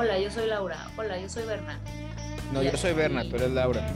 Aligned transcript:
Hola, 0.00 0.18
yo 0.18 0.30
soy 0.30 0.48
Laura. 0.48 0.78
Hola, 0.96 1.20
yo 1.20 1.28
soy 1.28 1.44
Berna. 1.44 1.78
No, 2.54 2.62
yo 2.62 2.74
soy 2.74 2.94
Berna, 2.94 3.22
tú 3.28 3.36
eres 3.36 3.50
Laura. 3.50 3.86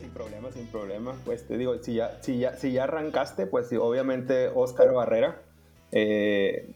sin 0.00 0.10
problema, 0.12 0.50
sin 0.50 0.66
problema. 0.68 1.14
Pues 1.26 1.46
te 1.46 1.58
digo, 1.58 1.76
si 1.82 1.96
ya, 1.96 2.16
si 2.22 2.38
ya, 2.38 2.56
si 2.56 2.72
ya 2.72 2.84
arrancaste, 2.84 3.44
pues 3.46 3.70
obviamente 3.74 4.48
Oscar 4.54 4.90
Barrera. 4.94 5.42
Eh, 5.92 6.70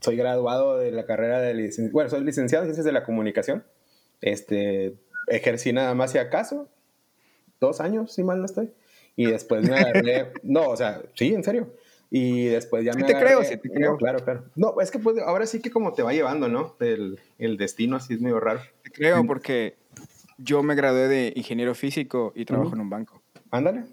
soy 0.00 0.16
graduado 0.16 0.78
de 0.78 0.90
la 0.90 1.06
carrera 1.06 1.40
de 1.40 1.54
licenciado, 1.54 1.92
bueno, 1.92 2.10
soy 2.10 2.24
licenciado 2.24 2.64
en 2.64 2.70
Ciencias 2.70 2.84
de 2.84 2.90
la 2.90 3.04
Comunicación. 3.04 3.64
Este, 4.22 4.96
ejercí 5.28 5.72
nada 5.72 5.94
más 5.94 6.10
si 6.10 6.18
acaso, 6.18 6.68
dos 7.60 7.80
años, 7.80 8.12
si 8.12 8.24
mal 8.24 8.40
no 8.40 8.46
estoy. 8.46 8.72
Y 9.14 9.26
después 9.26 9.62
me 9.62 9.76
agarré, 9.76 10.32
no, 10.42 10.68
o 10.68 10.76
sea, 10.76 11.00
sí, 11.14 11.32
en 11.32 11.44
serio. 11.44 11.70
Y 12.10 12.46
después 12.46 12.84
ya 12.84 12.92
sí 12.92 13.00
me 13.00 13.06
te 13.06 13.14
agarré- 13.14 13.26
creo, 13.26 13.44
sí 13.44 13.56
te 13.56 13.68
creo. 13.70 13.96
Claro, 13.96 14.18
claro. 14.24 14.44
No, 14.54 14.80
es 14.80 14.90
que 14.90 14.98
pues, 14.98 15.18
ahora 15.18 15.44
sí 15.46 15.60
que 15.60 15.70
como 15.70 15.92
te 15.92 16.02
va 16.02 16.12
llevando, 16.12 16.48
¿no? 16.48 16.76
El, 16.80 17.18
el 17.38 17.56
destino 17.56 17.96
así 17.96 18.14
es 18.14 18.20
medio 18.20 18.38
raro. 18.40 18.60
Te 18.82 18.90
creo 18.90 19.26
porque 19.26 19.76
yo 20.38 20.62
me 20.62 20.74
gradué 20.74 21.08
de 21.08 21.32
ingeniero 21.34 21.74
físico 21.74 22.32
y 22.36 22.44
trabajo 22.44 22.74
en 22.74 22.80
un 22.80 22.90
banco. 22.90 23.22
Ándale. 23.50 23.84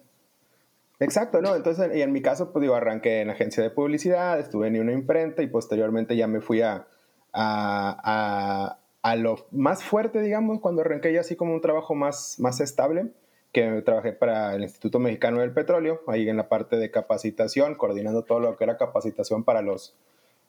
Exacto, 1.00 1.42
¿no? 1.42 1.56
Entonces, 1.56 1.92
y 1.96 2.02
en 2.02 2.12
mi 2.12 2.22
caso, 2.22 2.54
pues 2.54 2.62
digo, 2.62 2.76
arranqué 2.76 3.22
en 3.22 3.30
agencia 3.30 3.62
de 3.64 3.70
publicidad, 3.72 4.40
estuve 4.40 4.68
en 4.68 4.80
una 4.80 4.94
imprenta 4.94 5.42
y 5.42 5.48
posteriormente 5.48 6.16
ya 6.16 6.28
me 6.28 6.40
fui 6.40 6.62
a, 6.62 6.88
a, 7.34 7.98
a, 8.04 8.80
a 9.02 9.16
lo 9.16 9.48
más 9.52 9.84
fuerte, 9.84 10.22
digamos, 10.22 10.60
cuando 10.62 10.82
arranqué 10.82 11.12
ya 11.12 11.22
así 11.22 11.36
como 11.36 11.54
un 11.54 11.62
trabajo 11.62 11.94
más, 11.96 12.36
más 12.40 12.62
estable, 12.62 13.12
que 13.54 13.84
trabajé 13.84 14.14
para 14.14 14.56
el 14.56 14.64
Instituto 14.64 15.00
Mexicano 15.00 15.40
del 15.40 15.54
Petróleo, 15.54 16.02
ahí 16.08 16.28
en 16.28 16.38
la 16.38 16.50
parte 16.50 16.76
de 16.76 16.90
capacitación, 16.90 17.76
coordinando 17.76 18.24
todo 18.24 18.40
lo 18.40 18.58
que 18.58 18.64
era 18.64 18.78
capacitación 18.78 19.44
para 19.44 19.62
los, 19.62 19.96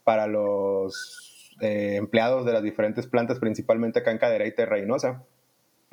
para 0.05 0.27
los 0.27 1.55
eh, 1.60 1.97
empleados 1.97 2.47
de 2.47 2.55
las 2.55 2.62
diferentes 2.62 3.06
plantas, 3.06 3.38
principalmente 3.38 3.98
acá 3.98 4.10
en 4.10 4.19
Cadereyta 4.19 4.62
y 4.62 4.64
Reynosa. 4.64 5.22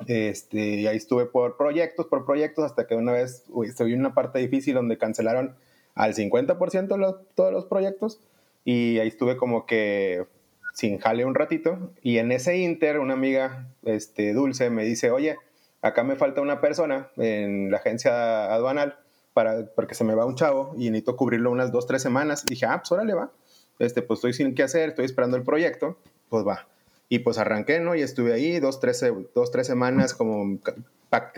Este, 0.06 0.58
y 0.58 0.86
ahí 0.86 0.96
estuve 0.96 1.26
por 1.26 1.58
proyectos, 1.58 2.06
por 2.06 2.24
proyectos, 2.24 2.64
hasta 2.64 2.86
que 2.86 2.94
una 2.94 3.12
vez 3.12 3.44
se 3.74 3.84
vio 3.84 3.96
una 3.96 4.14
parte 4.14 4.38
difícil 4.38 4.74
donde 4.74 4.96
cancelaron 4.96 5.54
al 5.94 6.14
50% 6.14 6.96
los, 6.96 7.16
todos 7.34 7.52
los 7.52 7.66
proyectos 7.66 8.20
y 8.64 8.98
ahí 8.98 9.08
estuve 9.08 9.36
como 9.36 9.66
que 9.66 10.24
sin 10.72 10.98
jale 10.98 11.26
un 11.26 11.34
ratito 11.34 11.92
y 12.02 12.16
en 12.16 12.32
ese 12.32 12.56
inter 12.56 12.98
una 12.98 13.12
amiga, 13.12 13.68
este, 13.84 14.32
Dulce, 14.32 14.70
me 14.70 14.84
dice, 14.84 15.10
oye, 15.10 15.36
acá 15.82 16.02
me 16.04 16.16
falta 16.16 16.40
una 16.40 16.60
persona 16.60 17.10
en 17.16 17.70
la 17.70 17.78
agencia 17.78 18.52
aduanal 18.52 18.98
para, 19.34 19.66
porque 19.74 19.94
se 19.94 20.04
me 20.04 20.14
va 20.14 20.24
un 20.26 20.36
chavo 20.36 20.74
y 20.76 20.90
necesito 20.90 21.16
cubrirlo 21.16 21.50
unas 21.50 21.72
dos, 21.72 21.86
tres 21.86 22.02
semanas. 22.02 22.44
dije, 22.46 22.66
ah, 22.66 22.78
pues 22.78 22.92
órale, 22.92 23.14
va. 23.14 23.30
Este, 23.78 24.00
pues 24.02 24.18
estoy 24.18 24.32
sin 24.32 24.54
qué 24.54 24.62
hacer, 24.62 24.90
estoy 24.90 25.04
esperando 25.04 25.36
el 25.36 25.42
proyecto, 25.42 25.98
pues 26.28 26.46
va. 26.46 26.66
Y 27.08 27.18
pues 27.20 27.36
arranqué, 27.38 27.80
¿no? 27.80 27.94
Y 27.94 28.02
estuve 28.02 28.32
ahí 28.32 28.58
dos, 28.60 28.80
tres, 28.80 28.98
se- 28.98 29.12
dos, 29.34 29.50
tres 29.50 29.66
semanas, 29.66 30.14
como 30.14 30.58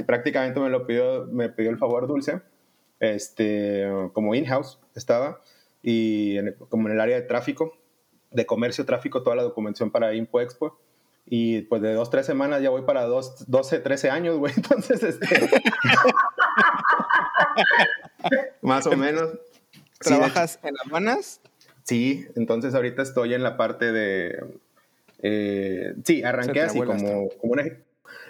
prácticamente 0.06 0.60
me 0.60 0.70
lo 0.70 0.86
pidió, 0.86 1.26
me 1.26 1.48
pidió 1.48 1.70
el 1.70 1.78
favor 1.78 2.06
Dulce, 2.06 2.40
este, 3.00 3.88
como 4.12 4.34
in-house 4.34 4.78
estaba, 4.94 5.40
y 5.82 6.38
como 6.68 6.88
en 6.88 6.94
el 6.94 7.00
área 7.00 7.16
de 7.16 7.22
tráfico, 7.22 7.76
de 8.30 8.46
comercio, 8.46 8.84
tráfico, 8.84 9.22
toda 9.22 9.36
la 9.36 9.42
documentación 9.42 9.90
para 9.90 10.14
Impo 10.14 10.40
Expo. 10.40 10.78
Y 11.26 11.62
pues 11.62 11.80
de 11.82 11.94
dos, 11.94 12.10
tres 12.10 12.26
semanas 12.26 12.60
ya 12.62 12.70
voy 12.70 12.82
para 12.82 13.04
dos, 13.04 13.44
12, 13.50 13.78
13 13.80 14.10
años, 14.10 14.36
güey. 14.38 14.52
Entonces, 14.56 15.02
este. 15.02 15.50
más 18.62 18.86
o 18.86 18.96
menos. 18.96 19.30
Sí, 20.00 20.10
¿Trabajas 20.10 20.58
en 20.62 20.74
Habanas? 20.84 21.40
Sí, 21.84 22.26
entonces 22.34 22.74
ahorita 22.74 23.02
estoy 23.02 23.34
en 23.34 23.42
la 23.42 23.56
parte 23.58 23.92
de... 23.92 24.42
eh, 25.22 25.94
sí, 26.04 26.22
arranqué 26.22 26.62
así 26.62 26.80
como, 26.80 27.28
como 27.40 27.52
una... 27.52 27.64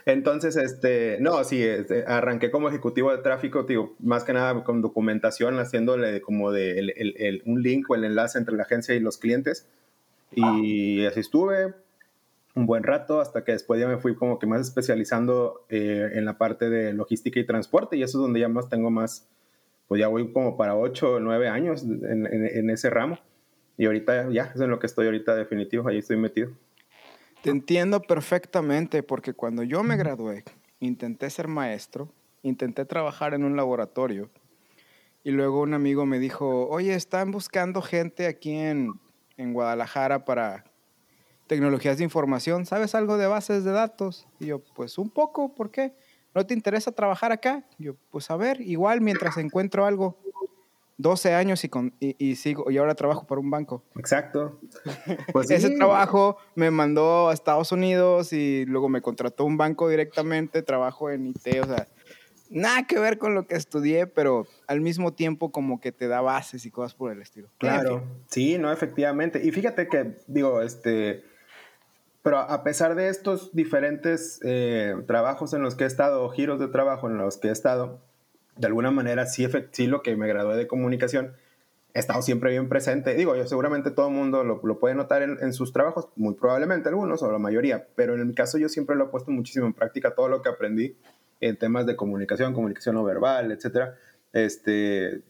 Entonces, 0.07 0.57
este, 0.57 1.19
no, 1.21 1.43
sí, 1.45 1.63
este, 1.63 2.05
arranqué 2.07 2.51
como 2.51 2.69
ejecutivo 2.69 3.11
de 3.13 3.23
tráfico, 3.23 3.63
digo, 3.63 3.95
más 4.01 4.25
que 4.25 4.33
nada 4.33 4.63
con 4.65 4.83
documentación, 4.83 5.59
haciéndole 5.59 6.21
como 6.21 6.51
de 6.53 6.79
el- 6.79 6.93
el- 6.97 7.15
el- 7.17 7.43
un 7.47 7.63
link 7.63 7.89
o 7.91 7.95
el 7.95 8.05
enlace 8.05 8.39
entre 8.39 8.57
la 8.57 8.65
agencia 8.65 8.95
y 8.95 9.01
los 9.01 9.19
clientes. 9.19 9.67
Y 10.33 11.07
así 11.07 11.21
estuve 11.21 11.75
un 12.55 12.67
buen 12.67 12.85
rato 12.85 13.21
hasta 13.21 13.45
que 13.45 13.53
después 13.53 13.81
ya 13.81 13.89
me 13.89 13.99
fui 13.99 14.15
como 14.15 14.39
que 14.39 14.47
más 14.47 14.61
especializando 14.61 15.67
eh, 15.69 16.11
en 16.15 16.25
la 16.25 16.39
parte 16.39 16.71
de 16.71 16.93
logística 16.93 17.41
y 17.41 17.47
transporte 17.47 17.97
y 17.97 18.03
eso 18.03 18.19
es 18.19 18.23
donde 18.23 18.41
ya 18.41 18.49
más 18.49 18.69
tengo 18.69 18.91
más, 18.91 19.29
pues 19.89 20.01
ya 20.01 20.09
voy 20.09 20.33
como 20.33 20.57
para 20.57 20.77
8 20.77 21.15
o 21.15 21.21
9 21.21 21.49
años 21.49 21.83
en, 21.83 22.27
en- 22.27 22.71
ese 22.71 22.91
ramo. 22.91 23.19
Y 23.77 23.87
ahorita 23.87 24.31
ya, 24.31 24.53
es 24.55 24.61
en 24.61 24.71
lo 24.71 24.79
que 24.79 24.87
estoy 24.87 25.07
ahorita 25.07 25.35
definitivo, 25.35 25.89
ahí 25.89 25.99
estoy 25.99 26.17
metido. 26.17 26.51
Te 27.43 27.51
entiendo 27.51 28.01
perfectamente 28.01 29.03
porque 29.03 29.35
cuando 29.35 29.65
yo 29.65 29.83
me 29.83 29.97
gradué, 29.97 30.45
intenté 30.79 31.29
ser 31.31 31.49
maestro, 31.49 32.09
intenté 32.43 32.85
trabajar 32.85 33.35
en 33.35 33.43
un 33.43 33.57
laboratorio 33.57 34.31
y 35.25 35.33
luego 35.33 35.63
un 35.63 35.75
amigo 35.75 36.07
me 36.07 36.19
dijo, 36.21 36.69
oye, 36.69 36.95
están 36.95 37.33
buscando 37.33 37.83
gente 37.83 38.27
aquí 38.29 38.53
en, 38.55 38.93
en 39.37 39.53
Guadalajara 39.53 40.25
para 40.25 40.65
tecnologías 41.47 41.99
de 41.99 42.05
información. 42.05 42.67
¿Sabes 42.67 42.95
algo 42.95 43.17
de 43.17 43.27
bases 43.27 43.65
de 43.65 43.73
datos? 43.73 44.27
Y 44.41 44.47
yo, 44.47 44.61
pues 44.75 44.99
un 44.99 45.11
poco, 45.11 45.55
¿por 45.55 45.71
qué? 45.71 45.95
¿No 46.35 46.45
te 46.45 46.55
interesa 46.55 46.93
trabajar 46.93 47.33
acá? 47.33 47.65
Y 47.79 47.85
yo, 47.85 47.95
pues 48.11 48.31
a 48.31 48.37
ver, 48.37 48.61
igual 48.61 49.01
mientras 49.01 49.37
encuentro 49.37 49.87
algo. 49.87 50.19
12 50.97 51.35
años 51.35 51.65
y, 51.65 51.69
con, 51.69 51.93
y, 51.99 52.15
y 52.25 52.37
sigo, 52.37 52.71
y 52.71 52.79
ahora 52.79 52.95
trabajo 52.95 53.27
para 53.27 53.41
un 53.41 53.51
banco. 53.51 53.83
Exacto. 53.97 54.61
Pues 55.33 55.51
Ese 55.51 55.69
sí. 55.69 55.77
trabajo 55.77 56.37
me 56.55 56.71
mandó 56.71 57.31
a 57.31 57.35
Estados 57.35 57.73
Unidos 57.73 58.33
y 58.33 58.65
luego 58.67 58.89
me 58.89 59.03
contrató 59.03 59.45
un 59.45 59.57
banco 59.57 59.89
directamente, 59.89 60.63
trabajo 60.63 61.11
en 61.11 61.27
IT, 61.27 61.63
o 61.63 61.67
sea, 61.67 61.89
nada 62.49 62.85
que 62.87 62.99
ver 63.01 63.19
con 63.19 63.35
lo 63.35 63.47
que 63.47 63.57
estudié, 63.57 64.07
pero 64.07 64.47
al 64.69 64.81
mismo 64.81 65.13
tiempo 65.13 65.51
como 65.51 65.81
que 65.81 65.91
te 65.91 66.07
da 66.07 66.21
bases 66.21 66.65
y 66.65 66.71
cosas 66.71 66.95
por 66.95 67.11
el 67.11 67.21
estilo. 67.21 67.49
Claro, 67.59 68.05
sí, 68.29 68.57
no, 68.59 68.71
efectivamente. 68.71 69.41
Y 69.45 69.51
fíjate 69.51 69.89
que, 69.89 70.19
digo, 70.29 70.63
este, 70.63 71.25
pero 72.25 72.39
a 72.39 72.65
pesar 72.65 72.95
de 72.95 73.11
estos 73.11 73.55
diferentes 73.55 74.41
eh, 74.43 74.95
trabajos 75.07 75.53
en 75.53 75.61
los 75.61 75.75
que 75.75 75.85
he 75.85 75.87
estado, 75.87 76.25
o 76.25 76.31
giros 76.31 76.59
de 76.59 76.69
trabajo 76.69 77.07
en 77.07 77.19
los 77.19 77.37
que 77.37 77.49
he 77.49 77.51
estado, 77.51 78.01
de 78.57 78.67
alguna 78.67 78.91
manera 78.91 79.27
sí, 79.27 79.47
sí 79.73 79.87
lo 79.87 80.01
que 80.01 80.17
me 80.17 80.27
gradué 80.27 80.57
de 80.57 80.67
comunicación, 80.67 81.35
he 81.93 81.99
estado 81.99 82.23
siempre 82.23 82.51
bien 82.51 82.71
presente. 82.71 83.15
Digo, 83.15 83.37
yo 83.37 83.47
seguramente 83.47 83.91
todo 83.91 84.09
el 84.09 84.15
mundo 84.15 84.43
lo, 84.43 84.59
lo 84.65 84.79
puede 84.79 84.95
notar 84.95 85.21
en, 85.21 85.37
en 85.43 85.53
sus 85.53 85.75
trabajos, 85.75 86.09
muy 86.17 86.33
probablemente 86.33 86.89
algunos 86.89 87.23
o 87.23 87.31
la 87.31 87.39
mayoría, 87.39 87.89
pero 87.95 88.15
en 88.15 88.27
mi 88.27 88.33
caso 88.33 88.57
yo 88.57 88.71
siempre 88.71 88.97
lo 88.97 89.05
he 89.05 89.09
puesto 89.09 89.31
muchísimo 89.31 89.67
en 89.67 89.75
práctica, 89.75 90.15
todo 90.15 90.31
lo 90.31 90.41
que 90.41 90.49
aprendí 90.49 90.97
en 91.43 91.59
temas 91.59 91.85
de 91.85 91.95
comunicación, 91.95 92.55
comunicación 92.55 92.95
no 92.95 93.05
verbal, 93.05 93.53
etcétera. 93.53 93.99
Este, 94.33 95.21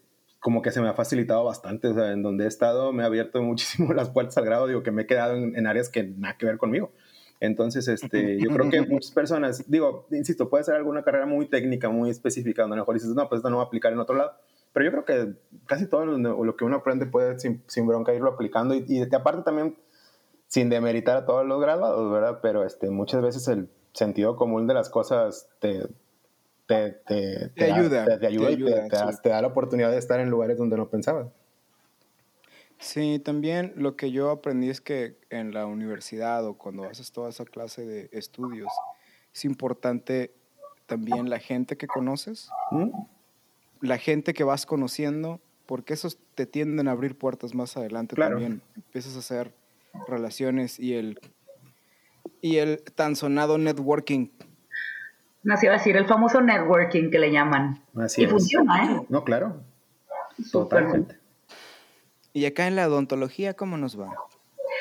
como 0.44 0.60
que 0.60 0.70
se 0.70 0.82
me 0.82 0.90
ha 0.90 0.92
facilitado 0.92 1.42
bastante, 1.42 1.88
o 1.88 1.94
sea, 1.94 2.12
en 2.12 2.22
donde 2.22 2.44
he 2.44 2.46
estado 2.46 2.92
me 2.92 3.02
ha 3.02 3.06
abierto 3.06 3.42
muchísimo 3.42 3.94
las 3.94 4.10
puertas 4.10 4.36
al 4.36 4.44
grado, 4.44 4.66
digo, 4.66 4.82
que 4.82 4.90
me 4.90 5.02
he 5.02 5.06
quedado 5.06 5.36
en, 5.36 5.56
en 5.56 5.66
áreas 5.66 5.88
que 5.88 6.02
nada 6.02 6.36
que 6.36 6.44
ver 6.44 6.58
conmigo. 6.58 6.92
Entonces, 7.40 7.88
este, 7.88 8.38
yo 8.38 8.50
creo 8.50 8.68
que 8.68 8.82
muchas 8.86 9.10
personas, 9.10 9.70
digo, 9.70 10.06
insisto, 10.10 10.50
puede 10.50 10.64
ser 10.64 10.74
alguna 10.74 11.02
carrera 11.02 11.24
muy 11.24 11.48
técnica, 11.48 11.88
muy 11.88 12.10
específica, 12.10 12.60
donde 12.60 12.74
a 12.74 12.76
lo 12.76 12.82
mejor 12.82 12.94
dices, 12.96 13.08
no, 13.14 13.26
pues 13.26 13.38
esto 13.38 13.48
no 13.48 13.56
va 13.56 13.62
a 13.62 13.66
aplicar 13.68 13.94
en 13.94 14.00
otro 14.00 14.16
lado. 14.16 14.32
Pero 14.74 14.84
yo 14.84 14.90
creo 14.92 15.04
que 15.06 15.34
casi 15.64 15.88
todo 15.88 16.04
lo, 16.04 16.44
lo 16.44 16.56
que 16.56 16.64
uno 16.66 16.76
aprende 16.76 17.06
puede 17.06 17.38
sin, 17.40 17.62
sin 17.66 17.86
bronca 17.86 18.12
irlo 18.12 18.28
aplicando 18.28 18.74
y, 18.74 18.84
y 18.86 19.02
aparte 19.14 19.44
también 19.44 19.78
sin 20.48 20.68
demeritar 20.68 21.16
a 21.16 21.24
todos 21.24 21.46
los 21.46 21.58
graduados, 21.58 22.12
¿verdad? 22.12 22.40
Pero 22.42 22.66
este, 22.66 22.90
muchas 22.90 23.22
veces 23.22 23.48
el 23.48 23.70
sentido 23.94 24.36
común 24.36 24.66
de 24.66 24.74
las 24.74 24.90
cosas 24.90 25.48
te, 25.58 25.84
te, 26.66 26.92
te, 27.06 27.48
Te 27.50 27.68
da- 27.68 27.76
ayuda, 27.76 28.04
te, 28.06 28.18
te 28.18 28.26
ayuda 28.26 28.48
te 28.48 28.54
ayuda, 28.54 28.88
da, 28.88 29.12
sí. 29.12 29.18
te 29.22 29.28
da 29.28 29.42
la 29.42 29.48
oportunidad 29.48 29.90
de 29.90 29.98
estar 29.98 30.20
en 30.20 30.30
lugares 30.30 30.56
donde 30.58 30.76
no 30.76 30.88
pensabas. 30.88 31.28
Sí, 32.78 33.18
también 33.18 33.72
lo 33.76 33.96
que 33.96 34.10
yo 34.10 34.30
aprendí 34.30 34.68
es 34.68 34.80
que 34.80 35.18
en 35.30 35.52
la 35.54 35.66
universidad 35.66 36.44
o 36.46 36.58
cuando 36.58 36.84
haces 36.84 37.12
toda 37.12 37.30
esa 37.30 37.44
clase 37.44 37.86
de 37.86 38.08
estudios, 38.12 38.70
es 39.32 39.44
importante 39.44 40.34
también 40.86 41.30
la 41.30 41.38
gente 41.38 41.76
que 41.76 41.86
conoces, 41.86 42.50
¿Mm? 42.70 42.90
la 43.80 43.96
gente 43.98 44.34
que 44.34 44.44
vas 44.44 44.66
conociendo, 44.66 45.40
porque 45.66 45.94
esos 45.94 46.18
te 46.34 46.46
tienden 46.46 46.88
a 46.88 46.90
abrir 46.90 47.16
puertas 47.16 47.54
más 47.54 47.76
adelante 47.76 48.16
Claro. 48.16 48.32
también. 48.32 48.60
Empiezas 48.76 49.16
a 49.16 49.20
hacer 49.20 49.54
relaciones 50.06 50.78
y 50.78 50.94
el, 50.94 51.18
y 52.42 52.56
el 52.56 52.82
tan 52.82 53.16
sonado 53.16 53.56
networking. 53.56 54.28
Nació 55.44 55.70
a 55.70 55.74
decir 55.74 55.96
el 55.96 56.06
famoso 56.06 56.40
networking 56.40 57.10
que 57.10 57.18
le 57.18 57.30
llaman. 57.30 57.80
Así 57.96 58.22
y 58.22 58.24
es. 58.24 58.30
funciona, 58.30 58.84
¿eh? 58.84 59.06
No, 59.08 59.24
claro. 59.24 59.56
Totalmente. 60.50 61.18
Y 62.32 62.46
acá 62.46 62.66
en 62.66 62.76
la 62.76 62.88
odontología, 62.88 63.54
¿cómo 63.54 63.76
nos 63.76 64.00
va, 64.00 64.08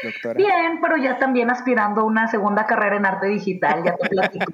doctora? 0.04 0.38
Bien, 0.38 0.80
pero 0.82 0.98
ya 0.98 1.20
también 1.20 1.52
aspirando 1.52 2.02
a 2.02 2.04
una 2.06 2.28
segunda 2.28 2.66
carrera 2.66 2.96
en 2.96 3.06
arte 3.06 3.28
digital, 3.28 3.84
ya 3.84 3.96
te 3.96 4.10
platico. 4.10 4.46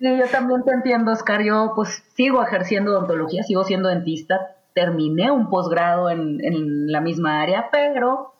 sí, 0.00 0.18
yo 0.18 0.26
también 0.28 0.64
te 0.64 0.72
entiendo, 0.72 1.12
Oscar. 1.12 1.42
Yo 1.42 1.72
pues 1.76 2.02
sigo 2.14 2.42
ejerciendo 2.42 2.90
odontología, 2.92 3.42
sigo 3.44 3.62
siendo 3.64 3.88
dentista. 3.88 4.56
terminé 4.74 5.30
un 5.30 5.48
posgrado 5.48 6.10
en, 6.10 6.44
en 6.44 6.90
la 6.90 7.00
misma 7.00 7.42
área, 7.42 7.68
pero 7.70 8.34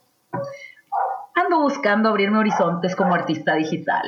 ando 1.34 1.60
buscando 1.60 2.08
abrirme 2.08 2.38
horizontes 2.38 2.96
como 2.96 3.14
artista 3.14 3.54
digital. 3.54 4.02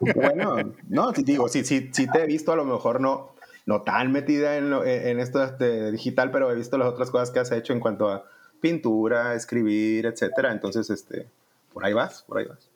Bueno, 0.00 0.74
no, 0.88 1.12
digo, 1.12 1.48
sí, 1.48 1.64
sí, 1.64 1.90
sí 1.92 2.10
te 2.10 2.22
he 2.22 2.26
visto, 2.26 2.52
a 2.52 2.56
lo 2.56 2.64
mejor 2.64 3.00
no, 3.00 3.34
no 3.66 3.82
tan 3.82 4.12
metida 4.12 4.56
en, 4.56 4.70
lo- 4.70 4.84
en 4.84 5.18
esto 5.20 5.46
de 5.46 5.90
digital, 5.92 6.30
pero 6.30 6.50
he 6.50 6.54
visto 6.54 6.76
las 6.78 6.88
otras 6.88 7.10
cosas 7.10 7.30
que 7.30 7.38
has 7.40 7.50
hecho 7.52 7.72
en 7.72 7.80
cuanto 7.80 8.08
a 8.08 8.24
pintura, 8.60 9.34
escribir, 9.34 10.06
etcétera. 10.06 10.52
Entonces, 10.52 10.90
este, 10.90 11.28
por 11.72 11.84
ahí 11.84 11.92
vas, 11.92 12.22
por 12.22 12.38
ahí 12.38 12.46
vas. 12.46 12.68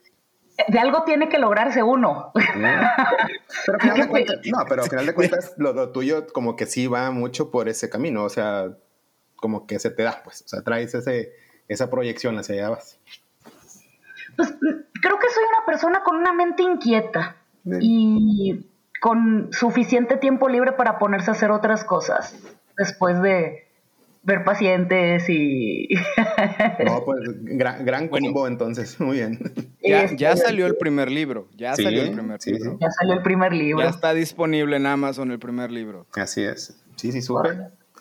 De 0.69 0.79
algo 0.79 1.05
tiene 1.05 1.29
que 1.31 1.39
lograrse 1.39 1.83
uno. 1.83 2.33
Pero 2.35 3.75
al 3.75 3.81
final 3.81 4.01
de 4.01 4.09
cuentas, 4.09 4.37
no, 4.45 4.59
pero 4.69 4.83
al 4.83 4.91
final 4.91 5.07
de 5.07 5.15
cuentas, 5.15 5.55
lo, 5.57 5.73
lo 5.73 5.91
tuyo 5.91 6.27
como 6.33 6.55
que 6.57 6.67
sí 6.67 6.87
va 6.87 7.11
mucho 7.11 7.51
por 7.51 7.69
ese 7.69 7.89
camino, 7.89 8.25
o 8.25 8.29
sea, 8.29 8.77
como 9.37 9.67
que 9.67 9.79
se 9.79 9.91
te 9.91 10.03
da, 10.03 10.21
pues, 10.23 10.43
o 10.43 10.49
sea, 10.49 10.63
traes 10.63 10.95
ese, 10.95 11.33
esa 11.69 11.89
proyección 11.89 12.39
hacia 12.39 12.57
allá 12.57 12.71
vas. 12.71 12.99
Pues 14.37 14.49
creo 14.59 15.19
que 15.19 15.29
soy 15.29 15.45
una 15.57 15.67
persona 15.67 16.03
con 16.03 16.17
una 16.17 16.33
mente 16.33 16.63
inquieta 16.63 17.37
y 17.81 18.67
con 19.01 19.49
suficiente 19.53 20.17
tiempo 20.17 20.49
libre 20.49 20.73
para 20.73 20.99
ponerse 20.99 21.31
a 21.31 21.35
hacer 21.35 21.51
otras 21.51 21.85
cosas 21.85 22.35
después 22.77 23.21
de 23.23 23.67
ver 24.23 24.45
pacientes 24.45 25.25
y 25.29 25.89
No, 26.85 27.05
pues, 27.05 27.21
gran, 27.43 27.85
gran 27.85 28.09
Bueno. 28.11 28.27
combo 28.27 28.47
entonces, 28.47 29.01
muy 29.01 29.17
bien. 29.17 29.39
Ya, 29.83 30.03
Este, 30.05 30.17
ya 30.19 30.37
salió 30.37 30.67
el 30.67 30.77
primer 30.77 31.11
libro. 31.11 31.49
Ya 31.57 31.75
Sí, 31.75 31.83
salió 31.85 32.03
el 32.03 32.13
primer 32.13 32.41
sí, 32.41 32.53
libro. 32.53 32.73
sí. 32.73 32.77
ya 32.81 32.91
salió 32.91 33.15
el 33.15 33.23
primer 33.23 33.53
libro. 33.55 33.83
Ya 33.83 33.89
está 33.91 34.13
disponible 34.13 34.77
en 34.77 34.87
Amazon 34.87 35.31
el 35.31 35.39
primer 35.39 35.71
libro. 35.71 36.07
Así 36.15 36.43
es. 36.43 36.79
Sí, 36.97 37.13
sí 37.13 37.23
supe. 37.23 37.51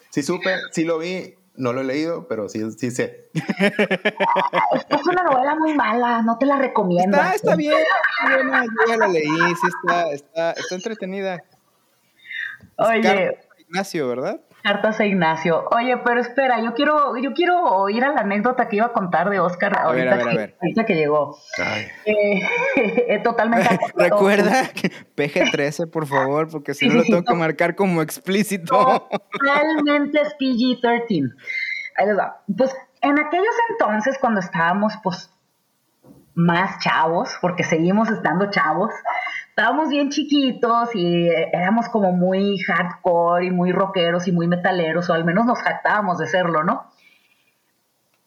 Sí 0.09 0.23
supe, 0.23 0.55
sí 0.71 0.83
lo 0.83 0.97
vi, 0.99 1.35
no 1.59 1.73
lo 1.73 1.81
he 1.81 1.83
leído, 1.83 2.27
pero 2.27 2.47
sí, 2.49 2.63
sí 2.71 2.89
sé. 2.89 3.29
Es 3.33 5.05
una 5.05 5.23
novela 5.23 5.55
muy 5.55 5.73
mala, 5.73 6.21
no 6.21 6.37
te 6.37 6.45
la 6.45 6.57
recomiendo. 6.57 7.17
Está, 7.17 7.35
está 7.35 7.55
bien. 7.55 7.75
Yo 7.75 8.87
ya 8.87 8.97
la 8.97 9.07
leí, 9.07 9.25
sí 9.25 9.67
está, 9.67 10.11
está, 10.11 10.51
está 10.53 10.75
entretenida. 10.75 11.43
Oye, 12.77 13.01
Carlos 13.01 13.35
Ignacio, 13.57 14.07
¿verdad? 14.07 14.41
Cartas 14.63 14.99
a 14.99 15.05
Ignacio. 15.05 15.65
Oye, 15.75 15.97
pero 15.97 16.19
espera, 16.19 16.61
yo 16.61 16.73
quiero, 16.73 17.17
yo 17.17 17.33
quiero 17.33 17.61
oír 17.63 18.03
a 18.03 18.13
la 18.13 18.21
anécdota 18.21 18.67
que 18.67 18.77
iba 18.77 18.87
a 18.87 18.93
contar 18.93 19.29
de 19.29 19.39
Oscar 19.39 19.77
A 19.77 19.91
ver, 19.91 20.07
ahorita, 20.09 20.13
a 20.13 20.17
ver, 20.17 20.27
a 20.27 20.29
que, 20.31 20.37
ver. 20.37 20.57
ahorita 20.61 20.85
que 20.85 20.95
llegó. 20.95 21.37
Ay, 21.63 21.87
Eh, 22.05 23.19
totalmente. 23.23 23.79
Recuerda 23.95 24.67
que 24.69 24.91
PG-13, 25.15 25.89
por 25.89 26.07
favor, 26.07 26.49
porque 26.49 26.73
si 26.73 26.87
no 26.87 26.95
lo 26.95 27.03
tengo 27.03 27.23
que 27.23 27.33
marcar 27.33 27.75
como 27.75 28.01
explícito. 28.01 29.07
Totalmente 29.31 30.21
es 30.21 30.35
PG-13. 30.39 31.33
Ahí 31.97 32.05
les 32.07 32.17
va. 32.17 32.41
Pues 32.57 32.75
en 33.01 33.19
aquellos 33.19 33.55
entonces, 33.69 34.17
cuando 34.19 34.39
estábamos, 34.39 34.93
pues, 35.03 35.31
más 36.39 36.79
chavos, 36.79 37.37
porque 37.41 37.63
seguimos 37.63 38.09
estando 38.09 38.49
chavos, 38.49 38.91
estábamos 39.49 39.89
bien 39.89 40.09
chiquitos 40.09 40.95
y 40.95 41.27
eh, 41.27 41.49
éramos 41.51 41.89
como 41.89 42.13
muy 42.13 42.57
hardcore 42.59 43.47
y 43.47 43.51
muy 43.51 43.73
rockeros 43.73 44.25
y 44.27 44.31
muy 44.31 44.47
metaleros, 44.47 45.09
o 45.09 45.13
al 45.13 45.25
menos 45.25 45.45
nos 45.45 45.59
jactábamos 45.59 46.17
de 46.17 46.27
serlo, 46.27 46.63
¿no? 46.63 46.85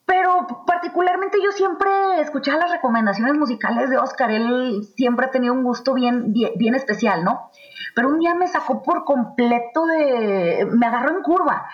Pero 0.04 0.64
particularmente 0.66 1.38
yo 1.42 1.52
siempre 1.52 1.90
escuchaba 2.20 2.58
las 2.58 2.72
recomendaciones 2.72 3.34
musicales 3.34 3.88
de 3.88 3.96
Oscar. 3.96 4.30
Él 4.30 4.82
siempre 4.94 5.26
ha 5.26 5.30
tenido 5.30 5.54
un 5.54 5.62
gusto 5.62 5.94
bien, 5.94 6.34
bien, 6.34 6.74
especial, 6.74 7.24
¿no? 7.24 7.50
Pero 7.94 8.10
un 8.10 8.18
día 8.18 8.34
me 8.34 8.46
sacó 8.46 8.82
por 8.82 9.04
completo 9.04 9.86
de... 9.86 10.68
Me 10.70 10.86
agarró 10.86 11.16
en 11.16 11.22
curva. 11.22 11.66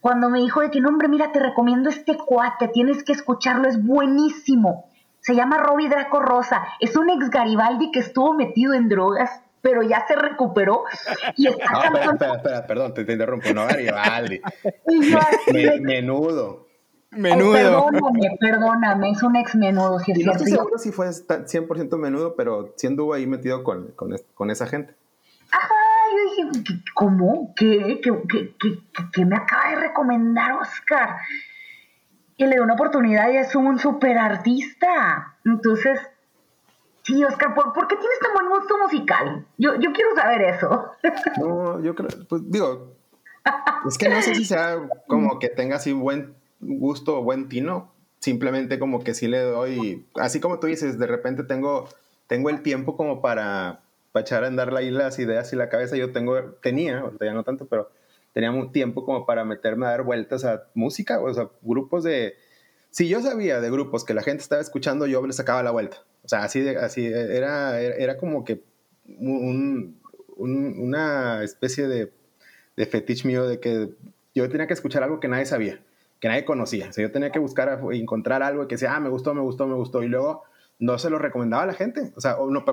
Cuando 0.00 0.28
me 0.28 0.40
dijo 0.40 0.60
de 0.60 0.70
que, 0.70 0.80
no, 0.80 0.88
hombre, 0.88 1.06
mira, 1.06 1.30
te 1.30 1.38
recomiendo 1.38 1.88
este 1.88 2.16
cuate, 2.16 2.66
tienes 2.68 3.04
que 3.04 3.12
escucharlo, 3.12 3.68
es 3.68 3.80
buenísimo. 3.84 4.86
Se 5.24 5.34
llama 5.34 5.56
Robbie 5.58 5.88
Draco 5.88 6.20
Rosa. 6.20 6.64
Es 6.80 6.96
un 6.96 7.08
ex 7.10 7.30
Garibaldi 7.30 7.90
que 7.90 8.00
estuvo 8.00 8.34
metido 8.34 8.74
en 8.74 8.88
drogas, 8.88 9.40
pero 9.62 9.82
ya 9.82 10.04
se 10.06 10.14
recuperó. 10.16 10.84
Y 11.36 11.46
está 11.48 11.64
No, 11.72 11.78
espera, 11.82 11.92
cantando- 11.92 12.12
espera, 12.12 12.34
espera, 12.36 12.66
perdón, 12.66 12.94
te, 12.94 13.04
te 13.04 13.12
interrumpo. 13.14 13.48
No, 13.54 13.66
Garibaldi. 13.66 14.40
Me- 15.52 15.80
menudo. 15.80 16.66
Ay, 17.12 17.20
Menudo. 17.20 17.52
perdóname, 17.52 18.36
perdóname, 18.40 19.10
es 19.12 19.22
un 19.22 19.36
ex 19.36 19.54
menudo, 19.54 20.00
si 20.00 20.10
es 20.12 20.18
Y 20.18 20.24
no 20.24 20.32
estoy 20.32 20.50
seguro 20.50 20.78
si 20.78 20.90
fue 20.90 21.08
ta- 21.26 21.44
100% 21.46 21.96
menudo, 21.96 22.34
pero 22.36 22.74
sí 22.76 22.88
anduvo 22.88 23.14
ahí 23.14 23.24
metido 23.28 23.62
con, 23.62 23.92
con, 23.92 24.16
con 24.34 24.50
esa 24.50 24.66
gente. 24.66 24.96
Ajá, 25.52 25.74
yo 26.10 26.44
dije, 26.52 26.62
¿qué- 26.66 26.80
¿cómo? 26.92 27.52
¿Qué? 27.54 28.00
¿Qué, 28.02 28.10
qué, 28.28 28.54
qué, 28.58 28.78
qué- 28.92 29.04
qué 29.12 29.24
me 29.24 29.36
acaba 29.36 29.70
de 29.70 29.76
recomendar 29.76 30.52
Oscar? 30.60 31.18
Y 32.36 32.44
le 32.46 32.52
dio 32.52 32.64
una 32.64 32.74
oportunidad 32.74 33.30
y 33.30 33.36
es 33.36 33.54
un 33.54 33.78
super 33.78 34.18
artista. 34.18 35.36
Entonces, 35.44 36.00
sí, 37.02 37.22
Oscar, 37.24 37.54
¿por, 37.54 37.72
por 37.72 37.86
qué 37.86 37.96
tienes 37.96 38.18
tan 38.18 38.32
buen 38.34 38.48
gusto 38.48 38.76
musical? 38.78 39.46
Yo, 39.58 39.76
yo 39.76 39.92
quiero 39.92 40.14
saber 40.16 40.42
eso. 40.42 40.92
No, 41.38 41.80
yo 41.80 41.94
creo, 41.94 42.08
pues 42.28 42.42
digo, 42.50 42.94
es 43.86 43.98
que 43.98 44.08
no 44.08 44.20
sé 44.22 44.34
si 44.34 44.44
sea 44.44 44.78
como 45.06 45.38
que 45.38 45.48
tenga 45.48 45.76
así 45.76 45.92
buen 45.92 46.34
gusto 46.60 47.18
o 47.18 47.22
buen 47.22 47.48
tino, 47.48 47.92
simplemente 48.20 48.78
como 48.78 49.04
que 49.04 49.14
sí 49.14 49.28
le 49.28 49.40
doy, 49.40 50.06
así 50.14 50.40
como 50.40 50.58
tú 50.58 50.66
dices, 50.66 50.98
de 50.98 51.06
repente 51.06 51.44
tengo, 51.44 51.88
tengo 52.26 52.48
el 52.48 52.62
tiempo 52.62 52.96
como 52.96 53.20
para, 53.20 53.80
para 54.12 54.22
echar 54.22 54.44
a 54.44 54.46
andar 54.46 54.74
ahí 54.74 54.90
las 54.90 55.18
ideas 55.18 55.52
y 55.52 55.56
la 55.56 55.68
cabeza, 55.68 55.96
yo 55.96 56.12
tengo, 56.12 56.40
tenía, 56.62 57.00
ahorita 57.00 57.24
ya 57.26 57.34
no 57.34 57.44
tanto, 57.44 57.66
pero 57.66 57.90
tenía 58.34 58.50
un 58.50 58.70
tiempo 58.72 59.06
como 59.06 59.24
para 59.24 59.44
meterme 59.46 59.86
a 59.86 59.90
dar 59.90 60.02
vueltas 60.02 60.44
a 60.44 60.64
música, 60.74 61.20
o 61.22 61.32
sea, 61.32 61.48
grupos 61.62 62.04
de, 62.04 62.34
si 62.90 63.08
yo 63.08 63.22
sabía 63.22 63.62
de 63.62 63.70
grupos 63.70 64.04
que 64.04 64.12
la 64.12 64.22
gente 64.22 64.42
estaba 64.42 64.60
escuchando, 64.60 65.06
yo 65.06 65.26
le 65.26 65.32
sacaba 65.32 65.62
la 65.62 65.70
vuelta, 65.70 66.04
o 66.22 66.28
sea, 66.28 66.42
así, 66.44 66.60
de, 66.60 66.76
así 66.76 67.06
era, 67.06 67.80
era, 67.80 68.18
como 68.18 68.44
que 68.44 68.62
un, 69.06 69.98
un- 70.36 70.80
una 70.80 71.42
especie 71.42 71.88
de, 71.88 72.12
de 72.76 72.86
fetiche 72.86 73.26
mío 73.26 73.46
de 73.46 73.60
que 73.60 73.90
yo 74.34 74.48
tenía 74.50 74.66
que 74.66 74.74
escuchar 74.74 75.02
algo 75.04 75.20
que 75.20 75.28
nadie 75.28 75.46
sabía, 75.46 75.80
que 76.20 76.28
nadie 76.28 76.44
conocía. 76.44 76.88
O 76.88 76.92
sea, 76.92 77.02
yo 77.06 77.12
tenía 77.12 77.30
que 77.30 77.38
buscar, 77.38 77.80
encontrar 77.92 78.42
algo 78.42 78.66
que 78.66 78.74
decía, 78.74 78.94
ah, 78.96 79.00
me 79.00 79.10
gustó, 79.10 79.32
me 79.34 79.42
gustó, 79.42 79.66
me 79.68 79.74
gustó. 79.74 80.02
Y 80.02 80.08
luego 80.08 80.42
no 80.80 80.98
se 80.98 81.08
lo 81.10 81.18
recomendaba 81.18 81.62
a 81.62 81.66
la 81.66 81.74
gente. 81.74 82.12
O 82.16 82.20
sea, 82.20 82.36
no, 82.48 82.64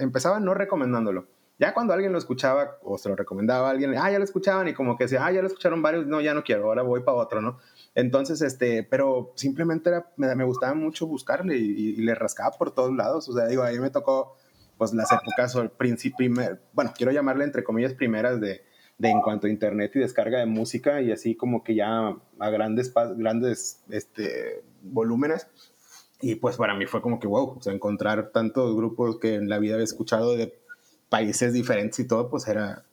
empezaba 0.00 0.40
no 0.40 0.54
recomendándolo. 0.54 1.26
Ya 1.60 1.74
cuando 1.74 1.92
alguien 1.92 2.10
lo 2.10 2.18
escuchaba 2.18 2.78
o 2.82 2.96
se 2.96 3.10
lo 3.10 3.16
recomendaba 3.16 3.68
a 3.68 3.70
alguien, 3.70 3.94
ah, 3.96 4.10
ya 4.10 4.18
lo 4.18 4.24
escuchaban 4.24 4.66
y 4.66 4.72
como 4.72 4.96
que 4.96 5.04
decía, 5.04 5.24
ah, 5.24 5.30
ya 5.30 5.42
lo 5.42 5.46
escucharon 5.46 5.82
varios, 5.82 6.06
no, 6.06 6.22
ya 6.22 6.32
no 6.32 6.42
quiero, 6.42 6.64
ahora 6.64 6.82
voy 6.82 7.02
para 7.02 7.18
otro, 7.18 7.42
¿no? 7.42 7.58
Entonces, 7.94 8.40
este, 8.40 8.82
pero 8.82 9.32
simplemente 9.36 9.90
era, 9.90 10.10
me, 10.16 10.34
me 10.34 10.44
gustaba 10.44 10.72
mucho 10.72 11.06
buscarle 11.06 11.58
y, 11.58 11.90
y 11.90 11.96
le 11.96 12.14
rascaba 12.14 12.56
por 12.56 12.74
todos 12.74 12.96
lados. 12.96 13.28
O 13.28 13.34
sea, 13.34 13.46
digo, 13.46 13.62
ahí 13.62 13.78
me 13.78 13.90
tocó 13.90 14.36
pues 14.78 14.94
las 14.94 15.12
épocas 15.12 15.54
o 15.56 15.60
el 15.60 15.70
primer, 15.70 16.62
bueno, 16.72 16.94
quiero 16.96 17.12
llamarle 17.12 17.44
entre 17.44 17.62
comillas 17.62 17.92
primeras 17.92 18.40
de, 18.40 18.62
de 18.96 19.10
en 19.10 19.20
cuanto 19.20 19.46
a 19.46 19.50
internet 19.50 19.92
y 19.94 19.98
descarga 19.98 20.38
de 20.38 20.46
música 20.46 21.02
y 21.02 21.12
así 21.12 21.34
como 21.34 21.62
que 21.62 21.74
ya 21.74 22.16
a 22.38 22.50
grandes, 22.50 22.90
grandes 23.16 23.82
este, 23.90 24.62
volúmenes. 24.80 25.46
Y 26.22 26.36
pues 26.36 26.56
para 26.56 26.74
mí 26.74 26.86
fue 26.86 27.02
como 27.02 27.20
que 27.20 27.26
wow, 27.26 27.58
o 27.58 27.62
sea, 27.62 27.74
encontrar 27.74 28.30
tantos 28.30 28.74
grupos 28.74 29.18
que 29.18 29.34
en 29.34 29.50
la 29.50 29.58
vida 29.58 29.74
había 29.74 29.84
escuchado 29.84 30.36
de 30.36 30.59
países 31.10 31.52
diferentes 31.52 31.98
y 31.98 32.06
todo, 32.06 32.30
pues 32.30 32.48
era, 32.48 32.84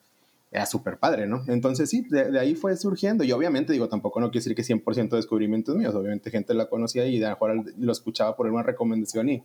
era 0.52 0.66
súper 0.66 0.98
padre, 0.98 1.28
¿no? 1.28 1.46
Entonces 1.48 1.90
sí, 1.90 2.06
de, 2.10 2.32
de 2.32 2.40
ahí 2.40 2.56
fue 2.56 2.76
surgiendo. 2.76 3.24
Y 3.24 3.32
obviamente, 3.32 3.72
digo, 3.72 3.88
tampoco 3.88 4.20
no 4.20 4.30
quiere 4.30 4.44
decir 4.44 4.56
que 4.56 4.64
100% 4.64 5.16
descubrimientos 5.16 5.76
míos. 5.78 5.96
Obviamente 5.96 6.30
gente 6.32 6.54
la 6.54 6.68
conocía 6.68 7.06
y 7.06 7.20
de 7.20 7.28
a 7.28 7.30
mejor 7.30 7.64
lo 7.78 7.92
escuchaba 7.94 8.36
por 8.36 8.48
una 8.48 8.64
recomendación 8.64 9.30
y, 9.30 9.44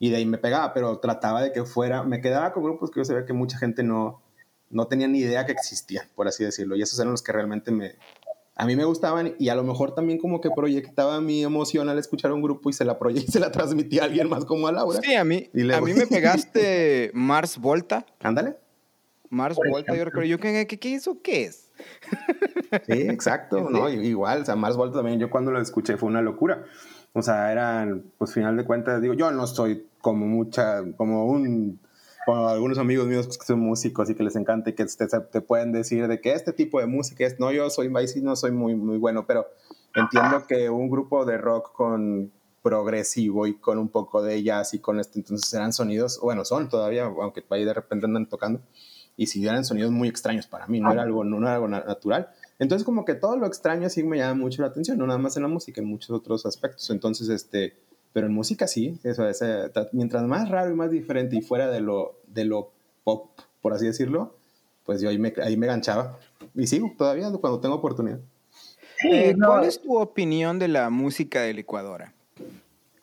y 0.00 0.10
de 0.10 0.16
ahí 0.16 0.26
me 0.26 0.38
pegaba, 0.38 0.74
pero 0.74 0.98
trataba 0.98 1.42
de 1.42 1.52
que 1.52 1.64
fuera, 1.64 2.02
me 2.02 2.20
quedaba 2.20 2.52
con 2.52 2.64
grupos 2.64 2.90
que 2.90 2.98
yo 2.98 3.04
sabía 3.04 3.26
que 3.26 3.32
mucha 3.32 3.58
gente 3.58 3.82
no, 3.84 4.22
no 4.70 4.86
tenía 4.88 5.06
ni 5.06 5.20
idea 5.20 5.46
que 5.46 5.52
existían, 5.52 6.06
por 6.14 6.26
así 6.26 6.44
decirlo. 6.44 6.76
Y 6.76 6.82
esos 6.82 6.98
eran 6.98 7.12
los 7.12 7.22
que 7.22 7.32
realmente 7.32 7.70
me, 7.70 7.96
a 8.60 8.66
mí 8.66 8.74
me 8.76 8.84
gustaban 8.84 9.34
y 9.38 9.48
a 9.48 9.54
lo 9.54 9.62
mejor 9.64 9.94
también 9.94 10.18
como 10.18 10.40
que 10.40 10.50
proyectaba 10.50 11.20
mi 11.20 11.42
emoción 11.44 11.88
al 11.88 11.98
escuchar 11.98 12.32
un 12.32 12.42
grupo 12.42 12.68
y 12.68 12.72
se 12.72 12.84
la, 12.84 12.98
proye- 12.98 13.24
se 13.30 13.40
la 13.40 13.50
transmitía 13.52 14.02
a 14.02 14.04
alguien 14.06 14.28
más 14.28 14.44
como 14.44 14.66
a 14.68 14.72
Laura. 14.72 15.00
Sí, 15.02 15.14
a 15.14 15.24
mí, 15.24 15.48
Y 15.54 15.70
a 15.72 15.80
mí 15.80 15.94
me 15.94 16.06
pegaste 16.08 17.10
Mars 17.14 17.56
Volta. 17.58 18.04
Ándale. 18.20 18.56
Mars 19.30 19.56
Por 19.56 19.70
Volta, 19.70 19.94
yo 19.94 20.04
recuerdo. 20.04 20.26
Yo, 20.28 20.38
¿qué, 20.38 20.66
qué, 20.66 20.78
qué 20.78 20.94
eso 20.94 21.20
qué 21.22 21.44
es? 21.44 21.70
Sí, 22.86 22.92
exacto, 23.02 23.70
¿no? 23.70 23.88
Igual, 23.88 24.42
o 24.42 24.44
sea, 24.44 24.54
Mars 24.56 24.76
Volta 24.76 24.98
también, 24.98 25.18
yo 25.18 25.30
cuando 25.30 25.50
lo 25.50 25.60
escuché 25.60 25.96
fue 25.96 26.08
una 26.08 26.20
locura. 26.20 26.64
O 27.14 27.22
sea, 27.22 27.50
eran, 27.52 28.04
pues 28.18 28.34
final 28.34 28.56
de 28.56 28.64
cuentas, 28.64 29.00
digo, 29.00 29.14
yo 29.14 29.30
no 29.30 29.46
soy 29.46 29.86
como 30.02 30.26
mucha, 30.26 30.82
como 30.96 31.24
un, 31.26 31.80
como 32.28 32.46
algunos 32.46 32.76
amigos 32.76 33.06
míos 33.06 33.38
que 33.38 33.46
son 33.46 33.60
músicos 33.60 34.10
y 34.10 34.14
que 34.14 34.22
les 34.22 34.36
encanta 34.36 34.68
y 34.68 34.74
que 34.74 34.84
te, 34.84 35.06
te 35.06 35.40
pueden 35.40 35.72
decir 35.72 36.06
de 36.08 36.20
que 36.20 36.32
este 36.32 36.52
tipo 36.52 36.78
de 36.78 36.84
música 36.86 37.24
es, 37.24 37.40
no, 37.40 37.50
yo 37.52 37.70
soy, 37.70 37.90
sí 38.06 38.20
no 38.20 38.36
soy 38.36 38.52
muy, 38.52 38.74
muy 38.74 38.98
bueno, 38.98 39.26
pero 39.26 39.46
entiendo 39.94 40.46
que 40.46 40.68
un 40.68 40.90
grupo 40.90 41.24
de 41.24 41.38
rock 41.38 41.72
con 41.72 42.30
progresivo 42.62 43.46
y 43.46 43.54
con 43.54 43.78
un 43.78 43.88
poco 43.88 44.20
de 44.20 44.42
jazz 44.42 44.74
y 44.74 44.78
con 44.78 45.00
este, 45.00 45.20
entonces 45.20 45.50
eran 45.54 45.72
sonidos, 45.72 46.20
bueno, 46.22 46.44
son 46.44 46.68
todavía, 46.68 47.04
aunque 47.04 47.42
ahí 47.48 47.64
de 47.64 47.72
repente 47.72 48.04
andan 48.04 48.28
tocando, 48.28 48.60
y 49.16 49.28
si 49.28 49.42
eran 49.46 49.64
sonidos 49.64 49.90
muy 49.90 50.08
extraños 50.08 50.46
para 50.46 50.66
mí, 50.66 50.80
no 50.80 50.92
era 50.92 51.04
algo, 51.04 51.24
no, 51.24 51.38
era 51.38 51.54
algo 51.54 51.66
na- 51.66 51.84
natural, 51.84 52.28
Entonces 52.58 52.84
como 52.84 53.06
que 53.06 53.14
todo 53.14 53.38
lo 53.38 53.46
extraño 53.46 53.88
sí 53.88 54.02
me 54.02 54.18
llama 54.18 54.34
mucho 54.34 54.60
la 54.60 54.68
atención, 54.68 54.98
no 54.98 55.06
nada 55.06 55.18
más 55.18 55.34
en 55.38 55.44
la 55.44 55.48
música, 55.48 55.80
en 55.80 55.86
muchos 55.86 56.10
otros 56.10 56.44
aspectos. 56.44 56.90
Entonces, 56.90 57.30
este, 57.30 57.78
pero 58.12 58.26
en 58.26 58.32
música 58.32 58.66
sí, 58.66 58.98
eso 59.04 59.28
es, 59.28 59.42
eh, 59.42 59.70
mientras 59.92 60.22
más 60.24 60.48
raro 60.48 60.70
y 60.70 60.74
más 60.74 60.90
diferente 60.90 61.36
y 61.36 61.42
fuera 61.42 61.68
de 61.68 61.80
lo, 61.80 62.18
de 62.26 62.44
lo 62.44 62.72
pop, 63.04 63.30
por 63.60 63.72
así 63.72 63.86
decirlo, 63.86 64.36
pues 64.84 65.00
yo 65.00 65.08
ahí 65.08 65.18
me, 65.18 65.32
ahí 65.42 65.56
me 65.56 65.66
ganchaba. 65.66 66.18
Y 66.54 66.66
sigo 66.66 66.92
todavía 66.96 67.30
cuando 67.30 67.60
tengo 67.60 67.74
oportunidad. 67.74 68.20
Sí, 69.00 69.08
Eh, 69.12 69.34
no, 69.36 69.48
¿Cuál 69.48 69.64
es 69.64 69.80
tu 69.80 69.98
opinión 69.98 70.58
de 70.58 70.68
la 70.68 70.90
música 70.90 71.42
de 71.42 71.54
licuadora? 71.54 72.12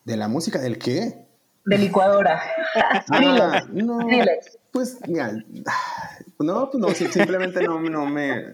¿De 0.04 0.18
la 0.18 0.28
música 0.28 0.60
del 0.60 0.78
qué? 0.78 1.26
de 1.66 1.78
licuadora. 1.78 2.42
Ah, 3.10 3.64
no, 3.72 4.00
pues, 4.72 5.00
mira, 5.08 5.32
no, 6.40 6.70
pues 6.70 6.82
no, 6.82 6.90
simplemente 6.90 7.64
no, 7.64 7.80
no 7.80 8.06
me, 8.06 8.52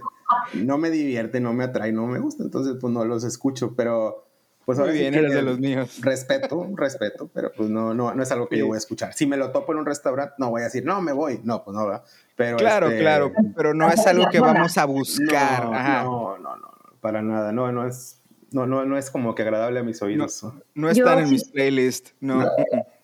no 0.54 0.78
me 0.78 0.92
divierte, 0.92 1.40
no 1.40 1.54
me 1.54 1.64
atrae, 1.64 1.92
no 1.92 2.06
me 2.06 2.20
gusta, 2.20 2.44
entonces 2.44 2.76
pues 2.80 2.94
no 2.94 3.04
los 3.04 3.24
escucho, 3.24 3.74
pero 3.76 4.28
pues 4.66 4.80
ahora 4.80 4.92
bien, 4.92 5.14
eres 5.14 5.34
de 5.34 5.42
los 5.42 5.60
míos. 5.60 6.00
Respeto, 6.02 6.68
respeto, 6.76 7.30
pero 7.34 7.52
pues 7.52 7.70
no, 7.70 7.94
no, 7.94 8.14
no 8.14 8.24
es 8.24 8.32
algo 8.32 8.48
que 8.48 8.58
yo 8.58 8.68
voy 8.68 8.76
a 8.76 8.78
escuchar. 8.78 9.14
Si 9.14 9.26
me 9.26 9.38
lo 9.38 9.52
topo 9.52 9.72
en 9.74 9.80
un 9.80 9.86
restaurante, 9.86 10.36
no 10.38 10.50
voy 10.50 10.62
a 10.62 10.66
decir, 10.66 10.86
no, 10.86 11.02
me 11.02 11.12
voy, 11.12 11.42
no, 11.44 11.64
pues 11.64 11.76
no, 11.76 11.86
¿verdad? 11.86 12.04
Pero 12.36 12.58
Claro, 12.58 12.88
este, 12.88 13.00
claro, 13.00 13.32
pero 13.56 13.74
no 13.74 13.90
es 13.90 14.06
algo 14.08 14.26
que 14.32 14.40
vamos 14.40 14.78
a 14.78 14.86
No, 14.86 14.94
buscar. 14.94 15.74
Ajá. 15.74 16.04
no, 16.04 16.38
no, 16.38 16.56
no, 16.58 16.72
para 17.02 17.22
nada, 17.22 17.52
no, 17.52 17.72
no 17.72 17.88
es, 17.88 18.22
no, 18.52 18.66
no, 18.66 18.86
no 18.86 18.98
es 18.98 19.10
como 19.10 19.34
que 19.36 19.42
agradable 19.42 19.80
a 19.80 19.84
mis 19.84 20.02
oídos. 20.02 20.44
No 20.76 20.90
están 20.90 21.18
Yo 21.18 21.24
en 21.24 21.30
mis 21.30 21.46
playlists, 21.46 22.14
no. 22.20 22.46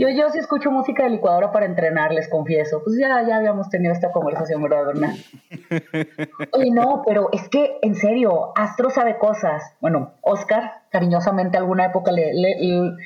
Yo, 0.00 0.08
yo 0.08 0.30
sí 0.30 0.38
escucho 0.38 0.70
música 0.70 1.04
de 1.04 1.10
licuadora 1.10 1.52
para 1.52 1.66
entrenar, 1.66 2.10
les 2.10 2.26
confieso. 2.26 2.82
Pues 2.82 2.96
ya, 2.98 3.22
ya 3.28 3.36
habíamos 3.36 3.68
tenido 3.68 3.92
esta 3.92 4.10
conversación, 4.12 4.62
¿verdad, 4.62 4.86
Bernal? 4.86 5.14
Oye, 6.52 6.70
no, 6.70 7.02
pero 7.06 7.28
es 7.32 7.50
que, 7.50 7.78
en 7.82 7.94
serio, 7.94 8.52
Astro 8.56 8.88
sabe 8.88 9.18
cosas. 9.18 9.62
Bueno, 9.80 10.14
Oscar, 10.22 10.84
cariñosamente, 10.90 11.58
alguna 11.58 11.84
época 11.84 12.12
le, 12.12 12.32
le, 12.32 12.58
le- 12.58 12.96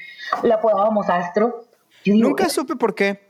le 0.44 0.52
apodábamos 0.54 1.08
Astro. 1.10 1.64
Yo 2.04 2.12
digo, 2.14 2.28
Nunca 2.28 2.44
"Es 2.46 2.52
supe 2.52 2.76
por 2.76 2.94
qué. 2.94 3.28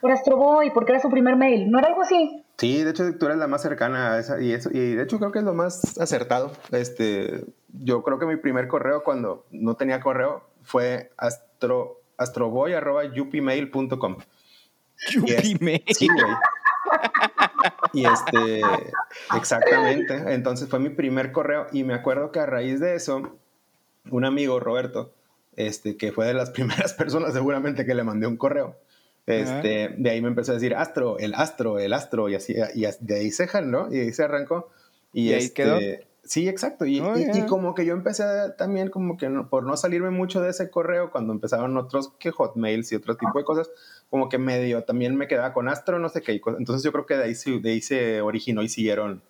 por 0.00 0.12
Astro 0.12 0.36
Boy, 0.36 0.70
porque 0.70 0.92
era 0.92 1.00
su 1.00 1.10
primer 1.10 1.34
mail. 1.34 1.68
¿No 1.68 1.80
era 1.80 1.88
algo 1.88 2.02
así? 2.02 2.44
Sí, 2.58 2.84
de 2.84 2.90
hecho 2.90 3.02
tú 3.18 3.26
eres 3.26 3.38
la 3.38 3.48
más 3.48 3.60
cercana 3.62 4.12
a 4.14 4.18
esa 4.20 4.40
y 4.40 4.52
eso 4.52 4.70
y 4.72 4.94
de 4.94 5.02
hecho 5.02 5.18
creo 5.18 5.32
que 5.32 5.40
es 5.40 5.44
lo 5.44 5.52
más 5.54 5.98
acertado. 5.98 6.52
Este, 6.70 7.44
yo 7.72 8.02
creo 8.04 8.20
que 8.20 8.26
mi 8.26 8.36
primer 8.36 8.68
correo 8.68 9.02
cuando 9.02 9.46
no 9.50 9.74
tenía 9.74 10.00
correo 10.00 10.42
fue 10.62 11.10
astro 11.16 11.98
astroboy@yupimail.com. 12.18 14.16
Y 15.10 15.32
es- 15.32 15.42
Yupime. 15.50 15.82
Sí, 15.88 16.08
güey. 16.08 16.34
Y 17.92 18.04
este, 18.06 18.60
exactamente. 19.36 20.34
Entonces 20.34 20.68
fue 20.68 20.78
mi 20.78 20.90
primer 20.90 21.32
correo 21.32 21.66
y 21.72 21.84
me 21.84 21.94
acuerdo 21.94 22.30
que 22.32 22.40
a 22.40 22.46
raíz 22.46 22.80
de 22.80 22.94
eso, 22.94 23.38
un 24.10 24.24
amigo, 24.24 24.60
Roberto, 24.60 25.12
este, 25.56 25.96
que 25.96 26.12
fue 26.12 26.26
de 26.26 26.34
las 26.34 26.50
primeras 26.90 26.92
personas 26.94 27.32
seguramente 27.32 27.84
que 27.86 27.94
le 27.94 28.04
mandé 28.04 28.26
un 28.26 28.36
correo, 28.36 28.76
este, 29.26 29.94
de 29.96 30.10
ahí 30.10 30.22
me 30.22 30.28
empezó 30.28 30.52
a 30.52 30.54
decir 30.54 30.74
Astro, 30.74 31.18
el 31.18 31.34
Astro, 31.34 31.78
el 31.78 31.92
Astro, 31.92 32.28
y 32.30 32.34
así, 32.34 32.54
y 32.74 32.86
de 33.00 33.14
ahí 33.14 33.30
se 33.30 33.46
jaló, 33.46 33.88
y 33.90 33.96
de 33.98 34.02
ahí 34.04 34.12
se 34.14 34.22
arrancó. 34.24 34.70
Y, 35.12 35.28
¿Y 35.28 35.32
ahí 35.34 35.38
este, 35.44 35.52
quedó? 35.54 35.78
Sí, 36.28 36.46
exacto. 36.48 36.84
Y, 36.84 37.00
Oh, 37.00 37.16
y- 37.16 37.22
y 37.22 37.32
yeah. 37.32 37.46
como 37.46 37.74
que 37.74 37.86
yo 37.86 37.94
empecé 37.94 38.22
también 38.58 38.90
como 38.90 39.16
que 39.16 39.28
no- 39.30 39.48
por 39.48 39.64
no 39.64 39.76
salirme 39.78 40.10
mucho 40.10 40.40
de 40.42 40.50
ese 40.50 40.70
correo, 40.70 41.10
cuando 41.10 41.32
empezaron 41.32 41.76
otros 41.78 42.12
que 42.18 42.30
hotmails 42.30 42.92
y 42.92 42.96
otro 42.96 43.16
tipo 43.16 43.38
de 43.38 43.44
cosas, 43.44 43.70
como 44.10 44.28
que 44.28 44.36
medio 44.38 44.84
también 44.84 45.16
me 45.16 45.26
quedaba 45.26 45.52
con 45.54 45.68
Astro, 45.68 45.98
no 45.98 46.08
sé 46.10 46.20
qué. 46.20 46.40
Entonces 46.58 46.82
yo 46.84 46.92
creo 46.92 47.06
que 47.06 47.16
de 47.16 47.24
ahí, 47.24 47.34
se- 47.34 47.58
de 47.60 47.70
ahí 47.70 47.80
se 47.80 48.20
originó 48.20 48.62
y 48.62 48.68
siguieron, 48.68 49.22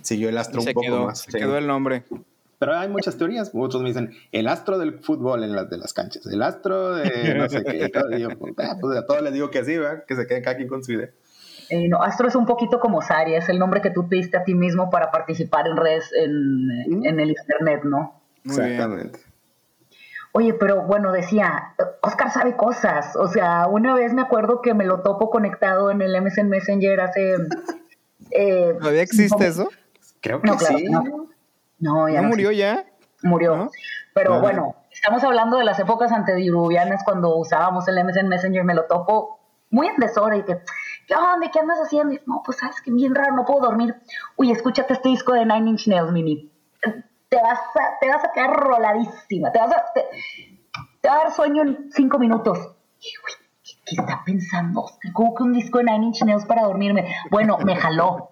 siguió 0.00 0.30
el 0.30 0.38
Astro 0.38 0.60
un 0.62 0.66
poco 0.68 0.80
quedó, 0.80 1.04
más. 1.06 1.20
se 1.20 1.32
sí. 1.32 1.38
quedó 1.38 1.58
el 1.58 1.66
nombre. 1.66 2.04
Pero 2.58 2.76
hay 2.76 2.88
muchas 2.88 3.16
teorías. 3.16 3.50
Otros 3.54 3.82
me 3.82 3.90
dicen 3.90 4.10
el 4.32 4.48
astro 4.48 4.78
del 4.78 4.94
fútbol 4.98 5.44
en 5.44 5.54
las 5.54 5.70
de 5.70 5.76
las 5.78 5.92
canchas, 5.92 6.26
el 6.26 6.42
astro 6.42 6.94
de 6.96 7.34
no 7.36 7.48
sé 7.48 7.62
qué. 7.62 7.88
y 8.16 8.20
yo, 8.20 8.30
ah, 8.58 8.76
pues 8.80 8.98
a 8.98 9.06
todos 9.06 9.22
les 9.22 9.32
digo 9.32 9.48
que 9.50 9.64
sí, 9.64 9.76
¿verdad? 9.76 10.04
que 10.08 10.16
se 10.16 10.26
queden 10.26 10.42
cada 10.42 10.56
quien 10.56 10.68
con 10.68 10.82
su 10.82 10.92
idea. 10.92 11.10
Eh, 11.70 11.88
no, 11.88 12.02
Astro 12.02 12.28
es 12.28 12.34
un 12.34 12.46
poquito 12.46 12.80
como 12.80 13.02
Sari, 13.02 13.34
es 13.34 13.48
el 13.48 13.58
nombre 13.58 13.80
que 13.82 13.90
tú 13.90 14.08
te 14.08 14.16
diste 14.16 14.36
a 14.38 14.44
ti 14.44 14.54
mismo 14.54 14.90
para 14.90 15.10
participar 15.10 15.66
en 15.66 15.76
redes, 15.76 16.10
en, 16.16 17.04
en 17.04 17.20
el 17.20 17.30
internet, 17.30 17.82
¿no? 17.84 18.20
Exactamente. 18.44 19.20
Oye, 20.32 20.54
pero 20.54 20.82
bueno, 20.82 21.12
decía, 21.12 21.74
Oscar 22.02 22.30
sabe 22.30 22.56
cosas. 22.56 23.16
O 23.16 23.28
sea, 23.28 23.66
una 23.66 23.94
vez 23.94 24.12
me 24.12 24.22
acuerdo 24.22 24.62
que 24.62 24.74
me 24.74 24.84
lo 24.84 25.00
topo 25.00 25.30
conectado 25.30 25.90
en 25.90 26.00
el 26.02 26.20
MSN 26.22 26.48
Messenger 26.48 27.00
hace. 27.00 27.34
eh, 28.30 28.74
¿Todavía 28.78 29.02
existe 29.02 29.46
eso? 29.46 29.68
Creo 30.20 30.40
que 30.40 30.48
No, 30.48 30.56
claro, 30.56 30.78
sí. 30.78 30.84
no. 30.84 31.02
No, 31.80 32.08
ya 32.08 32.16
¿No 32.16 32.22
no 32.22 32.28
murió 32.28 32.50
ya? 32.50 32.84
murió. 33.22 33.56
¿No? 33.56 33.70
Pero 34.14 34.40
bueno, 34.40 34.74
estamos 34.90 35.22
hablando 35.22 35.58
de 35.58 35.64
las 35.64 35.78
épocas 35.78 36.10
antediluvianas 36.12 37.02
cuando 37.04 37.36
usábamos 37.36 37.86
el 37.88 38.02
MSN 38.04 38.28
Messenger, 38.28 38.64
me 38.64 38.74
lo 38.74 38.84
topo 38.86 39.38
muy 39.70 39.86
en 39.86 39.96
desorden 39.96 40.40
y 40.40 40.42
que, 40.42 40.58
¿qué 41.08 41.14
onda? 41.16 41.50
¿Qué 41.50 41.58
andas 41.58 41.78
haciendo? 41.78 42.14
Y, 42.14 42.20
no, 42.26 42.42
pues 42.44 42.58
sabes 42.58 42.80
que 42.82 42.92
bien 42.92 43.14
raro, 43.14 43.34
no 43.34 43.44
puedo 43.44 43.60
dormir. 43.62 43.96
Uy, 44.36 44.52
escúchate 44.52 44.92
este 44.92 45.08
disco 45.08 45.32
de 45.32 45.44
Nine 45.44 45.70
Inch 45.70 45.88
Nails, 45.88 46.12
Mini. 46.12 46.52
Te 47.28 47.36
vas 47.36 47.58
a, 47.58 47.98
te 48.00 48.08
vas 48.08 48.24
a 48.24 48.32
quedar 48.32 48.50
roladísima, 48.50 49.50
te 49.50 49.58
vas 49.58 49.72
a, 49.72 49.84
te, 49.94 50.02
te 51.00 51.08
va 51.08 51.14
a 51.14 51.18
dar 51.24 51.32
sueño 51.32 51.62
en 51.62 51.90
cinco 51.92 52.18
minutos. 52.18 52.58
Y, 53.00 53.08
uy, 53.08 53.32
¿qué, 53.64 53.72
qué 53.86 53.96
está 54.00 54.22
pensando? 54.24 54.86
¿Cómo 55.12 55.34
que 55.34 55.42
un 55.42 55.52
disco 55.52 55.78
de 55.78 55.84
Nine 55.84 56.06
Inch 56.06 56.22
Nails 56.22 56.46
para 56.46 56.62
dormirme? 56.62 57.06
Bueno, 57.30 57.58
me 57.64 57.74
jaló. 57.76 58.30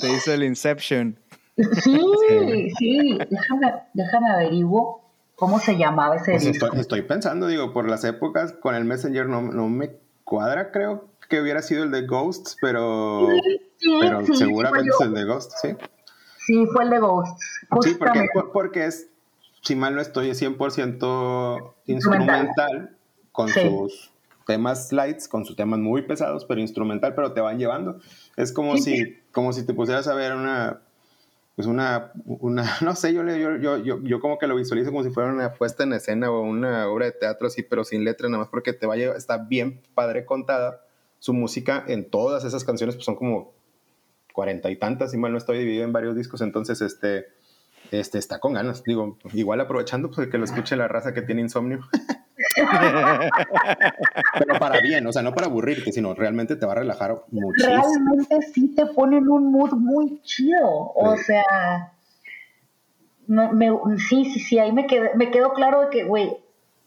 Te 0.00 0.08
hizo 0.12 0.32
el 0.32 0.44
Inception. 0.44 1.18
Sí, 1.82 2.00
sí, 2.78 3.18
déjame, 3.28 3.74
déjame 3.92 4.30
averiguo 4.30 5.02
cómo 5.34 5.58
se 5.58 5.76
llamaba 5.76 6.16
ese 6.16 6.32
Pues 6.32 6.44
disco. 6.44 6.66
estoy, 6.66 6.80
estoy 6.80 7.02
pensando, 7.02 7.46
digo, 7.48 7.72
por 7.74 7.86
las 7.88 8.04
épocas 8.04 8.52
con 8.52 8.74
el 8.74 8.84
Messenger 8.86 9.26
no, 9.26 9.42
no 9.42 9.68
me 9.68 9.90
cuadra, 10.30 10.70
creo 10.70 11.08
que 11.28 11.40
hubiera 11.40 11.60
sido 11.60 11.82
el 11.82 11.90
de 11.90 12.06
Ghosts, 12.06 12.56
pero, 12.60 13.28
Sí, 13.76 13.98
pero 14.00 14.24
sí, 14.26 14.34
seguramente 14.36 14.88
es 14.88 15.00
el 15.06 15.12
de 15.14 15.24
Ghosts, 15.24 15.56
sí. 15.60 15.76
Sí, 16.46 16.66
fue 16.72 16.84
el 16.84 16.90
de 16.90 16.98
Ghosts. 17.00 17.44
Sí, 17.82 17.94
porque, 17.98 18.26
porque 18.52 18.86
es, 18.86 19.08
si 19.62 19.74
mal 19.74 19.94
no 19.96 20.00
estoy, 20.00 20.30
es 20.30 20.40
100% 20.40 21.74
Instrumental. 21.86 22.42
instrumental 22.44 22.96
con 23.32 23.48
Sí. 23.48 23.60
sus 23.60 24.12
temas 24.46 24.92
lights, 24.92 25.28
con 25.28 25.44
sus 25.44 25.56
temas 25.56 25.78
muy 25.80 26.02
pesados, 26.02 26.44
pero 26.44 26.60
instrumental, 26.60 27.14
pero 27.14 27.32
te 27.32 27.40
van 27.40 27.58
llevando. 27.58 28.00
Es 28.36 28.52
como 28.52 28.76
si 28.76 29.18
como 29.32 29.52
si 29.52 29.64
te 29.66 29.74
pusieras 29.74 30.08
a 30.08 30.14
ver 30.14 30.34
una 30.34 30.80
pues 31.60 31.66
una, 31.66 32.12
una 32.24 32.64
no 32.80 32.96
sé, 32.96 33.12
yo, 33.12 33.22
yo, 33.22 33.76
yo, 33.76 34.02
yo, 34.02 34.20
como 34.20 34.38
que 34.38 34.46
lo 34.46 34.56
visualizo 34.56 34.90
como 34.90 35.04
si 35.04 35.10
fuera 35.10 35.30
una 35.30 35.52
puesta 35.52 35.82
en 35.82 35.92
escena 35.92 36.30
o 36.30 36.40
una 36.40 36.88
obra 36.88 37.04
de 37.04 37.12
teatro 37.12 37.48
así, 37.48 37.62
pero 37.62 37.84
sin 37.84 38.02
letra, 38.02 38.30
nada 38.30 38.38
más 38.38 38.48
porque 38.48 38.72
te 38.72 38.86
va 38.86 38.94
a 38.94 38.96
llevar, 38.96 39.16
está 39.18 39.36
bien 39.36 39.82
padre 39.94 40.24
contada. 40.24 40.80
Su 41.18 41.34
música 41.34 41.84
en 41.86 42.08
todas 42.08 42.44
esas 42.44 42.64
canciones 42.64 42.94
pues 42.94 43.04
son 43.04 43.14
como 43.14 43.52
cuarenta 44.32 44.70
y 44.70 44.76
tantas, 44.76 45.10
si 45.10 45.18
mal 45.18 45.32
no 45.32 45.36
estoy 45.36 45.58
dividido 45.58 45.84
en 45.84 45.92
varios 45.92 46.16
discos, 46.16 46.40
entonces 46.40 46.80
este, 46.80 47.26
este 47.98 48.18
está 48.18 48.38
con 48.38 48.52
ganas. 48.54 48.84
Digo, 48.84 49.18
igual 49.32 49.60
aprovechando 49.60 50.08
pues 50.08 50.18
el 50.20 50.30
que 50.30 50.38
lo 50.38 50.44
escuche 50.44 50.76
la 50.76 50.86
raza 50.86 51.12
que 51.12 51.22
tiene 51.22 51.40
insomnio. 51.40 51.80
Pero 54.38 54.58
para 54.58 54.80
bien, 54.80 55.06
o 55.06 55.12
sea, 55.12 55.22
no 55.22 55.32
para 55.34 55.46
aburrirte, 55.46 55.92
sino 55.92 56.14
realmente 56.14 56.56
te 56.56 56.66
va 56.66 56.72
a 56.72 56.76
relajar 56.76 57.22
muchísimo. 57.30 57.74
Realmente 57.82 58.38
sí 58.54 58.74
te 58.74 58.86
pone 58.86 59.18
en 59.18 59.28
un 59.28 59.50
mood 59.52 59.72
muy 59.72 60.20
chido. 60.22 60.92
O 60.94 61.16
Sí. 61.16 61.24
sea, 61.24 61.92
no, 63.26 63.52
me, 63.52 63.70
sí, 64.08 64.24
sí, 64.26 64.40
sí, 64.40 64.58
ahí 64.58 64.72
me, 64.72 64.86
quedé, 64.86 65.10
me 65.14 65.30
quedó 65.30 65.52
claro 65.52 65.82
de 65.82 65.90
que, 65.90 66.04
güey, 66.04 66.36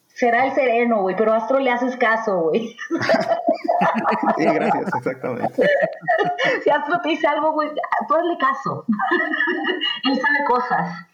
será 0.07 0.45
el 0.45 0.53
sereno, 0.53 1.01
güey, 1.01 1.15
pero 1.15 1.33
a 1.33 1.38
Astro 1.38 1.60
le 1.60 1.72
haces 1.72 1.95
caso, 1.98 2.50
güey. 2.50 2.75
Sí, 4.38 4.46
gracias, 4.46 4.86
exactamente. 4.96 5.67
si 6.63 6.70
Astro 6.70 7.00
te 7.01 7.10
dice 7.10 7.27
algo, 7.27 7.51
güey, 7.53 7.70
tú 8.08 8.15
hazle 8.15 8.38
caso. 8.39 8.86
Él 10.05 10.15
sabe 10.15 10.38
cosas. 10.48 11.08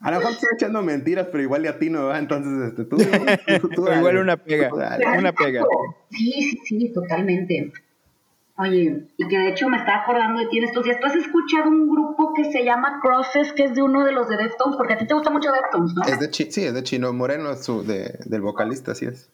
A 0.00 0.10
lo 0.10 0.18
mejor 0.18 0.32
estoy 0.32 0.48
echando 0.54 0.82
mentiras, 0.82 1.26
pero 1.32 1.42
igual 1.42 1.62
de 1.62 1.68
a 1.70 1.78
ti 1.78 1.90
no 1.90 2.06
va, 2.06 2.18
entonces 2.18 2.68
este, 2.70 2.84
tú, 2.84 2.96
tú- 2.98 3.68
tú 3.70 3.84
Pero 3.84 3.96
igual 3.98 4.18
una 4.18 4.36
pega. 4.36 4.70
Dale. 4.74 5.18
Una 5.18 5.32
pega. 5.32 5.62
Sí, 6.10 6.32
sí, 6.64 6.80
sí, 6.80 6.92
totalmente. 6.92 7.72
Oye, 8.60 9.06
y 9.16 9.28
que 9.28 9.38
de 9.38 9.48
hecho 9.50 9.68
me 9.68 9.76
estaba 9.76 10.02
acordando 10.02 10.40
de 10.40 10.46
ti 10.48 10.58
en 10.58 10.64
estos 10.64 10.84
días. 10.84 10.98
¿Tú 11.00 11.06
has 11.06 11.14
escuchado 11.14 11.68
un 11.68 11.88
grupo 11.88 12.34
que 12.34 12.50
se 12.50 12.64
llama 12.64 12.98
Crosses, 13.00 13.52
que 13.52 13.64
es 13.64 13.74
de 13.74 13.82
uno 13.82 14.04
de 14.04 14.10
los 14.12 14.28
de 14.28 14.36
Deftones? 14.36 14.76
Porque 14.76 14.94
a 14.94 14.98
ti 14.98 15.06
te 15.06 15.14
gusta 15.14 15.30
mucho 15.30 15.50
Deftones, 15.52 15.92
¿no? 15.94 16.02
Es 16.04 16.18
de 16.18 16.28
Chi- 16.30 16.50
sí, 16.50 16.64
es 16.64 16.74
de 16.74 16.82
Chino 16.82 17.12
Moreno, 17.12 17.54
su, 17.54 17.84
de, 17.84 18.18
del 18.24 18.40
vocalista, 18.40 18.92
así 18.92 19.06
es. 19.06 19.30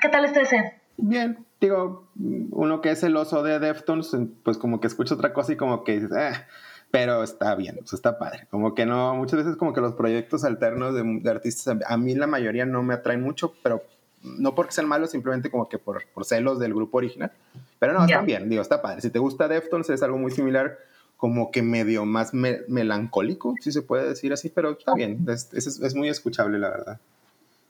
¿Qué 0.00 0.08
tal 0.08 0.24
está 0.24 0.40
ese? 0.40 0.80
Bien, 0.96 1.44
digo, 1.66 2.08
uno 2.50 2.80
que 2.80 2.90
es 2.90 3.02
el 3.02 3.16
oso 3.16 3.42
de 3.42 3.58
Deftones, 3.58 4.10
pues 4.42 4.58
como 4.58 4.80
que 4.80 4.86
escucha 4.86 5.14
otra 5.14 5.32
cosa 5.32 5.52
y 5.52 5.56
como 5.56 5.84
que 5.84 5.92
dices, 6.00 6.12
"Ah", 6.12 6.46
pero 6.90 7.22
está 7.22 7.54
bien, 7.54 7.76
pues 7.80 7.92
está 7.94 8.18
padre. 8.18 8.46
Como 8.50 8.74
que 8.74 8.86
no, 8.86 9.14
muchas 9.14 9.38
veces 9.40 9.56
como 9.56 9.72
que 9.72 9.80
los 9.80 9.94
proyectos 9.94 10.44
alternos 10.44 10.94
de, 10.94 11.02
de 11.22 11.30
artistas, 11.30 11.76
a 11.86 11.96
mí 11.96 12.14
la 12.14 12.26
mayoría 12.26 12.64
no 12.66 12.82
me 12.82 12.94
atraen 12.94 13.20
mucho, 13.22 13.54
pero 13.62 13.82
no 14.22 14.54
porque 14.54 14.72
sean 14.72 14.88
malos, 14.88 15.10
simplemente 15.10 15.50
como 15.50 15.68
que 15.68 15.78
por, 15.78 16.02
por 16.14 16.24
celos 16.24 16.58
del 16.58 16.72
grupo 16.72 16.98
original. 16.98 17.32
Pero 17.78 17.92
no, 17.92 18.00
Ya. 18.00 18.06
están 18.14 18.26
bien, 18.26 18.48
digo, 18.48 18.62
está 18.62 18.80
padre. 18.80 19.00
Si 19.02 19.10
te 19.10 19.18
gusta 19.18 19.48
Deftones, 19.48 19.90
es 19.90 20.02
algo 20.02 20.16
muy 20.18 20.30
similar 20.30 20.78
como 21.16 21.50
que 21.50 21.62
medio 21.62 22.04
más 22.04 22.32
me- 22.34 22.60
melancólico, 22.68 23.54
si 23.60 23.72
se 23.72 23.82
puede 23.82 24.08
decir 24.08 24.32
así, 24.32 24.48
pero 24.50 24.70
está 24.72 24.94
bien, 24.94 25.24
es, 25.28 25.52
es- 25.52 25.80
es 25.80 25.94
muy 25.94 26.08
escuchable, 26.08 26.58
la 26.58 26.68
verdad. 26.70 27.00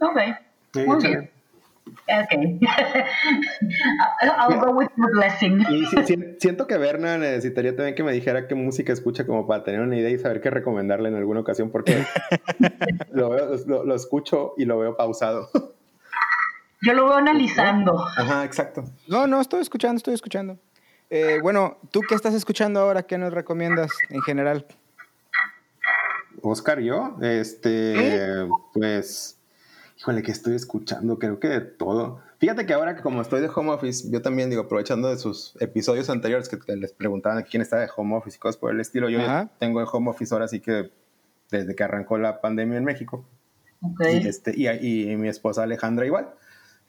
Ok. 0.01 0.19
Sí, 0.75 0.81
Muy 0.87 1.03
bien. 1.03 1.31
Ok. 1.87 2.61
I'll 4.23 4.61
go 4.61 4.73
with 4.73 4.89
your 4.97 5.11
blessing. 5.13 5.61
Y 5.71 5.85
si- 5.87 6.05
si- 6.05 6.37
siento 6.39 6.67
que 6.67 6.79
Berna 6.79 7.19
necesitaría 7.19 7.75
también 7.77 7.95
que 7.95 8.03
me 8.03 8.13
dijera 8.13 8.47
qué 8.49 8.55
música 8.55 8.93
escucha 8.93 9.27
como 9.27 9.47
para 9.47 9.65
tener 9.65 9.81
una 9.81 9.97
idea 9.97 10.11
y 10.11 10.19
saber 10.19 10.41
qué 10.41 10.51
recomendarle 10.51 11.09
en 11.09 11.17
alguna 11.17 11.41
ocasión, 11.41 11.71
porque 11.71 12.05
lo, 13.13 13.31
veo- 13.31 13.57
lo- 13.67 13.85
lo 13.85 13.95
escucho 13.95 14.55
y 14.57 14.65
lo 14.65 14.79
veo 14.79 14.97
pausado. 14.97 15.51
Yo 16.83 16.93
lo 16.93 17.05
veo 17.05 17.15
analizando. 17.15 17.99
Ajá, 18.17 18.45
exacto. 18.45 18.85
No, 19.09 19.27
no, 19.27 19.41
estoy 19.41 19.61
escuchando, 19.63 19.97
estoy 19.99 20.15
escuchando. 20.15 20.59
Eh, 21.11 21.39
bueno, 21.43 21.79
¿tú 21.91 22.01
qué 22.09 22.15
estás 22.15 22.35
escuchando 22.35 22.81
ahora? 22.81 23.03
¿Qué 23.05 23.17
nos 23.19 23.33
recomiendas 23.33 23.91
en 24.11 24.21
general? 24.23 24.67
Oscar, 26.43 26.81
yo, 26.81 27.17
este, 27.23 28.47
pues, 28.75 29.39
híjole, 30.05 30.23
que 30.23 30.33
estoy 30.33 30.55
escuchando, 30.55 31.19
creo 31.19 31.41
que 31.41 31.49
de 31.49 31.61
todo. 31.63 32.21
Fíjate 32.39 32.67
que 32.67 32.75
ahora 32.75 32.95
que 32.95 33.01
como 33.03 33.23
estoy 33.23 33.41
de 33.41 33.49
home 33.55 33.71
office, 33.71 34.11
yo 34.11 34.21
también 34.21 34.51
digo, 34.51 34.63
aprovechando 34.63 35.09
de 35.09 35.17
sus 35.17 35.57
episodios 35.61 36.11
anteriores 36.11 36.51
que, 36.51 36.59
que 36.59 36.77
les 36.77 36.93
preguntaban 36.93 37.43
quién 37.51 37.63
está 37.63 37.79
de 37.79 37.89
home 37.97 38.15
office 38.17 38.37
y 38.37 38.39
cosas 38.39 38.59
por 38.59 38.71
el 38.71 38.81
estilo, 38.81 39.09
yo 39.09 39.19
ya 39.19 39.25
Ajá. 39.25 39.51
tengo 39.59 39.81
de 39.81 39.87
home 39.91 40.11
office 40.11 40.35
ahora 40.35 40.47
sí 40.47 40.61
que 40.61 40.91
desde 41.51 41.75
que 41.75 41.83
arrancó 41.85 42.19
la 42.19 42.43
pandemia 42.43 42.77
en 42.77 42.85
México. 42.85 43.25
Ok. 43.81 44.03
Y, 44.23 44.29
este, 44.29 44.53
y, 44.55 44.69
y 45.11 45.17
mi 45.17 45.29
esposa 45.29 45.63
Alejandra 45.63 46.05
igual. 46.05 46.35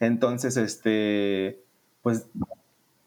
Entonces, 0.02 0.58
este, 0.58 1.64
pues 2.02 2.28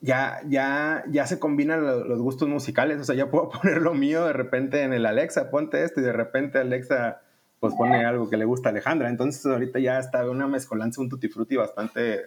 ya, 0.00 0.40
ya, 0.48 1.04
ya 1.10 1.26
se 1.26 1.38
combinan 1.38 1.84
lo- 1.84 2.04
los 2.04 2.18
gustos 2.20 2.48
musicales. 2.48 2.98
O 2.98 3.04
sea, 3.04 3.14
ya 3.14 3.30
puedo 3.30 3.50
poner 3.62 3.82
lo 3.82 3.92
mío 3.92 4.24
de 4.24 4.32
repente 4.32 4.82
en 4.84 4.94
el 4.94 5.04
Alexa, 5.04 5.50
ponte 5.50 5.84
esto, 5.84 6.00
y 6.00 6.04
de 6.04 6.12
repente 6.14 6.58
Alexa 6.58 7.20
pues 7.60 7.74
pone 7.74 8.04
algo 8.04 8.28
que 8.30 8.36
le 8.36 8.44
gusta 8.44 8.68
a 8.68 8.72
Alejandra. 8.72 9.08
Entonces 9.08 9.44
ahorita 9.46 9.78
ya 9.78 9.98
está 9.98 10.28
una 10.28 10.46
mezcolanza, 10.46 11.00
un 11.00 11.08
tutti 11.08 11.28
frutti 11.28 11.56
bastante 11.56 12.26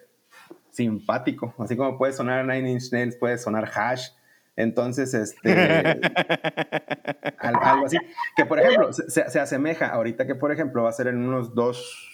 simpático. 0.69 1.53
Así 1.59 1.75
como 1.75 1.97
puede 1.97 2.13
sonar 2.13 2.45
Nine 2.45 2.71
Inch 2.71 2.91
Nails, 2.91 3.15
puede 3.15 3.37
sonar 3.37 3.69
Hash. 3.73 4.09
Entonces, 4.57 5.13
este, 5.13 5.51
al- 7.39 7.55
algo 7.61 7.85
así. 7.85 7.97
Que 8.35 8.45
por 8.45 8.59
ejemplo, 8.59 8.91
se, 8.93 9.09
se- 9.09 9.29
se 9.29 9.39
asemeja 9.39 9.87
ahorita 9.87 10.27
que 10.27 10.35
por 10.35 10.51
ejemplo 10.51 10.83
va 10.83 10.89
a 10.89 10.93
ser 10.93 11.07
en 11.07 11.17
unos 11.17 11.55
dos 11.55 12.07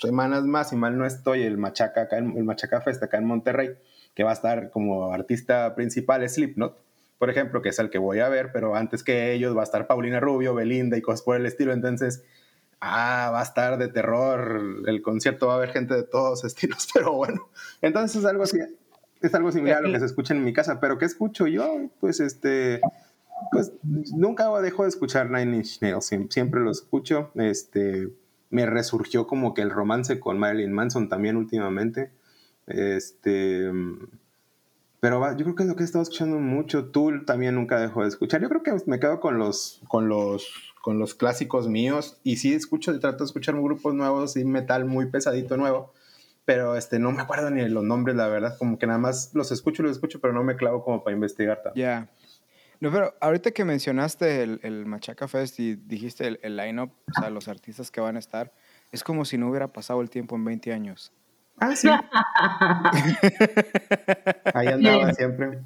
semanas 0.00 0.44
más, 0.44 0.70
si 0.70 0.76
mal 0.76 0.96
no 0.96 1.04
estoy, 1.04 1.42
el 1.42 1.58
Machaca, 1.58 2.02
acá 2.02 2.18
en- 2.18 2.36
el 2.36 2.44
Machaca 2.44 2.80
Fest 2.80 3.02
acá 3.02 3.18
en 3.18 3.26
Monterrey, 3.26 3.70
que 4.14 4.24
va 4.24 4.30
a 4.30 4.34
estar 4.34 4.70
como 4.70 5.12
artista 5.12 5.74
principal 5.74 6.26
Slipknot, 6.28 6.78
por 7.18 7.28
ejemplo, 7.28 7.60
que 7.60 7.68
es 7.68 7.78
el 7.78 7.90
que 7.90 7.98
voy 7.98 8.20
a 8.20 8.28
ver, 8.28 8.50
pero 8.52 8.76
antes 8.76 9.02
que 9.04 9.32
ellos 9.32 9.54
va 9.54 9.60
a 9.60 9.64
estar 9.64 9.86
Paulina 9.86 10.20
Rubio, 10.20 10.54
Belinda 10.54 10.96
y 10.96 11.02
cosas 11.02 11.22
por 11.22 11.36
el 11.36 11.44
estilo, 11.44 11.72
entonces, 11.74 12.24
ah, 12.80 13.30
va 13.32 13.40
a 13.40 13.42
estar 13.44 13.78
de 13.78 13.88
terror, 13.88 14.60
el 14.86 15.02
concierto 15.02 15.46
va 15.48 15.54
a 15.54 15.56
haber 15.56 15.70
gente 15.70 15.94
de 15.94 16.02
todos 16.02 16.44
estilos, 16.44 16.88
pero 16.92 17.12
bueno, 17.12 17.48
entonces 17.82 18.16
es 18.20 18.24
algo 18.26 18.42
así. 18.44 18.58
Es 19.22 19.34
algo 19.34 19.52
similar 19.52 19.78
a 19.78 19.80
lo 19.82 19.92
que 19.92 19.98
se 19.98 20.06
escucha 20.06 20.32
en 20.32 20.42
mi 20.44 20.54
casa, 20.54 20.80
pero 20.80 20.96
¿qué 20.96 21.04
escucho 21.04 21.46
yo? 21.46 21.90
Pues 22.00 22.20
este, 22.20 22.80
pues 23.52 23.70
nunca 23.84 24.48
dejo 24.62 24.84
de 24.84 24.88
escuchar 24.88 25.30
Nine 25.30 25.58
Inch 25.58 25.82
Nails, 25.82 26.10
siem- 26.10 26.30
siempre 26.30 26.60
lo 26.60 26.70
escucho. 26.70 27.30
Este, 27.34 28.08
me 28.48 28.64
resurgió 28.64 29.26
como 29.26 29.52
que 29.52 29.60
el 29.60 29.68
romance 29.70 30.18
con 30.18 30.38
Marilyn 30.38 30.72
Manson 30.72 31.10
también 31.10 31.36
últimamente. 31.36 32.12
Este, 32.66 33.70
pero 35.00 35.18
va- 35.20 35.36
yo 35.36 35.44
creo 35.44 35.54
que 35.54 35.62
es 35.64 35.68
lo 35.68 35.76
que 35.76 35.82
he 35.82 35.86
estado 35.86 36.02
escuchando 36.02 36.38
mucho. 36.38 36.86
Tool 36.90 37.24
también 37.24 37.54
nunca 37.54 37.78
dejo 37.80 38.02
de 38.02 38.08
escuchar. 38.08 38.40
Yo 38.42 38.48
creo 38.48 38.62
que 38.62 38.72
me 38.86 39.00
quedo 39.00 39.20
con 39.20 39.38
los, 39.38 39.80
con 39.88 40.08
los, 40.08 40.52
con 40.82 40.98
los 40.98 41.14
clásicos 41.14 41.68
míos 41.68 42.18
y 42.22 42.36
sí 42.36 42.52
escucho, 42.54 42.98
trato 43.00 43.18
de 43.18 43.24
escuchar 43.26 43.54
grupos 43.60 43.94
nuevos 43.94 44.36
y 44.36 44.44
metal 44.44 44.84
muy 44.84 45.06
pesadito 45.06 45.56
nuevo. 45.56 45.92
Pero 46.44 46.74
este, 46.76 46.98
no 46.98 47.12
me 47.12 47.22
acuerdo 47.22 47.50
ni 47.50 47.60
de 47.62 47.68
los 47.68 47.84
nombres, 47.84 48.16
la 48.16 48.26
verdad. 48.28 48.56
Como 48.58 48.78
que 48.78 48.86
nada 48.86 48.98
más 48.98 49.30
los 49.34 49.52
escucho 49.52 49.82
los 49.82 49.92
escucho, 49.92 50.20
pero 50.20 50.32
no 50.32 50.42
me 50.42 50.56
clavo 50.56 50.82
como 50.84 51.04
para 51.04 51.14
investigar 51.14 51.62
tanto. 51.62 51.78
Ya. 51.78 52.08
No, 52.80 52.90
pero 52.90 53.14
ahorita 53.20 53.50
que 53.50 53.64
mencionaste 53.64 54.42
el, 54.42 54.58
el 54.62 54.86
Machaca 54.86 55.28
Fest 55.28 55.60
y 55.60 55.74
dijiste 55.76 56.26
el, 56.26 56.40
el 56.42 56.56
line-up, 56.56 56.90
o 57.14 57.20
sea, 57.20 57.28
los 57.28 57.46
artistas 57.46 57.90
que 57.90 58.00
van 58.00 58.16
a 58.16 58.18
estar, 58.18 58.52
es 58.90 59.04
como 59.04 59.26
si 59.26 59.36
no 59.36 59.50
hubiera 59.50 59.68
pasado 59.68 60.00
el 60.00 60.08
tiempo 60.08 60.34
en 60.34 60.44
20 60.46 60.72
años. 60.72 61.12
Ah, 61.60 61.76
sí. 61.76 61.88
Ahí 64.54 64.68
andaba 64.68 65.12
siempre. 65.14 65.58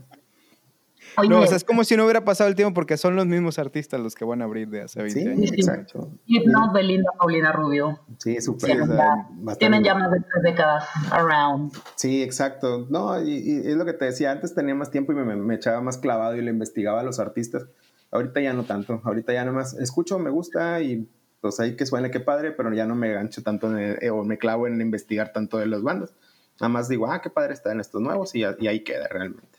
Oye, 1.16 1.28
No, 1.28 1.40
o 1.42 1.46
sea, 1.46 1.56
es 1.56 1.62
como 1.62 1.84
si 1.84 1.96
no 1.96 2.02
hubiera 2.04 2.24
pasado 2.24 2.48
el 2.50 2.56
tiempo 2.56 2.74
porque 2.74 2.96
son 2.96 3.14
los 3.14 3.24
mismos 3.26 3.60
artistas 3.60 4.00
los 4.00 4.16
que 4.16 4.24
van 4.24 4.42
a 4.42 4.46
abrir 4.46 4.68
de 4.68 4.82
hace 4.82 5.00
20 5.00 5.20
Sí, 5.20 5.28
años. 5.28 5.48
sí. 5.50 5.54
exacto. 5.54 6.10
Slipknot, 6.26 6.72
Belinda, 6.72 7.10
Paulina 7.16 7.52
Rubio. 7.52 8.00
Sí, 8.18 8.40
súper. 8.40 8.70
Tienen, 8.72 8.88
ya, 8.96 9.54
tienen 9.56 9.84
ya 9.84 9.94
más 9.94 10.10
de 10.10 10.18
tres 10.18 10.42
décadas 10.42 10.84
around. 11.12 11.72
Sí, 11.94 12.20
exacto. 12.22 12.88
No, 12.90 13.22
y, 13.22 13.30
y 13.32 13.58
es 13.68 13.76
lo 13.76 13.84
que 13.84 13.92
te 13.92 14.06
decía, 14.06 14.32
antes 14.32 14.56
tenía 14.56 14.74
más 14.74 14.90
tiempo 14.90 15.12
y 15.12 15.14
me, 15.14 15.36
me 15.36 15.54
echaba 15.54 15.80
más 15.80 15.98
clavado 15.98 16.34
y 16.34 16.42
le 16.42 16.50
investigaba 16.50 16.98
a 17.00 17.04
los 17.04 17.20
artistas. 17.20 17.66
Ahorita 18.10 18.40
ya 18.40 18.52
no 18.52 18.64
tanto. 18.64 19.00
Ahorita 19.04 19.32
ya 19.32 19.44
nada 19.44 19.56
más 19.56 19.74
escucho, 19.74 20.18
me 20.18 20.30
gusta 20.30 20.80
y 20.80 21.08
pues 21.44 21.60
ahí 21.60 21.76
que 21.76 21.84
suene 21.84 22.10
que 22.10 22.20
padre, 22.20 22.52
pero 22.52 22.72
ya 22.72 22.86
no 22.86 22.94
me 22.94 23.12
gancho 23.12 23.42
tanto 23.42 23.70
en 23.70 23.76
el- 23.76 23.98
eh, 24.00 24.08
o 24.08 24.24
me 24.24 24.38
clavo 24.38 24.66
en 24.66 24.80
investigar 24.80 25.30
tanto 25.30 25.58
de 25.58 25.66
las 25.66 25.82
bandas. 25.82 26.14
Nada 26.58 26.70
más 26.70 26.88
digo, 26.88 27.06
ah, 27.06 27.20
qué 27.20 27.28
padre 27.28 27.52
están 27.52 27.80
estos 27.80 28.00
nuevos 28.00 28.34
y, 28.34 28.44
ahí 28.44 28.80
queda 28.82 29.06
realmente. 29.08 29.58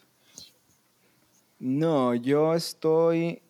No, 1.59 2.15
yo 2.15 2.55
estoy. 2.55 3.43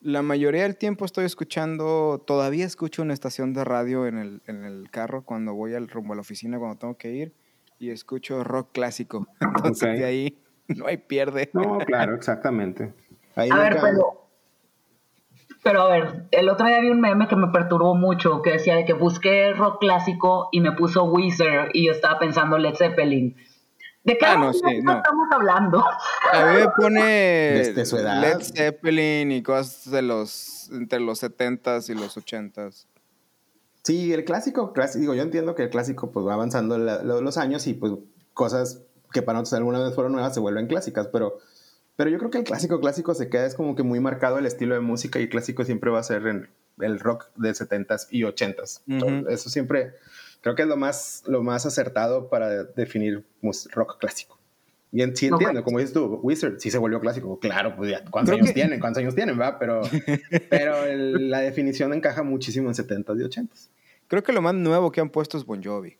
La 0.00 0.22
mayoría 0.22 0.62
del 0.62 0.78
tiempo 0.78 1.04
estoy 1.04 1.26
escuchando. 1.26 2.24
Todavía 2.26 2.64
escucho 2.64 3.02
una 3.02 3.12
estación 3.12 3.52
de 3.52 3.64
radio 3.64 4.06
en 4.06 4.16
el, 4.16 4.40
en 4.46 4.64
el 4.64 4.90
carro 4.90 5.22
cuando 5.22 5.52
voy 5.52 5.74
al 5.74 5.88
rumbo 5.88 6.14
a 6.14 6.16
la 6.16 6.22
oficina, 6.22 6.58
cuando 6.58 6.78
tengo 6.78 6.96
que 6.96 7.12
ir. 7.12 7.34
Y 7.78 7.90
escucho 7.90 8.44
rock 8.44 8.70
clásico. 8.72 9.26
Entonces 9.42 9.98
de 9.98 10.04
ahí 10.06 10.38
no 10.68 10.86
hay 10.86 10.96
pierde. 10.96 11.50
No, 11.52 11.76
claro, 11.80 12.14
exactamente. 12.14 12.94
Ahí 13.34 13.50
A 13.52 13.58
ver, 13.58 13.76
pero. 13.82 14.25
Pero 15.66 15.82
a 15.82 15.88
ver, 15.88 16.28
el 16.30 16.48
otro 16.48 16.64
día 16.64 16.78
vi 16.80 16.90
un 16.90 17.00
meme 17.00 17.26
que 17.26 17.34
me 17.34 17.48
perturbó 17.48 17.96
mucho, 17.96 18.40
que 18.40 18.52
decía 18.52 18.76
de 18.76 18.84
que 18.84 18.92
busqué 18.92 19.52
rock 19.52 19.80
clásico 19.80 20.48
y 20.52 20.60
me 20.60 20.70
puso 20.70 21.02
Weezer 21.06 21.70
y 21.72 21.86
yo 21.86 21.92
estaba 21.92 22.20
pensando 22.20 22.56
Led 22.56 22.76
Zeppelin. 22.76 23.34
¿De 24.04 24.16
qué 24.16 24.24
Ah, 24.26 24.36
no, 24.38 24.52
sí, 24.52 24.60
no. 24.84 24.98
estamos 24.98 25.26
hablando? 25.32 25.84
A 26.32 26.44
mí 26.52 26.60
me 26.60 26.68
pone 26.68 27.00
Desde 27.02 27.84
su 27.84 27.96
edad. 27.96 28.20
Led 28.20 28.40
Zeppelin 28.42 29.32
y 29.32 29.42
cosas 29.42 29.90
de 29.90 30.02
los 30.02 30.70
entre 30.70 31.00
los 31.00 31.20
70s 31.20 31.90
y 31.90 31.94
los 31.98 32.16
80s. 32.16 32.86
Sí, 33.82 34.12
el 34.12 34.24
clásico, 34.24 34.72
clásico, 34.72 35.00
digo, 35.00 35.14
yo 35.14 35.22
entiendo 35.24 35.56
que 35.56 35.64
el 35.64 35.70
clásico 35.70 36.12
pues 36.12 36.24
va 36.24 36.34
avanzando 36.34 36.78
la- 36.78 37.02
lo- 37.02 37.20
los 37.20 37.38
años 37.38 37.66
y 37.66 37.74
pues 37.74 37.92
cosas 38.34 38.82
que 39.12 39.22
para 39.22 39.40
nosotros 39.40 39.58
alguna 39.58 39.80
vez 39.82 39.96
fueron 39.96 40.12
nuevas 40.12 40.32
se 40.32 40.38
vuelven 40.38 40.68
clásicas, 40.68 41.08
pero, 41.08 41.38
pero 41.96 42.10
yo 42.10 42.18
creo 42.18 42.30
que 42.30 42.38
el 42.38 42.44
clásico 42.44 42.80
clásico 42.80 43.14
se 43.14 43.28
queda, 43.28 43.46
es 43.46 43.54
como 43.54 43.74
que 43.74 43.82
muy 43.82 44.00
marcado 44.00 44.38
el 44.38 44.46
estilo 44.46 44.74
de 44.74 44.80
música 44.80 45.18
y 45.18 45.24
el 45.24 45.28
clásico 45.28 45.64
siempre 45.64 45.90
va 45.90 45.98
a 46.00 46.02
ser 46.02 46.26
en 46.26 46.48
el 46.80 47.00
rock 47.00 47.26
de 47.36 47.50
70s 47.50 48.06
y 48.10 48.22
80s. 48.22 48.82
Ujú. 48.86 49.28
Eso 49.28 49.48
siempre, 49.50 49.94
creo 50.42 50.54
que 50.54 50.62
es 50.62 50.68
lo 50.68 50.76
más, 50.76 51.22
lo 51.26 51.42
más 51.42 51.64
acertado 51.66 52.28
para 52.28 52.64
definir 52.64 53.24
mus- 53.40 53.68
rock 53.72 53.98
clásico. 53.98 54.38
Y 54.92 55.02
en- 55.02 55.16
sí 55.16 55.26
entiendo, 55.26 55.64
como 55.64 55.78
dices 55.78 55.92
tú, 55.94 56.20
Wizard 56.22 56.58
sí 56.58 56.70
se 56.70 56.78
volvió 56.78 57.00
clásico, 57.00 57.38
claro, 57.40 57.74
pues 57.76 57.90
ya, 57.90 58.04
¿cuántos 58.10 58.34
años 58.34 58.48
que- 58.48 58.52
tienen? 58.54 58.78
¿Cuántos 58.78 59.00
años 59.02 59.14
tienen? 59.14 59.38
va? 59.40 59.58
Pero, 59.58 59.80
pero 60.50 60.84
el- 60.84 61.30
la 61.30 61.40
definición 61.40 61.92
encaja 61.92 62.22
muchísimo 62.22 62.68
en 62.68 62.74
70s 62.74 63.18
y 63.20 63.24
80s. 63.24 63.68
Creo 64.08 64.22
que 64.22 64.32
lo 64.32 64.40
más 64.42 64.54
nuevo 64.54 64.92
que 64.92 65.00
han 65.00 65.10
puesto 65.10 65.36
es 65.36 65.44
Bon 65.44 65.62
Jovi. 65.62 65.96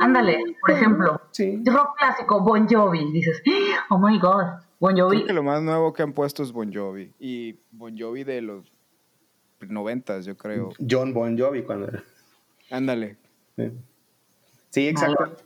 Ándale, 0.00 0.38
por 0.60 0.70
ejemplo, 0.70 1.20
Sí. 1.32 1.62
rock 1.64 1.96
clásico, 1.98 2.40
Bon 2.40 2.66
Jovi. 2.68 3.10
Dices, 3.12 3.42
oh 3.90 3.98
my 3.98 4.18
god, 4.18 4.44
Bon 4.80 4.96
Jovi. 4.96 5.16
Creo 5.16 5.26
que 5.26 5.32
lo 5.32 5.42
más 5.42 5.62
nuevo 5.62 5.92
que 5.92 6.02
han 6.02 6.12
puesto 6.12 6.42
es 6.42 6.52
Bon 6.52 6.72
Jovi. 6.72 7.12
Y 7.18 7.58
Bon 7.72 7.96
Jovi 7.98 8.24
de 8.24 8.42
los 8.42 8.72
90s, 9.60 10.24
yo 10.26 10.36
creo. 10.36 10.70
John 10.88 11.12
Bon 11.14 11.38
Jovi 11.38 11.62
cuando 11.62 11.88
era. 11.88 12.02
Ándale. 12.70 13.16
Sí, 13.56 13.70
Sí, 14.70 14.88
exacto. 14.88 15.36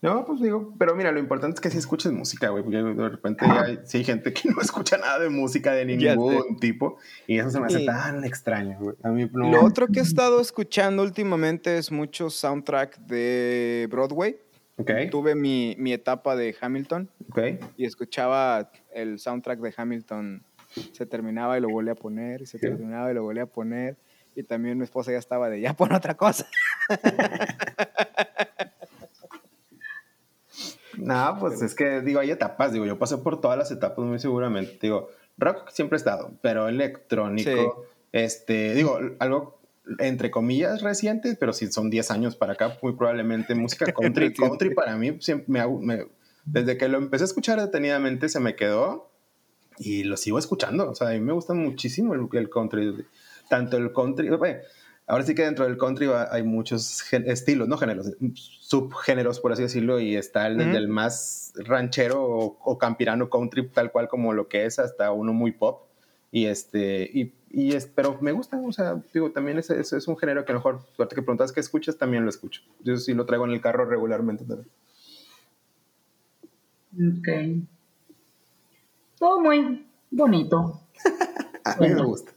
No, 0.00 0.24
pues 0.24 0.40
digo, 0.40 0.74
pero 0.78 0.94
mira, 0.94 1.10
lo 1.10 1.18
importante 1.18 1.56
es 1.56 1.60
que 1.60 1.70
sí 1.70 1.78
escuches 1.78 2.12
música, 2.12 2.50
güey, 2.50 2.62
porque 2.62 2.76
de 2.78 3.08
repente 3.08 3.44
hay, 3.44 3.80
sí 3.84 3.98
hay 3.98 4.04
gente 4.04 4.32
que 4.32 4.48
no 4.54 4.60
escucha 4.60 4.96
nada 4.96 5.18
de 5.18 5.28
música 5.28 5.72
de 5.72 5.84
ningún 5.84 6.56
tipo 6.60 6.98
y 7.26 7.38
eso 7.38 7.50
se 7.50 7.58
me 7.58 7.66
hace 7.66 7.78
Sí. 7.78 7.86
tan 7.86 8.24
extraño, 8.24 8.78
güey. 8.78 8.96
A 9.02 9.08
mí 9.08 9.28
no. 9.32 9.50
Lo 9.50 9.64
otro 9.64 9.88
que 9.88 9.98
he 9.98 10.02
estado 10.02 10.40
escuchando 10.40 11.02
últimamente 11.02 11.78
es 11.78 11.90
mucho 11.90 12.30
soundtrack 12.30 12.98
de 13.06 13.88
Broadway. 13.90 14.36
Ok, 14.76 14.90
Tuve 15.10 15.34
mi, 15.34 15.74
mi 15.78 15.92
etapa 15.92 16.36
de 16.36 16.54
Hamilton 16.60 17.10
ok. 17.30 17.40
y 17.76 17.84
escuchaba 17.84 18.70
el 18.94 19.18
soundtrack 19.18 19.58
de 19.58 19.74
Hamilton. 19.76 20.44
Se 20.92 21.06
terminaba 21.06 21.58
y 21.58 21.60
lo 21.60 21.68
volvía 21.70 21.94
a 21.94 21.96
poner, 21.96 22.42
y 22.42 22.46
se 22.46 22.58
Sí. 22.58 22.66
terminaba 22.66 23.10
y 23.10 23.14
lo 23.14 23.24
volvía 23.24 23.42
a 23.42 23.46
poner. 23.46 23.96
Y 24.36 24.44
también 24.44 24.78
mi 24.78 24.84
esposa 24.84 25.10
ya 25.10 25.18
estaba 25.18 25.50
de, 25.50 25.60
ya 25.60 25.74
pon 25.74 25.92
otra 25.92 26.16
cosa. 26.16 26.46
No, 31.08 31.36
pues 31.40 31.62
es 31.62 31.74
que 31.74 32.02
digo, 32.02 32.20
hay 32.20 32.30
etapas, 32.30 32.70
digo, 32.70 32.84
yo 32.84 32.98
pasé 32.98 33.16
por 33.16 33.40
todas 33.40 33.56
las 33.56 33.70
etapas 33.70 34.04
muy 34.04 34.18
seguramente, 34.18 34.76
digo, 34.82 35.08
rock 35.38 35.70
siempre 35.70 35.96
ha 35.96 36.00
estado, 36.00 36.32
pero 36.42 36.68
electrónico, 36.68 37.86
este, 38.12 38.74
digo, 38.74 38.98
algo 39.18 39.58
entre 40.00 40.30
comillas 40.30 40.82
reciente, 40.82 41.34
pero 41.40 41.54
si 41.54 41.72
son 41.72 41.88
10 41.88 42.10
años 42.10 42.36
para 42.36 42.52
acá, 42.52 42.76
muy 42.82 42.92
probablemente 42.92 43.54
música 43.54 43.86
country. 43.92 44.34
country 44.34 44.74
para 44.74 44.96
mí, 44.96 45.16
siempre 45.20 45.46
me, 45.80 46.06
desde 46.44 46.76
que 46.76 46.88
lo 46.88 46.98
empecé 46.98 47.24
a 47.24 47.26
escuchar 47.26 47.58
detenidamente, 47.58 48.28
se 48.28 48.38
me 48.38 48.54
quedó 48.54 49.10
y 49.78 50.04
lo 50.04 50.18
sigo 50.18 50.38
escuchando. 50.38 50.90
O 50.90 50.94
sea, 50.94 51.08
a 51.08 51.12
mí 51.12 51.20
me 51.20 51.32
gusta 51.32 51.54
muchísimo 51.54 52.12
el, 52.12 52.28
el 52.32 52.50
country. 52.50 53.06
Tanto 53.48 53.78
el 53.78 53.94
country, 53.94 54.28
bueno, 54.28 54.58
ahora 55.08 55.24
sí 55.24 55.34
que 55.34 55.42
dentro 55.42 55.64
del 55.64 55.78
country 55.78 56.08
hay 56.30 56.42
muchos 56.42 57.12
estilos, 57.12 57.66
no 57.66 57.78
géneros, 57.78 58.14
subgéneros, 58.60 59.40
por 59.40 59.52
así 59.52 59.62
decirlo, 59.62 59.98
y 59.98 60.14
está 60.14 60.46
el, 60.46 60.58
desde 60.58 60.76
el 60.76 60.88
más 60.88 61.52
ranchero 61.56 62.22
o, 62.24 62.78
campirano 62.78 63.30
country, 63.30 63.68
tal 63.68 63.90
cual 63.90 64.08
como 64.08 64.32
lo 64.34 64.48
que 64.48 64.66
es, 64.66 64.78
hasta 64.78 65.10
uno 65.10 65.32
muy 65.32 65.52
pop. 65.52 65.88
Y 66.30 66.44
este, 66.44 67.10
y, 67.12 67.32
y 67.50 67.72
es, 67.72 67.86
pero 67.86 68.18
me 68.20 68.32
gusta, 68.32 68.60
o 68.60 68.70
sea, 68.70 69.02
digo, 69.14 69.32
también 69.32 69.58
es, 69.58 69.70
es, 69.70 69.94
es 69.94 70.06
un 70.08 70.18
género 70.18 70.44
que 70.44 70.52
a 70.52 70.54
lo 70.54 70.58
mejor, 70.58 70.82
suerte 70.94 71.14
que 71.14 71.22
preguntas 71.22 71.52
qué 71.52 71.60
escuchas, 71.60 71.96
también 71.96 72.24
lo 72.24 72.28
escucho. 72.28 72.60
Yo 72.80 72.98
sí 72.98 73.14
lo 73.14 73.24
traigo 73.24 73.46
en 73.46 73.52
el 73.52 73.62
carro 73.62 73.86
regularmente 73.86 74.44
también. 74.44 74.68
Ok. 77.18 77.28
Todo 79.18 79.40
muy 79.40 79.86
bonito. 80.10 80.82
a 81.64 81.76
mí 81.76 81.88
me 81.88 82.02
gusta. 82.04 82.32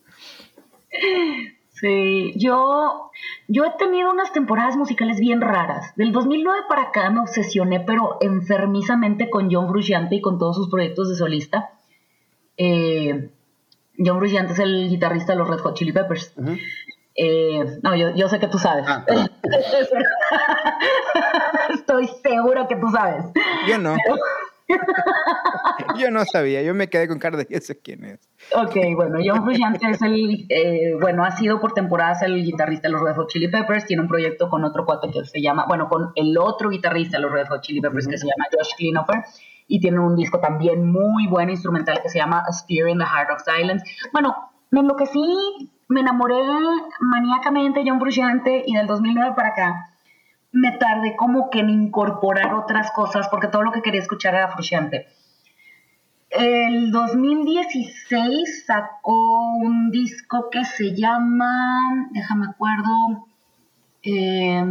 Sí, 1.81 2.33
yo, 2.35 3.09
yo 3.47 3.65
he 3.65 3.71
tenido 3.71 4.11
unas 4.11 4.31
temporadas 4.31 4.77
musicales 4.77 5.19
bien 5.19 5.41
raras. 5.41 5.95
Del 5.95 6.11
2009 6.11 6.59
para 6.69 6.83
acá 6.83 7.09
me 7.09 7.21
obsesioné, 7.21 7.79
pero 7.79 8.19
enfermizamente 8.21 9.31
con 9.31 9.51
John 9.51 9.67
Frusciante 9.67 10.15
y 10.15 10.21
con 10.21 10.37
todos 10.37 10.55
sus 10.55 10.69
proyectos 10.69 11.09
de 11.09 11.15
solista. 11.15 11.71
Eh, 12.55 13.31
John 13.97 14.19
Frusciante 14.19 14.53
es 14.53 14.59
el 14.59 14.89
guitarrista 14.89 15.33
de 15.33 15.39
los 15.39 15.49
Red 15.49 15.57
Hot 15.61 15.73
Chili 15.73 15.91
Peppers. 15.91 16.35
Eh, 17.15 17.79
no, 17.81 17.95
yo, 17.95 18.15
yo, 18.15 18.29
sé 18.29 18.39
que 18.39 18.47
tú 18.47 18.59
sabes. 18.59 18.85
Ah, 18.87 19.03
Estoy 21.73 22.07
segura 22.21 22.67
que 22.67 22.75
tú 22.75 22.89
sabes. 22.89 23.25
Yo 23.67 23.79
no. 23.79 23.95
yo 25.97 26.11
no 26.11 26.25
sabía, 26.25 26.61
yo 26.61 26.73
me 26.73 26.87
quedé 26.87 27.07
con 27.07 27.19
cara 27.19 27.37
de 27.37 27.45
quién 27.45 28.03
es. 28.05 28.19
Ok, 28.55 28.75
bueno, 28.95 29.19
John 29.23 29.43
Frusciante 29.43 29.89
es 29.89 30.01
el, 30.01 30.45
eh, 30.49 30.95
bueno, 30.99 31.23
ha 31.23 31.31
sido 31.31 31.59
por 31.59 31.73
temporadas 31.73 32.21
el 32.23 32.43
guitarrista 32.43 32.87
de 32.87 32.93
los 32.93 33.01
Red 33.01 33.15
Hot 33.15 33.29
Chili 33.29 33.47
Peppers, 33.49 33.85
tiene 33.85 34.03
un 34.03 34.07
proyecto 34.07 34.49
con 34.49 34.63
otro 34.63 34.85
cuate 34.85 35.11
que 35.11 35.25
se 35.25 35.41
llama, 35.41 35.65
bueno, 35.67 35.87
con 35.87 36.11
el 36.15 36.37
otro 36.37 36.69
guitarrista 36.69 37.17
de 37.17 37.23
los 37.23 37.31
Red 37.31 37.47
Hot 37.47 37.61
Chili 37.61 37.81
Peppers 37.81 38.07
que 38.07 38.17
se 38.17 38.25
llama 38.25 38.47
Josh 38.51 38.75
Klinopher, 38.77 39.23
y 39.67 39.79
tiene 39.79 39.99
un 39.99 40.15
disco 40.15 40.39
también 40.39 40.91
muy 40.91 41.27
bueno 41.27 41.51
instrumental 41.51 42.01
que 42.01 42.09
se 42.09 42.19
llama 42.19 42.43
A 42.47 42.51
Spear 42.51 42.89
in 42.89 42.97
the 42.97 43.05
Heart 43.05 43.31
of 43.31 43.41
Silence. 43.43 43.85
Bueno, 44.11 44.35
me 44.69 44.81
enloquecí, 44.81 45.71
me 45.87 46.01
enamoré 46.01 46.41
maníacamente 46.99 47.79
de 47.79 47.89
John 47.89 47.99
Frusciante 47.99 48.63
y 48.65 48.75
del 48.75 48.87
2009 48.87 49.33
para 49.35 49.49
acá 49.49 49.90
me 50.51 50.71
tardé 50.73 51.15
como 51.15 51.49
que 51.49 51.59
en 51.59 51.69
incorporar 51.69 52.53
otras 52.53 52.91
cosas 52.91 53.27
porque 53.29 53.47
todo 53.47 53.63
lo 53.63 53.71
que 53.71 53.81
quería 53.81 54.01
escuchar 54.01 54.35
era 54.35 54.49
Frusciante. 54.49 55.07
El 56.29 56.91
2016 56.91 58.65
sacó 58.65 59.55
un 59.57 59.91
disco 59.91 60.49
que 60.49 60.63
se 60.63 60.95
llama, 60.95 62.07
déjame 62.11 62.47
acuerdo, 62.47 63.27
eh, 64.01 64.63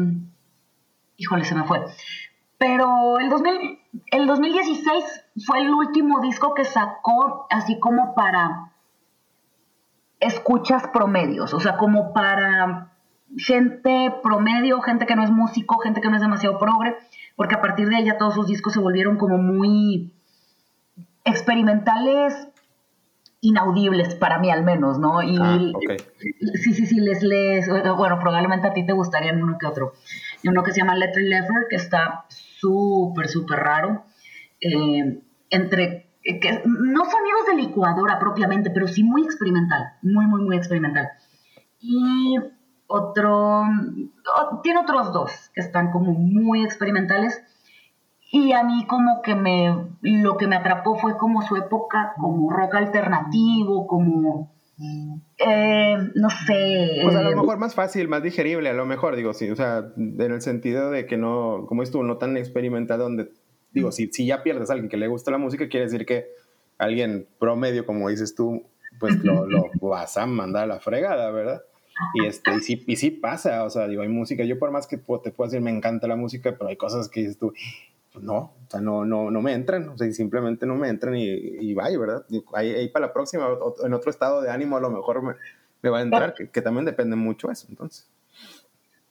híjole, 1.16 1.44
se 1.44 1.54
me 1.54 1.64
fue. 1.64 1.84
Pero 2.56 3.18
el, 3.18 3.28
2000, 3.28 3.78
el 4.10 4.26
2016 4.26 5.04
fue 5.46 5.60
el 5.60 5.70
último 5.70 6.20
disco 6.20 6.54
que 6.54 6.64
sacó 6.64 7.46
así 7.50 7.78
como 7.78 8.14
para 8.14 8.72
escuchas 10.18 10.88
promedios, 10.88 11.54
o 11.54 11.60
sea, 11.60 11.76
como 11.76 12.12
para 12.12 12.92
gente 13.36 14.12
promedio, 14.22 14.80
gente 14.80 15.06
que 15.06 15.16
no 15.16 15.24
es 15.24 15.30
músico, 15.30 15.78
gente 15.78 16.00
que 16.00 16.08
no 16.08 16.16
es 16.16 16.22
demasiado 16.22 16.58
progre, 16.58 16.96
porque 17.36 17.54
a 17.54 17.60
partir 17.60 17.88
de 17.88 18.04
ya 18.04 18.18
todos 18.18 18.34
sus 18.34 18.46
discos 18.46 18.72
se 18.72 18.80
volvieron 18.80 19.16
como 19.16 19.38
muy 19.38 20.12
experimentales 21.24 22.48
inaudibles 23.40 24.14
para 24.14 24.38
mí 24.38 24.50
al 24.50 24.64
menos, 24.64 24.98
¿no? 24.98 25.22
Y 25.22 25.38
ah, 25.40 25.58
sí, 26.62 26.74
sí, 26.74 26.86
sí, 26.86 27.00
les 27.00 27.22
les 27.22 27.66
bueno, 27.96 28.18
probablemente 28.18 28.68
a 28.68 28.72
ti 28.72 28.84
te 28.84 28.92
gustaría 28.92 29.32
uno 29.32 29.56
que 29.58 29.66
otro. 29.66 29.94
Uno 30.44 30.62
que 30.62 30.72
se 30.72 30.80
llama 30.80 30.96
Letter 30.96 31.22
Lever, 31.22 31.66
que 31.68 31.76
está 31.76 32.26
súper, 32.28 33.28
súper 33.28 33.60
raro. 33.60 34.04
Eh, 34.60 35.20
entre, 35.48 36.06
que, 36.22 36.62
no 36.64 37.04
sonidos 37.04 37.46
de 37.48 37.54
licuadora 37.56 38.18
propiamente, 38.18 38.70
pero 38.70 38.86
sí 38.86 39.02
muy 39.02 39.22
experimental, 39.22 39.94
muy, 40.02 40.26
muy, 40.26 40.42
muy 40.42 40.56
experimental. 40.56 41.08
Y 41.80 42.36
otro, 42.90 43.62
tiene 44.62 44.80
otros 44.80 45.12
dos 45.12 45.50
que 45.54 45.60
están 45.60 45.92
como 45.92 46.12
muy 46.12 46.64
experimentales 46.64 47.40
y 48.32 48.52
a 48.52 48.64
mí 48.64 48.86
como 48.86 49.22
que 49.22 49.34
me, 49.34 49.90
lo 50.02 50.36
que 50.36 50.46
me 50.46 50.56
atrapó 50.56 50.96
fue 50.96 51.16
como 51.16 51.42
su 51.42 51.56
época 51.56 52.14
como 52.20 52.50
rock 52.50 52.74
alternativo, 52.74 53.86
como, 53.86 54.52
eh, 55.38 55.96
no 56.14 56.30
sé. 56.30 57.00
Pues 57.02 57.14
a 57.14 57.22
lo 57.22 57.36
mejor 57.36 57.58
más 57.58 57.74
fácil, 57.74 58.08
más 58.08 58.22
digerible, 58.22 58.70
a 58.70 58.74
lo 58.74 58.86
mejor, 58.86 59.14
digo, 59.14 59.34
sí, 59.34 59.50
o 59.50 59.56
sea, 59.56 59.92
en 59.96 60.20
el 60.20 60.40
sentido 60.42 60.90
de 60.90 61.06
que 61.06 61.16
no, 61.16 61.66
como 61.68 61.82
estuvo, 61.82 62.02
no 62.02 62.18
tan 62.18 62.36
experimentado, 62.36 63.04
donde, 63.04 63.30
digo, 63.72 63.92
si, 63.92 64.08
si 64.08 64.26
ya 64.26 64.42
pierdes 64.42 64.70
a 64.70 64.74
alguien 64.74 64.90
que 64.90 64.96
le 64.96 65.08
gusta 65.08 65.30
la 65.30 65.38
música, 65.38 65.68
quiere 65.68 65.86
decir 65.86 66.06
que 66.06 66.26
alguien 66.78 67.28
promedio, 67.38 67.86
como 67.86 68.08
dices 68.08 68.34
tú, 68.34 68.64
pues 68.98 69.16
lo, 69.24 69.46
lo 69.46 69.70
vas 69.80 70.16
a 70.16 70.26
mandar 70.26 70.64
a 70.64 70.66
la 70.66 70.80
fregada, 70.80 71.30
¿verdad? 71.30 71.62
Y, 72.14 72.26
este, 72.26 72.54
y, 72.54 72.60
sí, 72.60 72.84
y 72.86 72.96
sí 72.96 73.10
pasa, 73.10 73.64
o 73.64 73.70
sea, 73.70 73.86
digo, 73.86 74.02
hay 74.02 74.08
música, 74.08 74.44
yo 74.44 74.58
por 74.58 74.70
más 74.70 74.86
que 74.86 74.96
te 74.96 75.02
puedo 75.02 75.50
decir, 75.50 75.60
me 75.60 75.70
encanta 75.70 76.06
la 76.06 76.16
música, 76.16 76.54
pero 76.56 76.68
hay 76.68 76.76
cosas 76.76 77.08
que 77.08 77.20
dices 77.20 77.38
tú, 77.38 77.52
pues 78.12 78.24
no, 78.24 78.36
o 78.36 78.66
sea, 78.68 78.80
no, 78.80 79.04
no, 79.04 79.30
no 79.30 79.42
me 79.42 79.52
entran, 79.52 79.88
o 79.88 79.96
sea, 79.96 80.10
simplemente 80.12 80.66
no 80.66 80.74
me 80.74 80.88
entran 80.88 81.16
y, 81.16 81.24
y 81.26 81.74
vaya, 81.74 81.98
¿verdad? 81.98 82.24
Ahí, 82.54 82.70
ahí, 82.72 82.88
para 82.88 83.06
la 83.06 83.12
próxima, 83.12 83.48
en 83.84 83.94
otro 83.94 84.10
estado 84.10 84.42
de 84.42 84.50
ánimo, 84.50 84.76
a 84.76 84.80
lo 84.80 84.90
mejor 84.90 85.22
me, 85.22 85.34
me 85.82 85.90
va 85.90 85.98
a 85.98 86.02
entrar, 86.02 86.34
que, 86.34 86.48
que, 86.48 86.62
también 86.62 86.84
depende 86.84 87.16
mucho 87.16 87.50
eso, 87.50 87.66
entonces. 87.68 88.08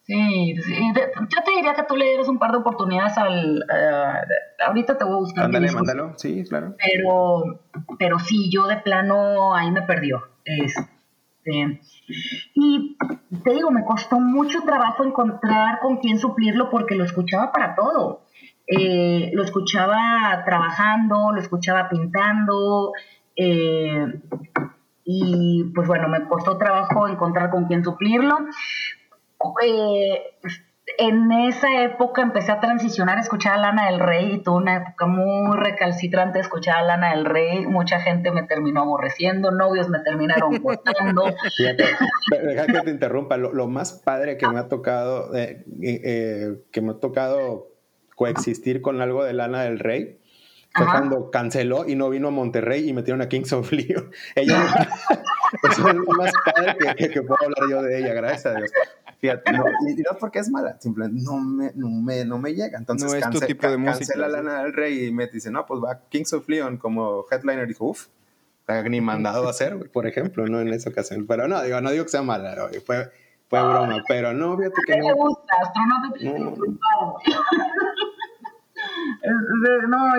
Sí, 0.10 0.56
sí. 0.66 0.74
yo 0.96 1.44
te 1.46 1.52
diría 1.52 1.76
que 1.76 1.84
tú 1.84 1.96
le 1.96 2.06
dieras 2.06 2.28
un 2.28 2.40
par 2.40 2.52
de 2.52 2.58
oportunidades 2.58 3.16
al... 3.16 3.60
Uh, 3.60 4.66
ahorita 4.66 4.98
te 4.98 5.04
voy 5.04 5.14
a 5.14 5.18
buscar. 5.18 5.46
Ándale, 5.46 5.72
mándalo, 5.72 6.14
sí, 6.18 6.44
claro. 6.50 6.76
Pero, 6.84 7.62
pero 8.00 8.18
sí, 8.18 8.50
yo 8.52 8.66
de 8.66 8.78
plano 8.78 9.54
ahí 9.54 9.70
me 9.70 9.84
perdió. 9.84 10.24
Este, 10.46 10.82
y 12.54 12.98
te 13.44 13.52
digo, 13.52 13.72
me 13.72 13.86
costó 13.86 14.20
mucho 14.20 14.62
trabajo 14.62 15.04
encontrar 15.04 15.80
con 15.80 15.98
quién 15.98 16.20
suplirlo 16.20 16.70
porque 16.70 16.96
lo 16.96 17.04
escuchaba 17.04 17.52
para 17.52 17.76
todo. 17.76 18.26
Eh, 18.68 19.32
lo 19.34 19.44
escuchaba 19.44 20.44
trabajando, 20.46 21.32
lo 21.34 21.40
escuchaba 21.40 21.90
pintando. 21.90 22.94
Eh, 23.36 24.22
y 25.06 25.64
pues 25.74 25.88
bueno, 25.88 26.08
me 26.08 26.28
costó 26.28 26.58
trabajo 26.58 27.08
encontrar 27.08 27.50
con 27.50 27.66
quién 27.66 27.84
suplirlo. 27.84 28.38
Eh, 29.64 30.22
en 30.98 31.32
esa 31.32 31.84
época 31.84 32.22
empecé 32.22 32.52
a 32.52 32.60
transicionar 32.60 33.18
a 33.18 33.22
escuchar 33.22 33.54
a 33.54 33.58
Lana 33.58 33.86
del 33.90 34.00
Rey 34.00 34.34
y 34.34 34.44
tuve 34.44 34.58
una 34.58 34.78
época 34.78 35.06
muy 35.06 35.58
recalcitrante 35.58 36.40
de 36.40 36.42
escuchar 36.42 36.78
a 36.78 36.82
Lana 36.84 37.12
del 37.12 37.26
Rey. 37.26 37.66
Mucha 37.66 38.00
gente 38.00 38.32
me 38.32 38.44
terminó 38.44 38.82
aborreciendo, 38.82 39.52
novios 39.52 39.90
me 39.90 40.00
terminaron 40.00 40.60
votando. 40.62 41.26
Deja 42.30 42.66
que 42.66 42.82
te 42.82 42.92
interrumpa. 42.92 43.38
Lo, 43.38 43.68
más 43.68 43.94
padre 43.94 44.38
que 44.38 44.48
me 44.48 44.60
ha 44.60 44.68
tocado, 44.68 45.36
eh, 45.36 45.64
eh, 45.84 46.64
que 46.72 46.82
me 46.82 46.92
ha 46.92 47.00
tocado 47.00 47.68
coexistir 48.16 48.82
con 48.82 49.02
algo 49.02 49.24
de 49.24 49.34
Lana 49.34 49.62
del 49.64 49.80
Rey, 49.80 50.20
fue 50.74 50.86
cuando 50.86 51.32
canceló 51.32 51.88
y 51.88 51.96
no 51.96 52.10
vino 52.10 52.28
a 52.28 52.32
Monterrey 52.32 52.88
y 52.88 52.94
metieron 52.94 53.22
a 53.22 53.30
Kings 53.30 53.54
of 53.54 53.72
Leon. 53.72 54.12
Ella 54.36 54.64
es 55.64 55.78
lo 55.80 56.14
más 56.14 56.32
padre 56.46 56.96
que, 56.96 57.10
que, 57.10 57.22
puedo 57.22 57.44
hablar 57.44 57.70
yo 57.70 57.82
de 57.82 58.00
ella, 58.00 58.14
gracias 58.14 58.46
a 58.48 58.58
Dios. 58.58 58.72
Fíjate, 59.20 59.52
no, 59.52 59.66
y 59.88 59.96
no 59.96 60.18
porque 60.18 60.40
es 60.40 60.50
mala, 60.50 60.80
simplemente 60.80 61.22
no 61.24 61.40
me, 61.40 61.72
no 61.76 61.90
me, 61.90 62.24
no 62.24 62.40
me 62.40 62.54
llega. 62.54 62.78
Entonces, 62.78 63.12
no 63.12 63.18
es 63.18 63.30
tu 63.30 63.40
tipo 63.42 63.68
de 63.68 63.78
música. 63.78 64.00
Cancela 64.00 64.28
Lana 64.30 64.64
del 64.64 64.74
Rey 64.74 65.08
y 65.08 65.12
me 65.12 65.28
dice, 65.28 65.52
no, 65.52 65.66
pues 65.66 65.82
va 65.84 66.02
Kings 66.10 66.32
of 66.34 66.48
Leon 66.48 66.78
como 66.78 67.26
headliner. 67.30 67.68
Dijo, 67.68 67.86
uff, 67.86 68.08
ni 68.90 69.02
mandado 69.02 69.48
a 69.48 69.50
hacer, 69.50 69.90
por 69.92 70.08
ejemplo, 70.08 70.48
¿no? 70.48 70.60
En 70.60 70.70
esa 70.70 70.90
ocasión. 70.90 71.26
Pero 71.28 71.48
no, 71.48 71.62
digo, 71.64 71.82
no 71.82 71.92
digo 71.92 72.06
que 72.06 72.12
sea 72.12 72.22
mala, 72.22 72.56
fue, 72.86 73.12
fue 73.50 73.60
broma. 73.60 74.04
Pero 74.08 74.34
no, 74.34 74.58
fíjate 74.58 74.82
que 74.86 74.98
no. 74.98 75.08
me 75.08 75.14
gusta, 75.14 75.54
no. 76.22 76.40
No, 76.40 76.56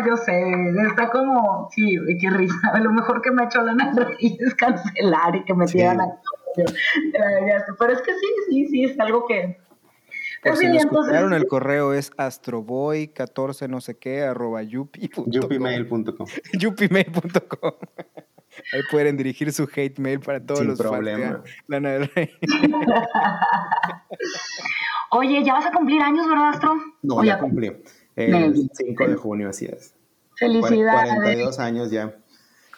yo 0.07 0.17
sé, 0.17 0.43
está 0.87 1.11
como, 1.11 1.69
sí, 1.71 1.99
qué 2.21 2.31
risa. 2.31 2.79
Lo 2.83 2.93
mejor 2.93 3.23
que 3.23 3.31
me 3.31 3.43
ha 3.43 3.45
hecho 3.47 3.63
Lana 3.63 3.93
del 3.93 4.07
Rey 4.07 4.39
es 4.41 4.55
cancelar 4.55 5.37
y 5.37 5.45
que 5.45 5.55
me 5.55 5.67
tiran 5.67 6.01
a 6.01 6.07
pero 7.79 7.93
es 7.93 8.03
que 8.03 8.13
sí, 8.13 8.27
sí, 8.49 8.67
sí, 8.67 8.85
es 8.85 8.99
algo 9.01 9.27
que... 9.27 9.59
Por 10.43 10.57
si 10.57 10.67
escucharon, 10.67 11.35
el 11.35 11.47
correo 11.47 11.93
es 11.93 12.11
astroboy14 12.13 13.69
no 13.69 13.81
sé 13.81 13.99
qué 13.99 14.23
arroba 14.23 14.63
yupi.com. 14.63 15.27
yupimail.com 15.31 16.27
yupimail.com 16.59 17.73
Ahí 18.73 18.81
pueden 18.91 19.17
dirigir 19.17 19.53
su 19.53 19.69
hate 19.75 19.99
mail 19.99 20.21
para 20.21 20.45
todos 20.45 20.61
Sin 20.61 20.69
los 20.69 20.79
fans 20.79 20.91
de 20.91 20.97
problema. 20.97 21.45
Lana 21.69 21.91
del 21.91 22.09
Rey. 22.09 22.31
Oye, 25.13 25.45
ya 25.45 25.55
vas 25.55 25.67
a 25.67 25.73
cumplir 25.73 26.03
años, 26.03 26.27
¿verdad, 26.29 26.49
Astro? 26.51 26.75
No, 27.03 27.23
ya 27.23 27.39
cumplí. 27.39 27.73
El 28.27 28.33
Maybe. 28.33 28.69
5 28.73 29.07
de 29.09 29.15
junio, 29.17 29.49
así 29.49 29.67
es. 29.67 29.95
Felicidades. 30.37 31.13
42 31.15 31.59
años 31.59 31.91
ya. 31.91 32.17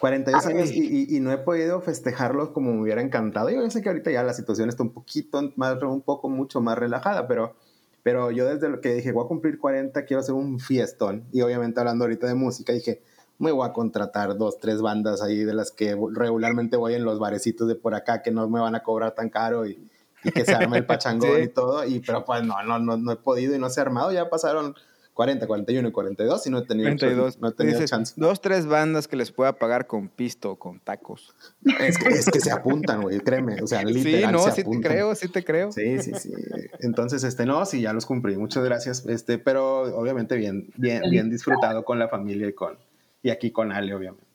42 0.01 0.47
Ay. 0.47 0.55
años 0.57 0.71
y, 0.73 0.81
y- 0.81 1.17
y 1.17 1.21
no 1.21 1.31
he 1.33 1.39
podido 1.39 1.81
festejarlos 1.81 2.49
como 2.51 2.73
me 2.73 2.83
hubiera 2.83 3.03
encantado. 3.03 3.51
Yo 3.51 3.69
sé 3.71 3.83
que 3.83 3.89
ahorita 3.89 4.11
ya 4.11 4.23
la 4.25 4.35
situación 4.35 4.69
está 4.69 4.83
un 4.83 4.91
poquito 4.93 5.41
más, 5.57 5.81
un 5.83 6.03
poco 6.03 6.29
mucho 6.29 6.61
más 6.61 6.77
relajada, 6.77 7.29
pero, 7.29 7.55
pero 8.03 8.33
yo 8.33 8.47
desde 8.47 8.69
lo 8.69 8.81
que 8.81 8.95
dije, 8.95 9.13
voy 9.13 9.25
a 9.25 9.29
cumplir 9.29 9.59
40, 9.59 10.05
quiero 10.05 10.21
hacer 10.21 10.35
un 10.35 10.59
fiestón. 10.59 11.25
Y 11.33 11.43
obviamente 11.43 11.79
hablando 11.79 12.05
ahorita 12.05 12.27
de 12.27 12.35
música, 12.35 12.73
dije, 12.73 13.01
me 13.39 13.53
voy 13.53 13.65
a 13.69 13.73
contratar 13.73 14.37
dos, 14.37 14.59
tres 14.59 14.83
bandas 14.83 15.23
ahí 15.23 15.45
de 15.45 15.55
las 15.55 15.71
que 15.71 15.97
regularmente 16.13 16.77
voy 16.77 16.95
en 16.95 17.05
los 17.05 17.21
barecitos 17.21 17.69
de 17.69 17.77
por 17.77 17.95
acá 17.95 18.23
que 18.23 18.33
no 18.33 18.49
me 18.49 18.59
van 18.61 18.75
a 18.75 18.83
cobrar 18.83 19.15
tan 19.15 19.31
caro 19.31 19.67
y, 19.67 19.89
y 20.25 20.31
que 20.33 20.45
se 20.45 20.53
arme 20.53 20.79
el 20.79 20.87
pachangón 20.87 21.37
Sí. 21.37 21.43
y 21.45 21.49
todo. 21.49 21.85
Y, 21.85 22.01
pero 22.01 22.25
pues 22.25 22.43
no, 22.45 22.61
no, 22.65 22.81
no, 22.81 22.97
no 22.97 23.13
he 23.13 23.17
podido 23.17 23.55
y 23.55 23.59
no 23.61 23.71
se 23.71 23.79
ha 23.79 23.85
armado. 23.85 24.11
Ya 24.11 24.29
pasaron 24.29 24.75
40, 25.15 25.47
41 25.47 25.89
y 25.89 25.93
42 25.93 26.47
y 26.47 26.51
no 26.51 26.59
he 26.59 26.63
tenido, 26.67 26.89
32. 26.89 27.39
no 27.39 27.49
he 27.49 27.53
tenido 27.53 27.77
Dices, 27.77 27.91
chance. 27.91 28.15
dos, 28.17 28.41
tres 28.41 28.67
bandas 28.67 29.09
que 29.09 29.17
les 29.17 29.31
pueda 29.31 29.53
pagar 29.55 29.87
con 29.87 30.09
pisto 30.09 30.53
o 30.53 30.57
con 30.59 30.81
tacos. 30.81 31.35
Es 31.81 31.99
que, 31.99 32.09
es 32.09 32.31
que 32.31 32.41
se 32.41 32.51
apuntan, 32.51 33.03
güey, 33.03 33.21
créeme. 33.21 33.63
O 33.63 33.67
sea, 33.67 33.81
Sí, 33.81 33.93
literal 33.93 34.33
no, 34.33 34.39
se 34.39 34.53
sí 34.53 34.65
te 34.65 34.81
creo, 34.81 35.15
sí 35.15 35.29
te 35.29 35.45
creo. 35.45 35.71
Sí, 35.71 35.99
sí, 36.01 36.13
sí. 36.15 36.33
Entonces, 36.81 37.25
este, 37.25 37.45
no, 37.45 37.67
sí, 37.67 37.83
ya 37.83 37.93
los 37.93 38.07
cumplí. 38.07 38.37
Muchas 38.39 38.65
gracias. 38.65 39.05
Este, 39.07 39.39
pero 39.39 39.83
obviamente 39.97 40.37
bien, 40.37 40.71
bien, 40.77 41.03
bien 41.11 41.29
disfrutado 41.29 41.85
con 41.85 41.99
la 41.99 42.09
familia 42.09 42.49
y 42.49 42.55
con, 42.55 42.79
y 43.23 43.29
aquí 43.31 43.51
con 43.51 43.71
Ale, 43.71 43.95
obviamente. 43.95 44.27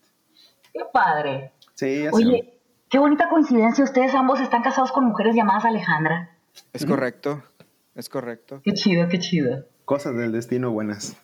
Qué 0.73 0.81
padre. 0.93 1.53
Sí, 1.73 2.03
ya 2.03 2.11
sé. 2.11 2.15
Oye, 2.15 2.53
qué 2.89 2.99
bonita 2.99 3.29
coincidencia. 3.29 3.83
Ustedes 3.83 4.13
ambos 4.13 4.39
están 4.41 4.61
casados 4.61 4.91
con 4.91 5.05
mujeres 5.05 5.35
llamadas 5.35 5.65
Alejandra. 5.65 6.37
Es 6.71 6.85
correcto, 6.85 7.43
es 7.95 8.09
correcto. 8.09 8.61
Qué 8.63 8.73
chido, 8.73 9.07
qué 9.07 9.17
chido. 9.17 9.65
Cosas 9.87 10.17
del 10.17 10.33
destino 10.33 10.71
buenas. 10.71 11.15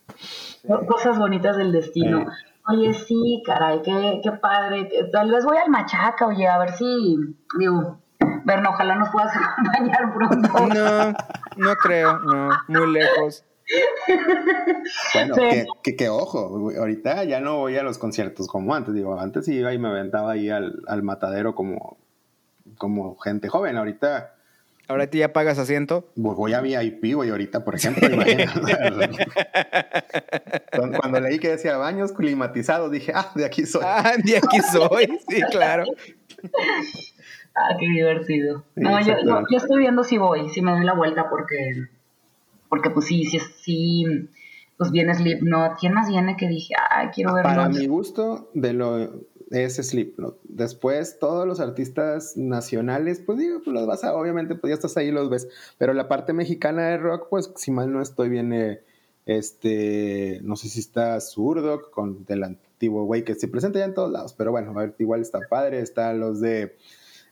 Cosas 0.88 1.20
bonitas 1.20 1.58
del 1.58 1.74
destino. 1.74 2.26
Oye, 2.70 2.94
sí, 2.94 3.44
caray, 3.46 3.82
qué, 3.82 4.22
qué 4.24 4.32
padre. 4.32 4.90
Tal 5.12 5.30
vez 5.30 5.44
voy 5.44 5.58
al 5.58 5.70
Machaca, 5.70 6.26
oye, 6.28 6.48
a 6.48 6.58
ver 6.60 6.72
si, 6.72 7.18
digo, 7.60 8.00
Berna, 8.46 8.70
ojalá 8.70 8.96
nos 8.96 9.10
puedas 9.10 9.34
acompañar 9.36 10.14
pronto. 10.14 10.68
No, 10.74 11.12
no 11.58 11.76
creo, 11.76 12.20
no, 12.20 12.50
muy 12.70 12.94
lejos. 12.94 13.44
Bueno, 15.14 15.36
Sí. 15.36 15.42
que, 15.42 15.66
que, 15.84 15.96
que 15.98 16.08
ojo, 16.08 16.72
ahorita 16.80 17.26
ya 17.26 17.42
no 17.42 17.58
voy 17.58 17.76
a 17.76 17.84
los 17.84 17.98
conciertos 17.98 18.48
como 18.48 18.74
antes. 18.74 18.94
Digo, 18.94 19.20
antes 19.20 19.46
iba 19.50 19.74
y 19.74 19.78
me 19.78 19.90
aventaba 19.90 20.32
ahí 20.32 20.50
al, 20.50 20.84
al 20.88 21.04
matadero 21.04 21.54
como, 21.54 21.98
como 22.78 23.18
gente 23.18 23.50
joven. 23.50 23.76
Ahorita 23.76 24.33
Ahora 24.88 25.10
tú 25.10 25.18
ya 25.18 25.32
pagas 25.32 25.60
asiento. 25.60 26.10
Pues 26.22 26.36
voy 26.36 26.54
a 26.54 26.62
VIP, 26.62 27.14
güey, 27.16 27.30
ahorita, 27.30 27.64
por 27.64 27.76
ejemplo, 27.76 28.10
cuando, 30.76 30.98
cuando 31.00 31.20
leí 31.22 31.40
que 31.40 31.50
decía 31.50 31.78
baños 31.78 32.12
climatizados, 32.12 32.92
dije, 32.92 33.14
ah, 33.16 33.32
de 33.34 33.46
aquí 33.46 33.66
soy. 33.66 33.82
Ah, 33.86 34.14
de 34.22 34.38
aquí 34.38 34.60
soy, 34.60 35.20
sí, 35.30 35.42
claro. 35.52 35.86
Ah, 37.56 37.78
qué 37.80 37.86
divertido. 37.86 38.66
Sí, 38.76 38.82
No, 38.82 39.00
yo, 39.00 39.14
yo, 39.50 39.58
estoy 39.58 39.80
viendo 39.80 40.04
si 40.04 40.18
voy, 40.18 40.50
si 40.50 40.62
me 40.62 40.72
doy 40.72 40.84
la 40.84 40.94
vuelta, 40.96 41.30
porque, 41.30 41.88
porque 42.68 42.90
pues 42.90 43.06
sí, 43.06 43.24
sí, 43.26 43.40
sí, 43.40 44.06
pues 44.78 44.92
viene 44.92 45.14
Slipknot. 45.14 45.80
¿Quién 45.80 45.94
más 45.94 46.10
viene 46.10 46.36
que 46.36 46.50
dije, 46.50 46.74
ay, 46.90 47.08
quiero 47.14 47.34
verlo? 47.34 47.50
Para 47.50 47.70
mi 47.70 47.86
gusto, 47.88 48.50
de 48.54 48.74
lo 48.74 49.22
es 49.54 49.76
Slipknot. 49.76 50.40
Después, 50.44 51.20
todos 51.20 51.48
los 51.48 51.60
artistas 51.60 52.36
nacionales, 52.38 53.22
pues 53.26 53.38
digo, 53.40 53.62
pues 53.64 53.74
los 53.74 53.88
vas 53.88 54.04
a, 54.04 54.16
obviamente, 54.16 54.56
pues 54.56 54.72
ya 54.72 54.76
estás 54.76 54.98
ahí, 54.98 55.12
los 55.12 55.30
ves. 55.30 55.48
Pero 55.78 55.94
la 55.94 56.08
parte 56.08 56.34
mexicana 56.34 56.88
de 56.90 56.98
rock, 56.98 57.28
pues 57.30 57.52
si 57.56 57.72
mal 57.72 57.92
no 57.92 58.02
estoy, 58.02 58.30
viene 58.30 58.82
este, 59.26 60.40
no 60.44 60.56
sé 60.56 60.70
si 60.70 60.80
está 60.80 61.20
Zurdo 61.22 61.92
con 61.92 62.26
del 62.26 62.44
antiguo 62.44 63.06
güey 63.06 63.24
que 63.24 63.36
se 63.36 63.48
presenta 63.48 63.80
ya 63.80 63.86
en 63.86 63.94
todos 63.94 64.12
lados, 64.12 64.34
pero 64.34 64.52
bueno, 64.52 64.72
a 64.72 64.82
ver, 64.82 64.96
igual 65.00 65.22
está 65.22 65.40
padre, 65.50 65.80
están 65.80 66.20
los 66.20 66.42
de, 66.42 66.76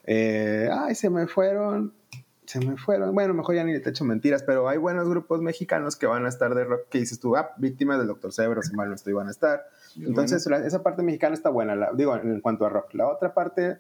eh, 0.06 0.70
ay, 0.72 0.96
se 0.96 1.10
me 1.10 1.28
fueron, 1.28 1.94
se 2.52 2.60
me 2.60 2.76
fueron, 2.76 3.14
bueno, 3.16 3.34
mejor 3.34 3.56
ya 3.56 3.64
ni 3.64 3.80
te 3.80 3.92
echo 3.92 4.04
mentiras, 4.04 4.44
pero 4.44 4.68
hay 4.68 4.78
buenos 4.78 5.08
grupos 5.08 5.42
mexicanos 5.42 5.96
que 5.96 6.06
van 6.06 6.26
a 6.26 6.30
estar 6.30 6.54
de 6.54 6.66
rock, 6.66 6.82
que 6.90 6.98
dices 6.98 7.18
tú, 7.20 7.38
ah, 7.38 7.52
víctimas 7.56 7.98
del 7.98 8.08
Doctor 8.08 8.34
Cerebro, 8.34 8.62
si 8.62 8.76
mal 8.76 8.90
no 8.90 8.96
estoy, 8.96 9.14
van 9.14 9.28
a 9.30 9.32
estar. 9.32 9.64
Entonces, 9.96 10.46
la- 10.48 10.58
esa 10.66 10.84
parte 10.84 11.02
mexicana 11.02 11.34
está 11.34 11.50
buena, 11.50 11.76
la- 11.76 11.92
digo, 11.94 12.14
en 12.18 12.42
cuanto 12.42 12.66
a 12.66 12.70
rock. 12.70 12.94
La 12.94 13.08
otra 13.08 13.34
parte, 13.34 13.78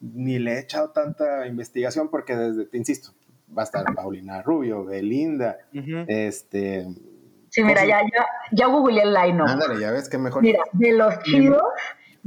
ni 0.00 0.40
le 0.40 0.54
he 0.54 0.58
echado 0.58 0.90
tanta 0.90 1.46
investigación 1.46 2.08
porque 2.08 2.34
desde, 2.34 2.64
te 2.66 2.76
insisto, 2.76 3.10
va 3.56 3.62
a 3.62 3.64
estar 3.66 3.84
Paulina 3.94 4.42
Rubio, 4.42 4.84
Belinda, 4.84 5.58
Ujú. 5.72 6.04
este... 6.08 6.88
Sí, 7.50 7.62
mira, 7.62 7.86
ya, 7.86 8.00
ya, 8.02 8.26
ya 8.50 8.66
googleé 8.66 9.04
el 9.04 9.14
line 9.14 9.42
Ándale, 9.46 9.80
ya 9.80 9.92
ves 9.92 10.08
que 10.08 10.18
mejor... 10.18 10.42
Mira, 10.42 10.60
de 10.72 10.92
los 10.92 11.20
chidos 11.20 11.62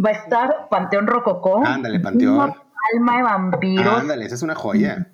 va 0.03 0.09
a 0.09 0.13
estar 0.13 0.69
Panteón 0.69 1.05
Rococó. 1.05 1.61
Ándale, 1.65 1.99
Panteón. 1.99 2.53
Alma 2.95 3.17
de 3.17 3.23
vampiros, 3.23 3.85
Ándale, 4.01 4.25
esa 4.25 4.35
es 4.35 4.41
una 4.41 4.55
joya. 4.55 5.11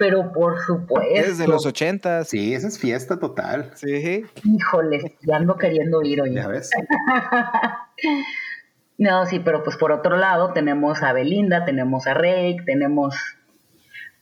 Pero 0.00 0.32
por 0.32 0.58
supuesto. 0.60 1.08
Es 1.14 1.38
de 1.38 1.46
los 1.46 1.64
ochentas. 1.66 2.28
Sí, 2.28 2.54
esa 2.54 2.66
es 2.68 2.78
fiesta 2.78 3.20
total. 3.20 3.70
Sí. 3.76 4.24
Híjole, 4.42 5.16
ya 5.22 5.36
ando 5.36 5.56
queriendo 5.56 6.02
ir 6.02 6.22
hoy. 6.22 6.34
Ya 6.34 6.48
ves. 6.48 6.70
No, 8.98 9.24
sí, 9.24 9.38
pero 9.40 9.62
pues 9.62 9.76
por 9.78 9.92
otro 9.92 10.16
lado 10.18 10.52
tenemos 10.52 11.02
a 11.02 11.14
Belinda, 11.14 11.64
tenemos 11.64 12.06
a 12.06 12.12
Rake, 12.12 12.58
tenemos... 12.66 13.14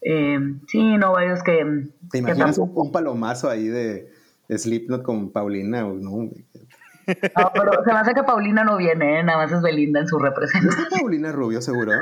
eh, 0.03 0.39
sí, 0.69 0.97
no, 0.97 1.13
varios 1.15 1.43
que... 1.43 1.89
¿Te 2.13 2.19
imaginas 2.19 2.59
un, 2.59 2.67
tampoco- 2.69 2.83
un 2.83 2.93
palomazo 2.93 3.51
ahí 3.51 3.67
de, 3.67 4.13
de 4.49 4.59
Slipknot 4.59 5.03
con 5.03 5.33
Paulina? 5.33 5.85
o 5.85 5.95
¿no? 5.95 6.11
No, 6.29 7.53
pero 7.55 7.73
se 7.85 7.93
me 7.93 7.99
hace 7.99 8.15
que 8.15 8.23
Paulina 8.23 8.63
no 8.63 8.77
viene, 8.77 9.19
¿eh? 9.19 9.25
nada 9.25 9.39
más 9.39 9.51
es 9.53 9.63
Belinda 9.63 9.99
en 9.99 10.07
su 10.07 10.17
¿No 10.19 10.27
representación. 10.27 10.85
está 10.85 10.97
Paulina 11.01 11.33
Rubio, 11.33 11.61
seguro? 11.61 11.93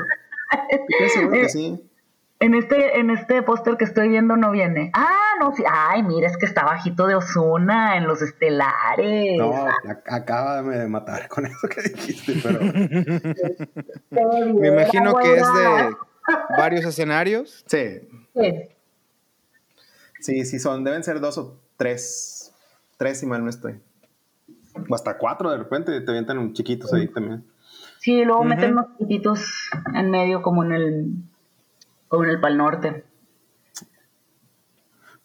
Seguro 1.13 1.31
que 1.31 1.49
sí. 1.49 1.81
En 2.39 2.53
este, 2.53 2.99
en 2.99 3.09
este 3.09 3.41
póster 3.41 3.77
que 3.77 3.83
estoy 3.85 4.09
viendo 4.09 4.37
no 4.37 4.51
viene. 4.51 4.91
Ah, 4.93 5.31
no, 5.39 5.55
sí. 5.55 5.63
Ay, 5.71 6.03
mira, 6.03 6.27
es 6.27 6.37
que 6.37 6.45
está 6.45 6.63
bajito 6.65 7.07
de 7.07 7.15
Osuna 7.15 7.97
en 7.97 8.05
los 8.05 8.21
estelares. 8.21 9.37
No, 9.39 9.51
ac- 9.65 10.03
acábame 10.05 10.77
de 10.77 10.87
matar 10.87 11.27
con 11.29 11.45
eso 11.47 11.67
que 11.67 11.81
dijiste, 11.81 12.33
pero... 12.43 12.59
Me 14.53 14.67
imagino 14.67 15.15
que 15.15 15.35
es 15.35 15.41
de 15.53 15.95
varios 16.57 16.85
escenarios. 16.85 17.63
Sí, 17.67 18.01
Sí. 18.35 18.53
sí, 20.19 20.45
sí 20.45 20.59
son. 20.59 20.83
Deben 20.83 21.03
ser 21.03 21.19
dos 21.19 21.37
o 21.39 21.59
tres. 21.75 22.53
Tres, 22.97 23.19
si 23.19 23.25
mal 23.25 23.43
no 23.43 23.49
estoy. 23.49 23.79
O 24.89 24.93
hasta 24.93 25.17
cuatro 25.17 25.49
de 25.49 25.57
repente 25.57 25.99
te 26.01 26.11
avientan 26.11 26.37
un 26.37 26.53
chiquitos 26.53 26.93
ahí 26.93 27.07
también. 27.07 27.43
Sí, 27.99 28.23
luego 28.23 28.43
meten 28.43 28.73
unos 28.73 28.87
chiquititos 28.97 29.69
en 29.95 30.11
medio 30.11 30.41
como 30.43 30.63
en 30.63 30.71
el 30.71 31.05
como 32.07 32.23
en 32.23 32.29
el 32.31 32.39
Pal 32.39 32.57
Norte. 32.57 33.03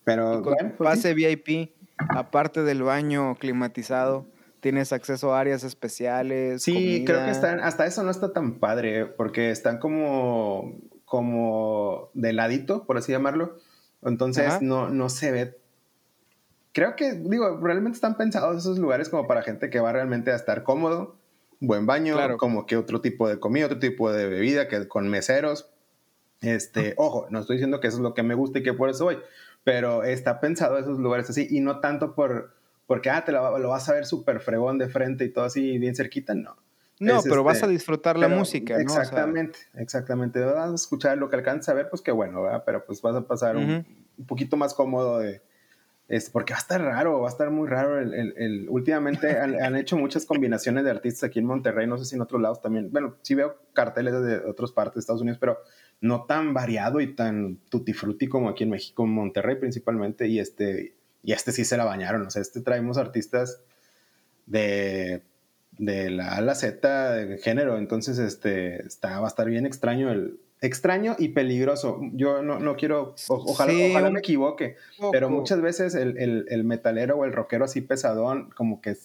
Pero 0.04 0.42
Con 0.42 0.54
bueno, 0.54 0.72
pues 0.76 0.90
sí. 0.90 0.96
pase 1.08 1.14
VIP, 1.14 1.72
aparte 2.08 2.62
del 2.62 2.82
baño 2.82 3.36
climatizado, 3.36 4.26
tienes 4.60 4.92
acceso 4.92 5.34
a 5.34 5.40
áreas 5.40 5.62
especiales. 5.64 6.62
Sí, 6.62 6.72
comida. 6.72 7.04
creo 7.06 7.24
que 7.26 7.30
están, 7.30 7.60
hasta 7.60 7.86
eso 7.86 8.02
no 8.02 8.10
está 8.10 8.32
tan 8.32 8.58
padre, 8.58 9.06
porque 9.06 9.50
están 9.50 9.78
como, 9.78 10.76
como 11.04 12.10
de 12.14 12.32
ladito, 12.32 12.84
por 12.84 12.96
así 12.98 13.12
llamarlo. 13.12 13.58
Entonces 14.02 14.46
Ajá. 14.48 14.58
no, 14.60 14.88
no 14.88 15.08
se 15.08 15.30
ve. 15.30 15.58
Creo 16.72 16.96
que, 16.96 17.12
digo, 17.12 17.60
realmente 17.62 17.96
están 17.96 18.16
pensados 18.16 18.56
esos 18.56 18.78
lugares 18.78 19.08
como 19.08 19.28
para 19.28 19.42
gente 19.42 19.70
que 19.70 19.78
va 19.78 19.92
realmente 19.92 20.32
a 20.32 20.36
estar 20.36 20.62
cómodo, 20.64 21.16
buen 21.60 21.86
baño, 21.86 22.14
Claro. 22.14 22.38
como 22.38 22.66
que 22.66 22.76
otro 22.76 23.00
tipo 23.00 23.28
de 23.28 23.38
comida, 23.38 23.66
otro 23.66 23.78
tipo 23.78 24.10
de 24.10 24.26
bebida, 24.26 24.66
que 24.68 24.88
con 24.88 25.08
meseros. 25.08 25.68
Este, 26.42 26.94
ojo, 26.96 27.26
no 27.30 27.40
estoy 27.40 27.56
diciendo 27.56 27.80
que 27.80 27.88
eso 27.88 27.96
es 27.98 28.02
lo 28.02 28.14
que 28.14 28.22
me 28.22 28.34
gusta 28.34 28.58
y 28.58 28.62
que 28.62 28.74
por 28.74 28.90
eso 28.90 29.04
voy, 29.04 29.18
pero 29.64 30.02
está 30.02 30.40
pensado 30.40 30.76
esos 30.76 30.98
lugares 30.98 31.30
así 31.30 31.46
y 31.50 31.60
no 31.60 31.80
tanto 31.80 32.14
por 32.14 32.52
porque 32.86 33.10
ah, 33.10 33.24
te 33.24 33.32
lo, 33.32 33.58
lo 33.58 33.68
vas 33.70 33.88
a 33.88 33.94
ver 33.94 34.04
súper 34.04 34.40
fregón 34.40 34.76
de 34.76 34.88
frente 34.88 35.24
y 35.24 35.30
todo 35.30 35.44
así 35.44 35.78
bien 35.78 35.94
cerquita, 35.94 36.34
no. 36.34 36.56
No, 37.00 37.18
Es, 37.18 37.24
pero 37.24 37.42
vas 37.42 37.56
este, 37.56 37.66
a 37.66 37.68
disfrutar 37.68 38.18
la 38.18 38.28
música, 38.28 38.74
¿no? 38.78 38.84
O 38.84 38.88
sea, 38.88 39.02
Exactamente, 39.02 39.58
exactamente. 39.74 40.40
Vas 40.40 40.70
a 40.70 40.74
escuchar 40.74 41.18
lo 41.18 41.28
que 41.30 41.36
alcanzas 41.36 41.70
a 41.70 41.74
ver, 41.74 41.88
pues 41.88 42.02
qué 42.02 42.12
bueno, 42.12 42.42
¿verdad? 42.42 42.62
Pero 42.64 42.84
pues 42.84 43.02
vas 43.02 43.16
a 43.16 43.22
pasar 43.22 43.56
un 43.56 43.84
poquito 44.26 44.56
más 44.56 44.74
cómodo 44.74 45.18
de... 45.18 45.42
Este, 46.12 46.30
porque 46.30 46.52
va 46.52 46.58
a 46.58 46.60
estar 46.60 46.82
raro, 46.82 47.20
va 47.20 47.28
a 47.28 47.30
estar 47.30 47.50
muy 47.50 47.66
raro. 47.66 47.98
El, 47.98 48.66
últimamente 48.68 49.38
han, 49.38 49.76
hecho 49.76 49.96
muchas 49.96 50.26
combinaciones 50.26 50.84
de 50.84 50.90
artistas 50.90 51.30
aquí 51.30 51.38
en 51.38 51.46
Monterrey, 51.46 51.86
no 51.86 51.96
sé 51.96 52.04
si 52.04 52.16
en 52.16 52.20
otros 52.20 52.38
lados 52.38 52.60
también. 52.60 52.92
Bueno, 52.92 53.16
sí 53.22 53.34
veo 53.34 53.56
carteles 53.72 54.12
de 54.22 54.36
otras 54.40 54.72
partes 54.72 54.96
de 54.96 55.00
Estados 55.00 55.22
Unidos, 55.22 55.38
pero 55.40 55.60
no 56.02 56.26
tan 56.26 56.52
variado 56.52 57.00
y 57.00 57.14
tan 57.14 57.56
tutti 57.70 57.94
como 58.28 58.50
aquí 58.50 58.64
en 58.64 58.68
México, 58.68 59.04
en 59.04 59.10
Monterrey 59.14 59.56
principalmente. 59.56 60.28
Y 60.28 60.38
este, 60.38 60.96
y 61.22 61.32
este 61.32 61.50
sí 61.50 61.64
se 61.64 61.78
la 61.78 61.86
bañaron. 61.86 62.26
O 62.26 62.30
sea, 62.30 62.42
este 62.42 62.60
traemos 62.60 62.98
artistas 62.98 63.62
de 64.44 65.22
de 65.78 66.10
la 66.10 66.34
a 66.34 66.42
la 66.42 66.54
Z 66.54 67.12
de 67.14 67.38
género. 67.38 67.78
Entonces, 67.78 68.18
este, 68.18 68.86
está, 68.86 69.18
va 69.18 69.28
a 69.28 69.28
estar 69.28 69.48
bien 69.48 69.64
extraño 69.64 70.12
el, 70.12 70.38
extraño 70.62 71.16
y 71.18 71.28
peligroso. 71.30 72.00
Yo 72.14 72.42
no, 72.42 72.58
no 72.58 72.76
quiero, 72.76 73.14
o- 73.28 73.34
ojalá, 73.34 73.72
Sí, 73.72 73.90
ojalá 73.90 74.06
un 74.08 74.14
me 74.14 74.20
equivoque, 74.20 74.76
pero 75.10 75.28
muchas 75.28 75.60
veces 75.60 75.94
el, 75.94 76.16
el- 76.18 76.46
el 76.48 76.64
metalero 76.64 77.16
o 77.16 77.24
el 77.24 77.32
rockero 77.32 77.64
así 77.66 77.80
pesadón, 77.82 78.50
como 78.56 78.80
que 78.80 78.96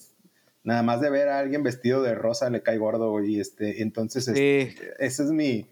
nada 0.64 0.82
más 0.82 1.00
de 1.00 1.10
ver 1.10 1.28
a 1.28 1.38
alguien 1.40 1.62
vestido 1.62 2.00
de 2.02 2.14
rosa 2.14 2.48
le 2.48 2.62
cae 2.62 2.78
gordo, 2.78 3.22
y 3.22 3.40
este, 3.40 3.82
entonces 3.82 4.28
este, 4.28 4.94
ese 4.98 5.24
es 5.24 5.30
mi, 5.30 5.66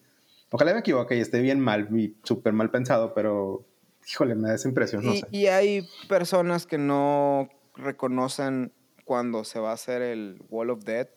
ojalá 0.50 0.74
me 0.74 0.80
equivoque 0.80 1.16
y 1.16 1.20
esté 1.20 1.40
bien 1.40 1.60
mal, 1.60 1.88
súper 2.24 2.52
mal 2.52 2.70
pensado, 2.70 3.14
pero 3.14 3.64
híjole, 4.08 4.34
me 4.34 4.48
da 4.48 4.54
esa 4.56 4.68
impresión, 4.68 5.04
no 5.04 5.12
y, 5.14 5.20
sé. 5.20 5.26
y 5.30 5.46
hay 5.46 5.88
personas 6.08 6.66
que 6.66 6.78
no 6.78 7.48
reconocen 7.76 8.72
cuando 9.04 9.44
se 9.44 9.60
va 9.60 9.70
a 9.70 9.74
hacer 9.74 10.02
el 10.02 10.42
Wall 10.50 10.70
of 10.70 10.84
Death 10.84 11.10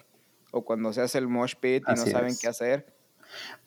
o 0.52 0.64
cuando 0.64 0.94
se 0.94 1.02
hace 1.02 1.18
el 1.18 1.28
mosh 1.28 1.56
pit 1.60 1.84
y 1.88 1.92
Así 1.92 2.06
no 2.06 2.12
saben 2.12 2.30
es. 2.32 2.40
qué 2.40 2.48
hacer. 2.48 2.86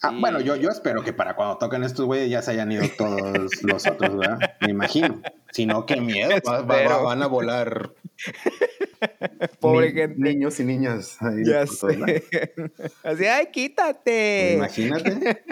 Ah, 0.02 0.12
y- 0.12 0.20
bueno, 0.20 0.40
yo, 0.40 0.56
yo 0.56 0.70
espero 0.70 1.02
que 1.04 1.12
para 1.12 1.34
cuando 1.36 1.58
toquen 1.58 1.84
estos 1.84 2.06
güeyes 2.06 2.28
ya 2.30 2.42
se 2.42 2.50
hayan 2.52 2.72
ido 2.72 2.84
todos 2.98 3.20
los 3.62 3.86
otros, 3.86 4.16
¿verdad? 4.16 4.38
Me 4.60 4.70
imagino. 4.70 5.20
Si 5.52 5.66
no, 5.66 5.86
qué 5.86 6.00
miedo. 6.00 6.30
va- 6.46 6.60
va- 6.60 6.62
va- 6.62 6.76
Espero. 6.82 7.02
van 7.04 7.22
a 7.22 7.26
volar 7.26 7.90
Pobre 9.60 9.88
Ni- 9.92 9.94
gente. 10.00 10.20
Niños 10.20 10.60
y 10.60 10.64
niñas. 10.64 11.16
ahí 11.20 11.44
Ya 11.44 11.66
sé. 11.66 12.22
Así, 13.04 13.24
ay, 13.26 13.46
quítate. 13.52 14.54
Imagínate. 14.54 15.42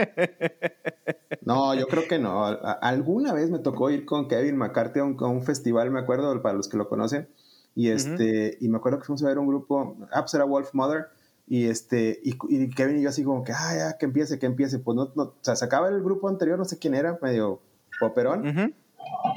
No, 1.42 1.75
yo 1.75 1.87
creo 1.88 2.07
que 2.09 2.18
no. 2.18 2.44
Alguna 2.81 3.33
vez 3.33 3.51
me 3.51 3.59
tocó 3.59 3.90
ir 3.90 4.05
con 4.05 4.29
Kevin 4.29 4.57
McCarthy 4.57 5.01
a 5.01 5.05
un, 5.05 5.16
a 5.20 5.27
un 5.27 5.42
festival, 5.42 5.90
me 5.90 6.01
acuerdo, 6.01 6.40
para 6.42 6.55
los 6.57 6.68
que 6.68 6.77
lo 6.77 6.88
conocen. 6.88 7.29
Y 7.75 7.90
este, 7.90 8.57
y 8.61 8.68
me 8.68 8.79
acuerdo 8.79 8.99
que 8.99 9.05
fuimos 9.07 9.23
a 9.25 9.29
ver 9.29 9.38
un 9.38 9.46
grupo, 9.46 9.96
ah, 10.12 10.20
pues 10.23 10.35
era 10.35 10.44
Wolf 10.44 10.70
Mother. 10.75 11.07
Y 11.51 11.67
este, 11.67 12.21
y, 12.23 12.37
y 12.49 12.71
Kevin 12.71 12.99
y 12.99 13.03
yo 13.03 13.09
así 13.09 13.25
como 13.25 13.43
que, 13.43 13.51
ah, 13.51 13.75
ya, 13.77 13.99
que 13.99 14.07
empiece, 14.07 14.39
que 14.39 14.47
empiece. 14.47 14.79
Pues 14.79 14.95
no, 14.95 15.11
no, 15.17 15.23
o 15.25 15.35
sea, 15.41 15.57
se 15.57 15.65
acaba 15.65 15.89
el 15.89 16.01
grupo 16.01 16.29
anterior, 16.29 16.57
no 16.57 16.65
sé 16.65 16.79
quién 16.79 16.95
era, 16.95 17.19
medio 17.21 17.61
poperón. 17.99 18.47
Ujú. 18.47 18.73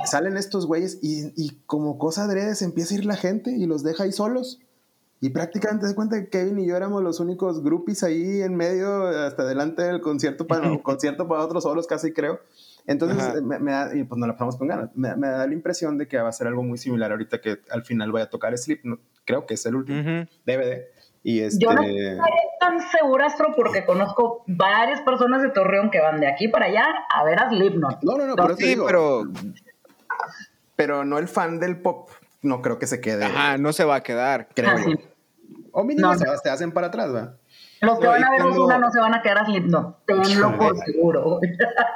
Salen 0.06 0.38
estos 0.38 0.68
güeyes 0.68 1.00
y, 1.02 1.34
y 1.36 1.60
como 1.66 1.98
cosa 1.98 2.26
adrede 2.26 2.54
se 2.54 2.66
empieza 2.66 2.94
a 2.94 2.98
ir 3.00 3.06
la 3.06 3.16
gente 3.16 3.52
y 3.52 3.66
los 3.66 3.82
deja 3.82 4.04
ahí 4.04 4.12
solos. 4.12 4.60
Y 5.22 5.32
prácticamente 5.32 5.88
se 5.88 5.96
cuenta 5.96 6.22
que 6.22 6.30
Kevin 6.30 6.60
y 6.60 6.68
yo 6.68 6.76
éramos 6.78 7.02
los 7.02 7.20
únicos 7.20 7.64
groupies 7.64 8.04
ahí 8.04 8.42
en 8.44 8.56
medio, 8.56 9.08
hasta 9.08 9.42
adelante 9.42 9.82
del 9.82 10.00
concierto 10.00 10.46
para, 10.46 10.70
concierto 10.84 11.28
para 11.28 11.44
otros 11.44 11.64
solos, 11.64 11.88
casi 11.88 12.14
creo. 12.14 12.42
Entonces, 12.86 13.42
me, 13.42 13.58
me 13.58 13.72
da, 13.72 13.96
y 13.96 14.04
pues 14.04 14.20
nos 14.20 14.28
la 14.28 14.34
pasamos 14.34 14.58
con 14.58 14.68
ganas. 14.68 14.90
Me, 14.94 15.16
me 15.16 15.30
da 15.30 15.48
la 15.48 15.54
impresión 15.54 15.98
de 15.98 16.08
que 16.08 16.18
va 16.18 16.30
a 16.30 16.34
ser 16.34 16.46
algo 16.46 16.62
muy 16.62 16.78
similar 16.78 17.10
ahorita 17.12 17.42
que 17.42 17.60
al 17.72 17.84
final 17.86 18.12
voy 18.12 18.22
a 18.22 18.30
tocar 18.30 18.56
Sleep. 18.56 18.82
creo 19.26 19.48
que 19.48 19.56
es 19.56 19.66
el 19.66 19.76
último 19.76 20.02
Ujú. 20.02 20.30
DVD. 20.46 20.93
Y 21.24 21.40
este. 21.40 21.64
Yo 21.64 21.74
no 21.74 21.82
estoy 21.82 22.18
tan 22.60 22.80
segura, 22.92 23.28
Astro, 23.28 23.54
porque 23.56 23.86
conozco 23.86 24.44
varias 24.46 25.02
personas 25.02 25.42
de 25.42 25.50
Torreón 25.50 25.90
que 25.90 26.02
van 26.02 26.20
de 26.20 26.28
aquí 26.28 26.50
para 26.50 26.66
allá 26.66 26.86
a 27.16 27.24
ver 27.24 27.40
a 27.40 27.50
Slipknot. 27.50 28.04
No, 28.04 28.18
no, 28.18 28.26
no, 28.28 28.36
por 28.36 28.52
eso 28.52 28.58
Sí, 28.60 28.66
digo, 28.68 28.86
pero 28.86 29.24
pero 30.76 31.06
no 31.06 31.18
el 31.20 31.28
fan 31.28 31.60
del 31.60 31.78
pop. 31.78 32.10
No 32.42 32.62
creo 32.62 32.78
que 32.78 32.88
se 32.88 33.00
quede. 33.00 33.24
ajá, 33.26 33.58
no 33.58 33.72
se 33.72 33.86
va 33.86 33.96
a 33.96 34.04
quedar. 34.04 34.50
Creo 34.54 34.72
Ah, 34.72 34.78
sí. 34.84 34.94
O 35.72 35.84
mínimo 35.84 36.08
No, 36.12 36.18
se, 36.18 36.26
no. 36.26 36.32
te 36.44 36.50
hacen 36.50 36.72
para 36.72 36.88
atrás, 36.88 37.12
¿verdad? 37.14 37.38
Los 37.82 38.00
que 38.00 38.06
No, 38.06 38.12
van 38.12 38.24
a 38.24 38.30
ver 38.32 38.42
cuando- 38.42 38.62
Ozuna 38.64 38.78
no 38.80 38.92
se 38.92 39.00
van 39.00 39.14
a 39.14 39.22
quedar 39.22 39.38
a 39.40 39.46
Slipknot. 39.46 40.06
Tenlo 40.06 40.58
por 40.58 40.78
seguro. 40.80 41.40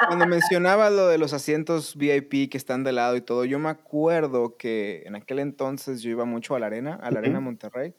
Cuando 0.08 0.26
mencionaba 0.26 0.90
lo 0.90 1.08
de 1.08 1.18
los 1.18 1.34
asientos 1.34 1.96
VIP 1.98 2.50
que 2.50 2.58
están 2.58 2.84
de 2.84 2.92
lado 2.94 3.16
y 3.18 3.22
todo, 3.22 3.44
yo 3.46 3.60
me 3.60 3.70
acuerdo 3.70 4.56
que 4.58 5.04
en 5.06 5.16
aquel 5.16 5.40
entonces 5.40 6.02
yo 6.02 6.10
iba 6.12 6.24
mucho 6.26 6.56
a 6.56 6.60
la 6.60 6.68
arena, 6.68 6.98
a 7.02 7.12
la 7.12 7.20
arena. 7.20 7.40
Monterrey, 7.40 7.94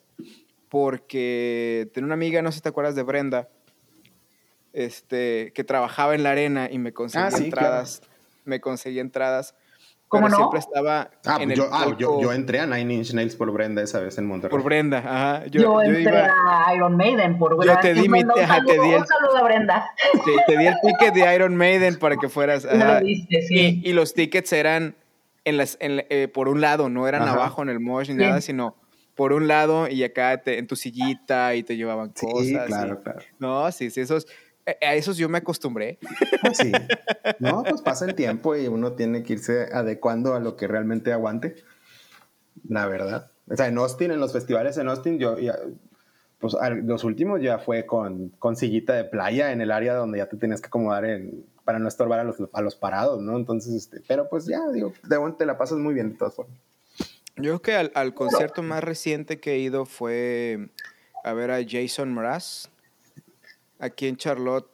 porque 0.68 1.90
tenía 1.94 2.06
una 2.06 2.14
amiga, 2.14 2.42
no 2.42 2.50
sé 2.52 2.56
si 2.56 2.62
te 2.62 2.68
acuerdas 2.68 2.94
de 2.94 3.02
Brenda, 3.02 3.48
este, 4.72 5.52
que 5.54 5.64
trabajaba 5.64 6.14
en 6.14 6.22
la 6.22 6.30
arena 6.30 6.68
y 6.70 6.78
me 6.78 6.92
conseguía 6.92 7.28
Ah, 7.28 7.30
sí, 7.30 7.44
entradas, 7.44 8.02
me 8.44 8.60
conseguía 8.60 9.00
entradas, 9.00 9.54
¿Cómo 10.08 10.26
pero 10.26 10.30
no? 10.30 10.36
siempre 10.38 10.60
estaba 10.60 11.10
Ah, 11.26 11.36
en 11.40 11.48
pues 11.48 11.50
el 11.50 11.56
yo, 11.56 11.68
ah, 11.70 11.94
yo, 11.98 12.20
yo 12.22 12.32
entré 12.32 12.60
a 12.60 12.66
Nine 12.66 12.94
Inch 12.94 13.12
Nails 13.12 13.36
por 13.36 13.50
Brenda 13.52 13.82
esa 13.82 14.00
vez 14.00 14.16
en 14.18 14.26
Monterrey. 14.26 14.50
por 14.56 14.62
Brenda, 14.64 14.98
ajá. 14.98 15.46
Yo, 15.46 15.60
Yo, 15.62 15.82
yo 15.82 15.92
entré 15.92 16.02
iba, 16.02 16.28
a 16.66 16.74
Iron 16.74 16.96
Maiden 16.96 17.38
por 17.38 17.62
Yo 17.64 17.78
te 17.80 17.92
di 17.94 18.08
mi- 18.08 18.20
ajá, 18.20 18.62
te 18.64 18.74
saludo- 18.76 18.82
di 18.84 18.88
el- 18.90 19.00
Un 19.00 19.06
saludo 19.06 19.36
a 19.36 19.42
Brenda. 19.42 19.90
te, 20.24 20.52
te 20.52 20.58
di 20.58 20.66
el 20.66 20.74
ticket 20.82 21.12
de 21.14 21.34
Iron 21.34 21.56
Maiden 21.56 21.98
para 21.98 22.16
que 22.16 22.28
fueras. 22.30 22.64
Me 22.72 22.82
ajá. 22.82 23.00
lo 23.00 23.06
diste, 23.06 23.42
sí. 23.42 23.80
Y, 23.84 23.90
y 23.90 23.92
los 23.92 24.14
tickets 24.14 24.52
eran 24.54 24.94
en 25.44 25.56
las, 25.58 25.76
en 25.80 26.04
eh, 26.08 26.28
por 26.28 26.48
un 26.48 26.60
lado, 26.62 26.88
no 26.88 27.06
eran 27.06 27.22
Ajá. 27.22 27.32
abajo 27.32 27.62
en 27.62 27.68
el 27.68 27.80
mosh 27.80 28.08
ni 28.08 28.14
Sí. 28.14 28.20
nada, 28.20 28.40
sino 28.40 28.76
por 29.18 29.32
un 29.32 29.48
lado 29.48 29.88
y 29.88 30.04
acá 30.04 30.40
te- 30.42 30.58
en 30.58 30.68
tu 30.68 30.76
sillita 30.76 31.56
y 31.56 31.64
te 31.64 31.76
llevaban 31.76 32.12
Sí, 32.14 32.24
cosas. 32.24 32.66
claro, 32.68 32.98
y- 33.00 33.02
claro. 33.02 33.18
No, 33.40 33.72
sí, 33.72 33.90
sí, 33.90 34.00
esos, 34.00 34.28
eh, 34.64 34.76
a 34.80 34.94
esos 34.94 35.16
yo 35.16 35.28
me 35.28 35.38
acostumbré. 35.38 35.98
Sí. 36.54 36.72
No, 37.40 37.64
pues 37.64 37.82
pasa 37.82 38.04
el 38.04 38.14
tiempo 38.14 38.54
y 38.54 38.68
uno 38.68 38.92
tiene 38.92 39.24
que 39.24 39.32
irse 39.32 39.66
adecuando 39.72 40.34
a 40.34 40.40
lo 40.40 40.54
que 40.56 40.68
realmente 40.68 41.12
aguante. 41.12 41.56
La 42.68 42.86
verdad. 42.86 43.30
O 43.50 43.56
sea, 43.56 43.66
en 43.66 43.76
Austin, 43.78 44.12
en 44.12 44.20
los 44.20 44.32
festivales 44.32 44.76
en 44.78 44.88
Austin, 44.88 45.18
yo 45.18 45.36
ya, 45.38 45.56
pues 46.38 46.54
los 46.84 47.02
últimos 47.02 47.42
ya 47.42 47.58
fue 47.58 47.86
con, 47.86 48.28
con 48.38 48.54
sillita 48.54 48.94
de 48.94 49.04
playa 49.04 49.50
en 49.50 49.60
el 49.60 49.72
área 49.72 49.94
donde 49.94 50.18
ya 50.18 50.28
te 50.28 50.36
tenías 50.36 50.60
que 50.60 50.68
acomodar 50.68 51.04
en, 51.06 51.44
para 51.64 51.80
no 51.80 51.88
estorbar 51.88 52.20
a 52.20 52.24
los, 52.24 52.36
a 52.52 52.62
los 52.62 52.76
parados, 52.76 53.20
¿no? 53.20 53.36
Entonces, 53.36 53.74
este, 53.74 54.00
pero 54.06 54.28
pues 54.28 54.46
ya, 54.46 54.60
digo, 54.72 54.92
de 55.02 55.18
momento 55.18 55.38
te 55.38 55.46
la 55.46 55.58
pasas 55.58 55.78
muy 55.78 55.92
bien 55.94 56.12
de 56.12 56.18
todas 56.18 56.34
formas. 56.36 56.56
Yo 57.38 57.42
creo 57.42 57.62
que 57.62 57.74
al, 57.74 57.92
al 57.94 58.14
concierto 58.14 58.62
más 58.62 58.82
reciente 58.82 59.40
que 59.40 59.54
he 59.54 59.58
ido 59.58 59.86
fue 59.86 60.68
a 61.24 61.32
ver 61.32 61.50
a 61.50 61.60
Jason 61.66 62.12
Mraz 62.14 62.70
aquí 63.78 64.06
en 64.06 64.16
Charlotte, 64.16 64.68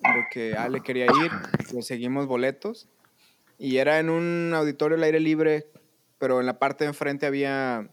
porque 0.00 0.56
Ale 0.56 0.80
quería 0.80 1.06
ir, 1.06 1.30
conseguimos 1.70 2.26
boletos 2.26 2.88
y 3.58 3.78
era 3.78 3.98
en 3.98 4.10
un 4.10 4.52
auditorio 4.54 4.96
al 4.96 5.02
aire 5.04 5.20
libre, 5.20 5.66
pero 6.18 6.40
en 6.40 6.46
la 6.46 6.58
parte 6.58 6.84
de 6.84 6.88
enfrente 6.88 7.26
había 7.26 7.88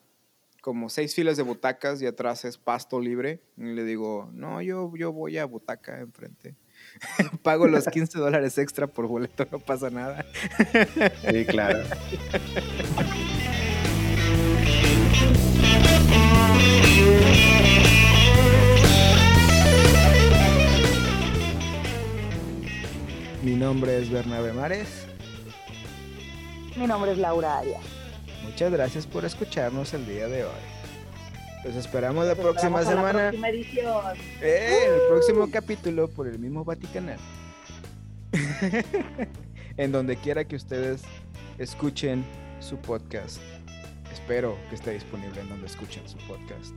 como 0.62 0.90
seis 0.90 1.16
filas 1.16 1.38
de 1.38 1.44
butacas 1.44 2.02
y 2.02 2.06
atrás 2.06 2.46
es 2.46 2.58
pasto 2.58 3.00
libre. 3.00 3.42
Y 3.58 3.74
le 3.74 3.84
digo, 3.84 4.30
no, 4.34 4.62
yo, 4.62 4.92
yo 4.96 5.12
voy 5.12 5.38
a 5.38 5.46
butaca 5.46 6.00
enfrente. 6.00 6.56
Pago 7.44 7.68
los 7.68 7.86
15 7.86 8.20
dólares 8.20 8.58
extra 8.58 8.88
por 8.88 9.08
boleto, 9.08 9.48
no 9.52 9.60
pasa 9.60 9.90
nada. 9.90 10.26
Sí, 11.30 11.46
claro. 11.46 11.84
Mi 23.42 23.56
nombre 23.56 23.98
es 23.98 24.10
Bernabe 24.10 24.54
Mares. 24.54 25.08
Mi 26.76 26.86
nombre 26.86 27.12
es 27.12 27.18
Laura 27.18 27.58
Arias. 27.58 27.82
Muchas 28.44 28.72
gracias 28.72 29.08
por 29.08 29.26
escucharnos 29.26 29.94
el 29.94 30.06
día 30.06 30.28
de 30.28 30.44
hoy. 30.44 30.52
Los 31.64 31.76
esperamos 31.76 32.26
la 32.28 32.36
próxima 32.36 32.82
esperamos 32.82 32.88
a 32.88 32.90
la 32.90 32.96
semana 32.96 33.30
próxima 33.30 33.50
edición. 33.50 34.18
eh, 34.42 34.80
el 34.88 35.08
próximo 35.10 35.50
capítulo 35.52 36.08
por 36.08 36.28
el 36.28 36.40
mismo 36.40 36.64
Vaticanal. 36.64 37.20
en 39.78 39.92
donde 39.92 40.16
quiera 40.18 40.46
que 40.46 40.56
ustedes 40.56 41.02
escuchen 41.58 42.24
su 42.60 42.78
podcast. 42.78 43.42
Espero 44.12 44.56
que 44.70 44.76
esté 44.76 44.92
disponible 44.92 45.42
en 45.42 45.50
donde 45.50 45.68
escuchen 45.68 46.08
su 46.08 46.18
podcast. 46.20 46.74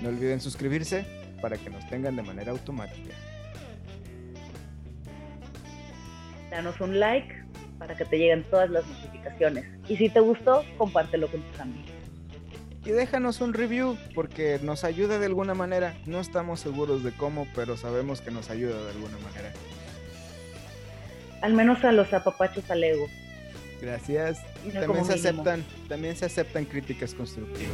No 0.00 0.10
olviden 0.10 0.40
suscribirse 0.40 1.06
para 1.40 1.56
que 1.56 1.70
nos 1.70 1.86
tengan 1.88 2.16
de 2.16 2.22
manera 2.22 2.52
automática. 2.52 3.14
Danos 6.52 6.78
un 6.82 7.00
like 7.00 7.34
para 7.78 7.96
que 7.96 8.04
te 8.04 8.18
lleguen 8.18 8.44
todas 8.50 8.68
las 8.68 8.86
notificaciones. 8.86 9.64
Y 9.88 9.96
si 9.96 10.10
te 10.10 10.20
gustó, 10.20 10.62
compártelo 10.76 11.26
con 11.28 11.40
tus 11.40 11.60
amigos. 11.60 11.90
Y 12.84 12.90
déjanos 12.90 13.40
un 13.40 13.54
review 13.54 13.96
porque 14.14 14.60
nos 14.62 14.84
ayuda 14.84 15.18
de 15.18 15.24
alguna 15.24 15.54
manera. 15.54 15.94
No 16.04 16.20
estamos 16.20 16.60
seguros 16.60 17.02
de 17.04 17.12
cómo, 17.12 17.46
pero 17.54 17.78
sabemos 17.78 18.20
que 18.20 18.30
nos 18.30 18.50
ayuda 18.50 18.84
de 18.84 18.90
alguna 18.90 19.16
manera. 19.20 19.50
Al 21.40 21.54
menos 21.54 21.82
a 21.84 21.92
los 21.92 22.12
apapachos 22.12 22.70
al 22.70 22.84
ego. 22.84 23.06
Gracias. 23.80 24.38
También 24.74 25.06
se 25.06 25.14
mínimo. 25.14 25.30
aceptan, 25.42 25.64
también 25.88 26.16
se 26.16 26.26
aceptan 26.26 26.66
críticas 26.66 27.14
constructivas. 27.14 27.72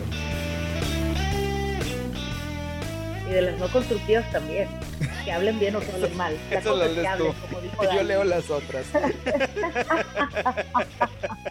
Y 3.29 3.33
de 3.33 3.43
las 3.43 3.59
no 3.59 3.69
constructivas 3.69 4.31
también. 4.33 4.69
Que 5.25 5.33
hablen 5.33 5.59
bien 5.61 5.77
o 5.77 5.81
que 5.81 5.93
hablen 5.93 6.17
mal. 6.17 6.35
La 6.51 6.59
Eso 6.61 6.77
lo 6.77 6.85
hablen, 6.85 7.05
como 7.35 7.61
dijo 7.61 7.85
Yo 7.95 8.03
leo 8.03 8.25
las 8.25 8.49
otras. 8.51 8.87